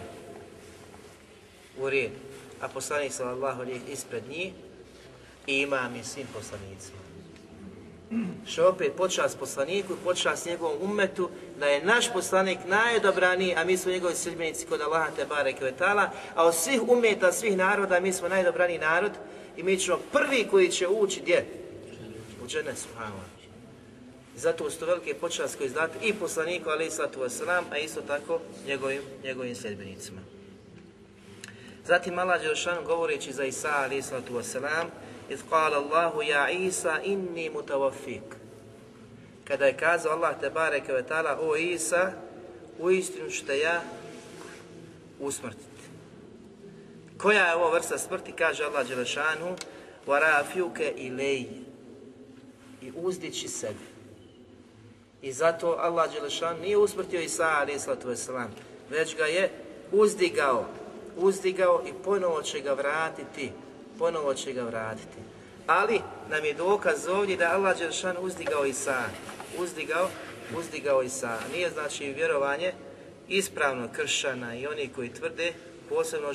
u 1.80 1.90
red, 1.90 2.12
a 2.62 2.68
poslanik 2.68 3.14
sallallahu 3.14 3.64
ispred 3.92 4.24
njih 4.30 4.54
i 5.48 5.58
imam 5.62 5.96
i 5.96 6.04
svim 6.04 6.28
poslanicima. 6.34 7.07
Što 8.48 8.70
opet 8.70 8.94
počast 8.98 9.40
poslaniku 9.40 9.94
počast 10.04 10.46
njegovom 10.46 10.78
umetu, 10.82 11.30
da 11.60 11.66
je 11.66 11.86
naš 11.86 12.14
poslanik 12.14 12.58
najdobraniji, 12.66 13.56
a 13.56 13.64
mi 13.64 13.78
smo 13.78 13.92
njegovi 13.92 14.16
sredbenici 14.16 14.66
kod 14.66 14.82
Allaha 14.82 15.12
te 15.16 15.26
bareke 15.26 15.74
a 16.36 16.46
od 16.46 16.56
svih 16.56 16.82
umeta, 16.88 17.32
svih 17.32 17.58
naroda, 17.58 18.00
mi 18.00 18.14
smo 18.14 18.28
najdobraniji 18.28 18.80
narod 18.80 19.12
i 19.58 19.64
mi 19.64 19.80
ćemo 19.80 19.98
prvi 20.12 20.48
koji 20.52 20.70
će 20.70 20.88
ući 20.88 21.22
gdje? 21.22 21.46
U 22.44 22.48
džene, 22.48 22.76
subhanallah. 22.76 23.26
I 24.36 24.40
zato 24.40 24.72
su 24.72 24.80
to 24.80 24.86
velike 24.86 25.14
počast 25.14 25.58
koji 25.58 25.68
izdate 25.68 26.00
i 26.02 26.14
poslaniku, 26.14 26.70
ali 26.70 26.92
sallatu 26.92 27.20
wasalam, 27.20 27.64
a 27.72 27.78
isto 27.78 28.02
tako 28.02 28.40
njegovim, 28.68 29.02
njegovim 29.24 29.56
sljedbenicima. 29.56 30.22
Zatim 31.86 32.20
Allah 32.20 32.42
Đelšan 32.42 32.86
govoreći 32.86 33.34
za 33.34 33.44
Isa, 33.44 33.70
ali 33.76 33.98
i 33.98 34.02
sallatu 34.02 34.34
wasalam, 34.34 34.86
iz 35.30 35.40
kala 35.50 35.78
Allahu 35.78 36.22
ja 36.22 36.50
Isa 36.50 37.00
inni 37.04 37.50
mutawafik. 37.50 38.36
Kada 39.44 39.66
je 39.66 39.78
kazao 39.78 40.12
Allah 40.12 40.40
te 40.40 40.50
bareke 40.50 40.94
ve 40.94 41.04
ta'ala, 41.04 41.38
o 41.40 41.56
Isa, 41.56 42.12
u 42.80 42.92
ću 43.32 43.46
te 43.46 43.60
ja 43.60 43.82
usmrtiti. 45.20 45.64
Koja 47.18 47.46
je 47.46 47.56
ovo 47.56 47.72
vrsta 47.72 47.98
smrti, 47.98 48.32
kaže 48.32 48.64
Allah 48.64 48.88
Đelešanu, 48.88 49.56
varafiuke 50.08 50.94
ilej 50.98 51.42
i 52.82 52.92
uzdići 52.96 53.48
sebi. 53.48 53.88
I 55.22 55.32
zato 55.32 55.76
Allah 55.80 56.14
Đelešan 56.14 56.60
nije 56.60 56.78
usmrtio 56.78 57.22
Isa 57.22 57.44
a.s. 57.44 58.30
već 58.90 59.18
ga 59.18 59.26
je 59.26 59.50
uzdigao, 59.92 60.66
uzdigao 61.18 61.84
i 61.88 62.04
ponovo 62.04 62.42
će 62.42 62.60
ga 62.60 62.74
vratiti 62.74 63.52
ponovo 63.99 64.35
će 64.35 64.53
ga 64.53 64.63
vratiti. 64.63 65.19
Ali 65.67 66.01
nam 66.31 66.45
je 66.45 66.55
dokaz 66.55 67.09
ovdje 67.09 67.37
da 67.37 67.53
Allah 67.53 67.79
Đeršan 67.79 68.17
uzdigao 68.21 68.67
Isa. 68.67 69.05
Uzdigao, 69.59 70.09
uzdigao 70.59 71.03
Isa. 71.03 71.39
Nije 71.53 71.71
znači 71.71 72.13
vjerovanje 72.13 72.73
ispravno 73.29 73.89
kršana 73.93 74.55
i 74.55 74.67
oni 74.67 74.89
koji 74.89 75.15
tvrde, 75.15 75.53
posebno 75.89 76.29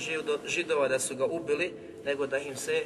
židova 0.46 0.88
da 0.88 1.00
su 1.00 1.16
ga 1.16 1.26
ubili, 1.26 1.74
nego 2.06 2.28
da 2.28 2.38
im 2.38 2.56
se 2.56 2.84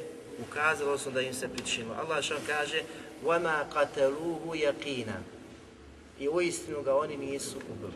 ukazalo, 0.48 0.90
odnosno 0.90 1.12
da 1.12 1.20
im 1.20 1.34
se 1.34 1.48
pričinilo. 1.48 1.94
Allah 1.94 2.24
što 2.24 2.34
kaže 2.46 2.82
وَمَا 3.24 3.64
قَتَلُوهُ 3.74 4.54
يَقِينًا 4.54 5.18
I 6.18 6.28
u 6.28 6.40
istinu 6.40 6.82
ga 6.82 6.94
oni 6.96 7.16
nisu 7.16 7.56
ubili. 7.56 7.92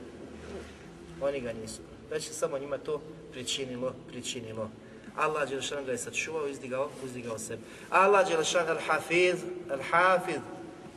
Oni 1.20 1.40
ga 1.40 1.52
nisu. 1.52 1.80
Već 2.10 2.24
se 2.24 2.34
samo 2.34 2.58
njima 2.58 2.78
to 2.78 3.00
pričinilo, 3.32 3.94
pričinilo. 4.08 4.70
Allah 5.15 5.49
Đelešan 5.49 5.85
ga 5.85 5.91
je 5.91 5.97
sačuvao, 5.97 6.47
izdigao, 6.47 6.89
uzdigao 7.03 7.39
sebe. 7.39 7.61
Allah 7.89 8.27
Đelešan 8.27 8.67
al-Hafiz, 8.67 9.35
al-Hafiz, 9.69 10.39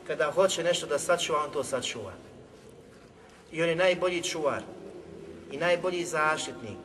kada 0.07 0.31
hoće 0.31 0.63
nešto 0.63 0.87
da 0.87 0.99
sačuva, 0.99 1.43
on 1.43 1.51
to 1.51 1.63
sačuva. 1.63 2.13
I 3.51 3.63
on 3.63 3.69
je 3.69 3.75
najbolji 3.75 4.23
čuvar 4.23 4.61
i 5.51 5.57
najbolji 5.57 6.05
zaštitnik. 6.05 6.77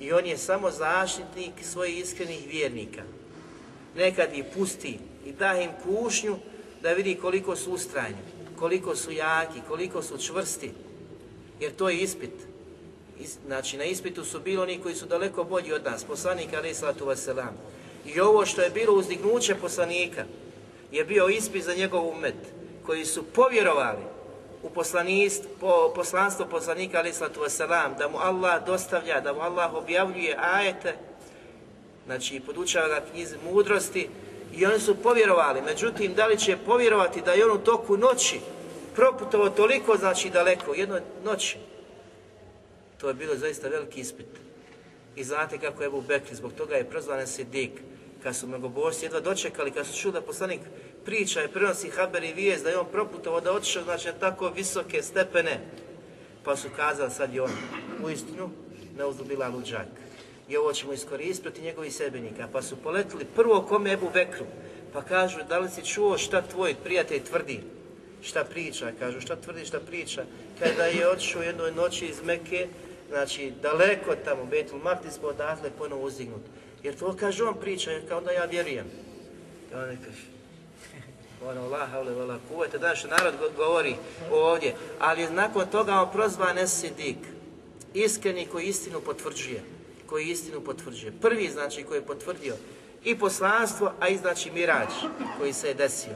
I 0.00 0.12
on 0.12 0.26
je 0.26 0.38
samo 0.38 0.70
zaštitnik 0.70 1.52
svojih 1.62 1.98
iskrenih 1.98 2.48
vjernika. 2.48 3.02
Nekad 3.96 4.32
ih 4.34 4.44
pusti 4.54 4.98
i 5.26 5.32
da 5.32 5.60
im 5.60 5.70
kušnju 5.84 6.36
da 6.82 6.92
vidi 6.92 7.14
koliko 7.14 7.56
su 7.56 7.72
ustrajni, 7.72 8.16
koliko 8.58 8.96
su 8.96 9.10
jaki, 9.10 9.60
koliko 9.68 10.02
su 10.02 10.18
čvrsti. 10.18 10.70
Jer 11.60 11.72
to 11.72 11.88
je 11.88 11.98
ispit 11.98 12.32
znači 13.46 13.76
na 13.76 13.84
ispitu 13.84 14.24
su 14.24 14.40
bili 14.40 14.62
oni 14.62 14.78
koji 14.78 14.94
su 14.94 15.06
daleko 15.06 15.44
bolji 15.44 15.72
od 15.72 15.84
nas, 15.84 16.04
poslanik 16.04 16.54
alaih 16.54 16.76
sallatu 16.76 17.06
wasalam. 17.06 17.52
I 18.06 18.20
ovo 18.20 18.46
što 18.46 18.62
je 18.62 18.70
bilo 18.70 18.94
uzdignuće 18.94 19.54
poslanika 19.54 20.24
je 20.92 21.04
bio 21.04 21.28
ispit 21.28 21.64
za 21.64 21.74
njegov 21.74 22.08
umet, 22.08 22.34
koji 22.86 23.04
su 23.04 23.22
povjerovali 23.22 24.02
u 24.62 24.70
po, 25.60 25.92
poslanstvo 25.94 26.46
poslanika 26.46 26.98
alaih 26.98 27.14
wasalam, 27.14 27.98
da 27.98 28.08
mu 28.08 28.18
Allah 28.18 28.66
dostavlja, 28.66 29.20
da 29.20 29.32
mu 29.32 29.40
Allah 29.40 29.74
objavljuje 29.74 30.36
ajete, 30.38 30.94
znači 32.06 32.40
podučava 32.40 32.88
ga 32.88 33.02
knjizi 33.12 33.36
mudrosti, 33.52 34.08
i 34.54 34.66
oni 34.66 34.80
su 34.80 34.94
povjerovali, 34.94 35.62
međutim, 35.62 36.14
da 36.14 36.26
li 36.26 36.38
će 36.38 36.56
povjerovati 36.56 37.20
da 37.20 37.32
je 37.32 37.46
on 37.46 37.56
u 37.56 37.64
toku 37.64 37.96
noći 37.96 38.40
proputovo 38.94 39.50
toliko, 39.50 39.96
znači 39.96 40.30
daleko, 40.30 40.74
jednoj 40.74 41.00
noći, 41.24 41.58
To 43.02 43.08
je 43.08 43.14
bilo 43.14 43.36
zaista 43.36 43.68
veliki 43.68 44.00
ispit. 44.00 44.26
I 45.16 45.24
znate 45.24 45.58
kako 45.58 45.82
je 45.82 45.86
Ebu 45.86 46.00
Bekri, 46.00 46.36
zbog 46.36 46.52
toga 46.52 46.76
je 46.76 46.90
prozvan 46.90 47.26
Sidik. 47.26 47.70
Kad 48.22 48.36
su 48.36 48.46
mnogobožci 48.46 49.04
jedva 49.04 49.20
dočekali, 49.20 49.70
kad 49.70 49.86
su 49.86 49.98
čuli 49.98 50.12
da 50.14 50.20
poslanik 50.20 50.60
priča 51.04 51.44
i 51.44 51.48
prenosi 51.48 51.90
haber 51.90 52.24
i 52.24 52.32
vijest 52.32 52.64
da 52.64 52.70
je 52.70 52.78
on 52.78 52.86
proputovao 52.92 53.40
da 53.40 53.52
otišao 53.52 53.82
znači 53.82 54.06
na 54.06 54.12
tako 54.12 54.48
visoke 54.48 55.02
stepene, 55.02 55.60
pa 56.44 56.56
su 56.56 56.68
kazali 56.76 57.10
sad 57.10 57.34
je 57.34 57.42
on 57.42 57.50
u 58.04 58.10
istinu 58.10 58.50
ne 58.98 59.04
uzdubila 59.04 59.48
luđak. 59.48 59.86
I 60.48 60.56
ovo 60.56 60.72
ćemo 60.72 60.92
iskoristiti 60.92 61.62
njegovi 61.62 61.90
sebenika. 61.90 62.48
Pa 62.52 62.62
su 62.62 62.76
poletili 62.76 63.24
prvo 63.34 63.62
kome 63.62 63.92
Ebu 63.92 64.10
Bekru, 64.14 64.46
pa 64.92 65.02
kažu 65.02 65.38
da 65.48 65.58
li 65.58 65.70
si 65.70 65.84
čuo 65.84 66.18
šta 66.18 66.42
tvoj 66.42 66.74
prijatelj 66.84 67.22
tvrdi? 67.22 67.60
Šta 68.22 68.44
priča? 68.44 68.92
Kažu 68.98 69.20
šta 69.20 69.36
tvrdi, 69.36 69.64
šta 69.64 69.80
priča? 69.80 70.24
Kada 70.58 70.84
je 70.84 71.08
otišao 71.08 71.42
jednoj 71.42 71.72
noći 71.72 72.06
iz 72.06 72.22
Mekke, 72.24 72.68
znači 73.12 73.52
daleko 73.62 74.14
tamo, 74.24 74.44
Betul 74.44 74.78
Maktis, 74.78 75.18
pa 75.18 75.26
odatle 75.26 75.70
ponovo 75.78 76.02
uzdignut. 76.02 76.40
Jer 76.82 76.98
to 76.98 77.16
kaže 77.20 77.44
on 77.44 77.60
priča, 77.60 77.90
kao 78.08 78.20
da 78.20 78.30
ja 78.30 78.44
vjerujem. 78.44 78.86
I 79.72 79.74
on 79.74 79.96
kaže, 80.04 80.26
ono, 81.44 81.60
Allah, 81.60 81.90
havle, 81.90 82.12
vala, 82.12 82.38
kuvajte, 82.48 82.78
da 82.78 82.94
narod 83.10 83.34
govori 83.56 83.94
ovdje, 84.30 84.74
ali 84.98 85.30
nakon 85.30 85.66
toga 85.66 85.92
on 85.92 86.12
prozva 86.12 86.52
Nesidik, 86.52 87.16
iskreni 87.94 88.46
koji 88.46 88.66
istinu 88.66 89.00
potvrđuje, 89.00 89.62
koji 90.06 90.30
istinu 90.30 90.60
potvrđuje. 90.60 91.12
Prvi, 91.20 91.48
znači, 91.48 91.82
koji 91.82 91.98
je 91.98 92.06
potvrdio 92.06 92.54
i 93.04 93.18
poslanstvo, 93.18 93.92
a 94.00 94.08
i 94.08 94.16
znači 94.16 94.50
mirađ 94.50 94.88
koji 95.38 95.52
se 95.52 95.68
je 95.68 95.74
desio. 95.74 96.14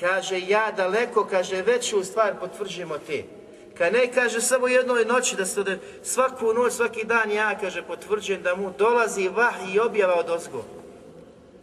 Kaže, 0.00 0.40
ja 0.48 0.72
daleko, 0.76 1.24
kaže, 1.24 1.62
veću 1.62 2.04
stvar 2.04 2.40
potvrđujemo 2.40 2.98
te. 2.98 3.35
Kad 3.78 3.92
ne 3.92 4.12
kaže 4.12 4.40
samo 4.40 4.68
jednoj 4.68 5.04
noći 5.04 5.36
da 5.36 5.46
se 5.46 5.78
svaku 6.02 6.52
noć, 6.52 6.72
svaki 6.72 7.04
dan 7.04 7.30
ja, 7.30 7.58
kaže, 7.60 7.82
potvrđujem 7.82 8.42
da 8.42 8.56
mu 8.56 8.72
dolazi 8.78 9.28
vah 9.28 9.54
i 9.74 9.80
objava 9.80 10.14
od 10.14 10.30
ozgo. 10.30 10.64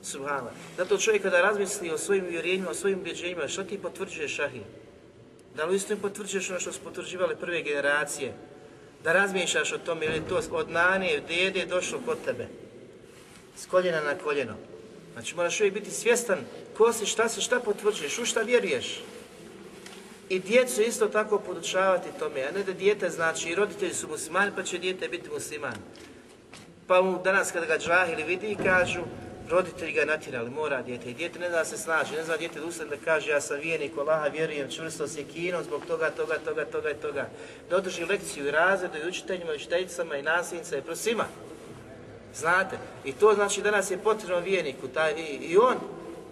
Subhana. 0.04 0.52
Zato 0.78 0.98
čovjek 0.98 1.24
kada 1.24 1.42
razmisli 1.42 1.92
o 1.92 1.98
svojim 1.98 2.26
vjerenjima, 2.26 2.70
o 2.70 2.74
svojim 2.74 3.00
ubjeđenjima, 3.00 3.48
što 3.48 3.64
ti 3.64 3.78
potvrđuješ 3.78 4.36
šahi? 4.36 4.62
Da 5.56 5.66
li 5.66 5.76
istinu 5.76 6.00
potvrđuješ 6.02 6.50
ono 6.50 6.60
što 6.60 6.72
su 6.72 6.80
potvrđivali 6.84 7.36
prve 7.36 7.62
generacije? 7.62 8.34
Da 9.04 9.14
razmišljaš 9.14 9.72
o 9.72 9.78
tome 9.78 10.06
ili 10.06 10.22
to 10.30 10.42
od 10.52 10.70
nane, 10.70 11.22
dede 11.28 11.66
došlo 11.66 12.00
kod 12.06 12.18
tebe? 12.26 12.48
S 13.58 13.66
koljena 13.66 14.02
na 14.02 14.16
koljeno. 14.16 14.54
Znači 15.14 15.36
moraš 15.36 15.60
uvijek 15.60 15.74
biti 15.74 15.92
svjestan 15.92 16.40
ko 16.78 16.94
si, 16.94 17.06
šta 17.06 17.30
si, 17.30 17.42
šta 17.42 17.60
potvrđuješ, 17.60 18.20
u 18.20 18.26
šta 18.26 18.42
vjeruješ. 18.42 19.02
I 20.34 20.40
djecu 20.40 20.82
isto 20.82 21.08
tako 21.08 21.40
podučavati 21.40 22.10
tome, 22.20 22.44
a 22.44 22.52
ne 22.52 22.64
da 22.64 22.74
dijete 22.74 23.10
znači 23.10 23.50
i 23.50 23.56
roditelji 23.56 23.94
su 23.94 24.08
muslimani 24.08 24.52
pa 24.56 24.64
će 24.64 24.78
dijete 24.78 25.08
biti 25.08 25.30
musliman. 25.30 25.76
Pa 26.88 27.02
mu 27.02 27.22
danas 27.24 27.52
kada 27.52 27.66
ga 27.66 27.78
džahili 27.78 28.24
vidi 28.24 28.58
kažu, 28.64 29.02
roditelji 29.50 29.92
ga 29.92 30.06
natjerali, 30.06 30.50
mora 30.50 30.82
dijete. 30.82 31.10
I 31.10 31.14
dijete 31.14 31.40
ne 31.40 31.50
zna 31.50 31.66
se 31.66 31.78
snaži, 31.78 32.16
ne 32.16 32.24
zna 32.24 32.38
dijete 32.38 32.60
da 32.60 32.86
da 32.86 32.96
kaže 33.06 33.32
ja 33.32 33.42
sam 33.42 33.60
vijenik, 33.60 33.92
Allaha 33.98 34.28
vjerujem, 34.28 34.72
čvrsto 34.72 35.08
se 35.08 35.24
kinom 35.24 35.64
zbog 35.64 35.86
toga, 35.86 36.10
toga, 36.10 36.38
toga, 36.46 36.66
toga 36.66 36.90
i 36.90 37.02
toga. 37.02 37.30
Da 37.70 37.78
održi 37.78 38.06
lekciju 38.06 38.48
i 38.48 38.52
razredu 38.52 38.98
i 38.98 39.08
učiteljima, 39.08 39.54
i 39.54 39.56
učiteljicama 39.56 40.16
i 40.16 40.24
nasljednicama 40.24 40.82
i 40.82 40.86
prosima. 40.86 41.26
Znate, 42.36 42.78
i 43.06 43.12
to 43.12 43.34
znači 43.34 43.62
danas 43.62 43.92
je 43.92 43.98
potrebno 43.98 44.40
vijeniku, 44.40 44.88
taj, 44.88 45.14
i, 45.14 45.36
i 45.36 45.58
on, 45.58 45.76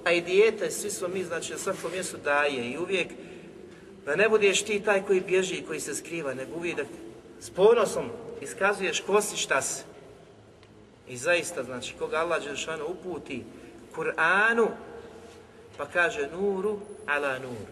a 0.05 0.11
i 0.11 0.21
dijete, 0.21 0.71
svi 0.71 0.89
smo 0.89 1.07
mi, 1.07 1.23
znači 1.23 1.51
na 1.51 1.57
svakom 1.57 1.91
mjestu 1.91 2.17
daje 2.23 2.71
i 2.71 2.77
uvijek 2.77 3.07
Da 4.05 4.15
ne 4.15 4.29
budeš 4.29 4.63
ti 4.63 4.79
taj 4.79 5.01
koji 5.01 5.21
bježi 5.21 5.55
i 5.55 5.65
koji 5.65 5.79
se 5.79 5.95
skriva, 5.95 6.33
nego 6.33 6.55
uvijek 6.55 6.77
da 6.77 6.83
s 7.39 7.49
ponosom 7.49 8.09
iskazuješ 8.41 8.99
ko 8.99 9.21
si 9.21 9.37
šta 9.37 9.61
si. 9.61 9.83
I 11.07 11.17
zaista, 11.17 11.63
znači, 11.63 11.93
koga 11.99 12.17
Allah 12.17 12.43
Đelšanu 12.43 12.85
uputi 12.87 13.43
Kur'anu, 13.95 14.67
pa 15.77 15.85
kaže 15.85 16.29
nuru 16.33 16.79
ala 17.05 17.39
nur. 17.39 17.67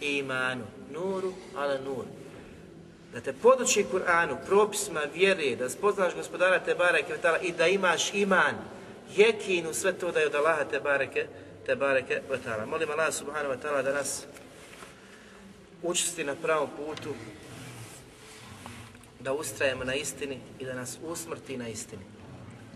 Imanu, 0.00 0.64
nuru 0.92 1.32
ala 1.56 1.78
nur. 1.84 2.04
Da 3.12 3.20
te 3.20 3.32
poduči 3.32 3.86
Kur'anu, 3.92 4.36
propisima 4.46 5.00
vjere, 5.14 5.56
da 5.56 5.70
spoznaš 5.70 6.14
gospodara 6.14 6.58
Tebara 6.58 6.98
i 7.42 7.52
da 7.52 7.66
imaš 7.66 8.14
iman, 8.14 8.54
jekinu, 9.16 9.74
sve 9.74 9.92
to 9.92 10.12
da 10.12 10.20
je 10.20 10.26
od 10.26 10.34
Allaha 10.34 10.64
Tebareke, 10.64 11.26
Tebareke 11.66 12.20
Vatala. 12.30 12.66
Molim 12.66 12.90
Allah 12.90 13.14
subhanahu 13.14 13.54
wa 13.54 13.58
ta'ala 13.62 13.82
da 13.82 13.92
nas 13.92 14.26
učesti 15.82 16.24
na 16.24 16.34
pravom 16.34 16.68
putu 16.76 17.14
da 19.20 19.32
ustrajemo 19.32 19.84
na 19.84 19.94
istini 19.94 20.40
i 20.58 20.64
da 20.64 20.74
nas 20.74 20.98
usmrti 21.02 21.56
na 21.56 21.68
istini. 21.68 22.02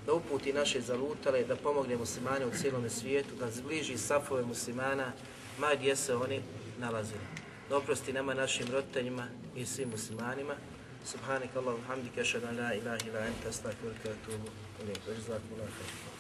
Da 0.06 0.12
uputi 0.12 0.52
naše 0.52 0.80
zalutale, 0.80 1.44
da 1.44 1.56
pomogne 1.56 1.96
muslimane 1.96 2.46
u 2.46 2.50
cijelome 2.60 2.90
svijetu, 2.90 3.34
da 3.40 3.50
zbliži 3.50 3.98
safove 3.98 4.44
muslimana, 4.44 5.12
ma 5.58 5.74
gdje 5.74 5.96
se 5.96 6.16
oni 6.16 6.42
nalazili. 6.78 7.26
Da 7.68 7.76
oprosti 7.76 8.12
nama 8.12 8.34
našim 8.34 8.66
roditeljima 8.72 9.26
i 9.56 9.66
svim 9.66 9.90
muslimanima. 9.90 10.54
Subhanak 11.04 11.56
Allahu 11.56 11.78
hamdika, 11.88 12.20
ashhadu 12.20 12.46
an 12.46 12.56
la 12.56 12.74
ilaha 12.74 12.98
illa 13.06 13.18
anta, 13.18 13.50
ilayk. 14.82 14.98
Jazakumullahu 15.08 15.70
khairan. 15.78 16.11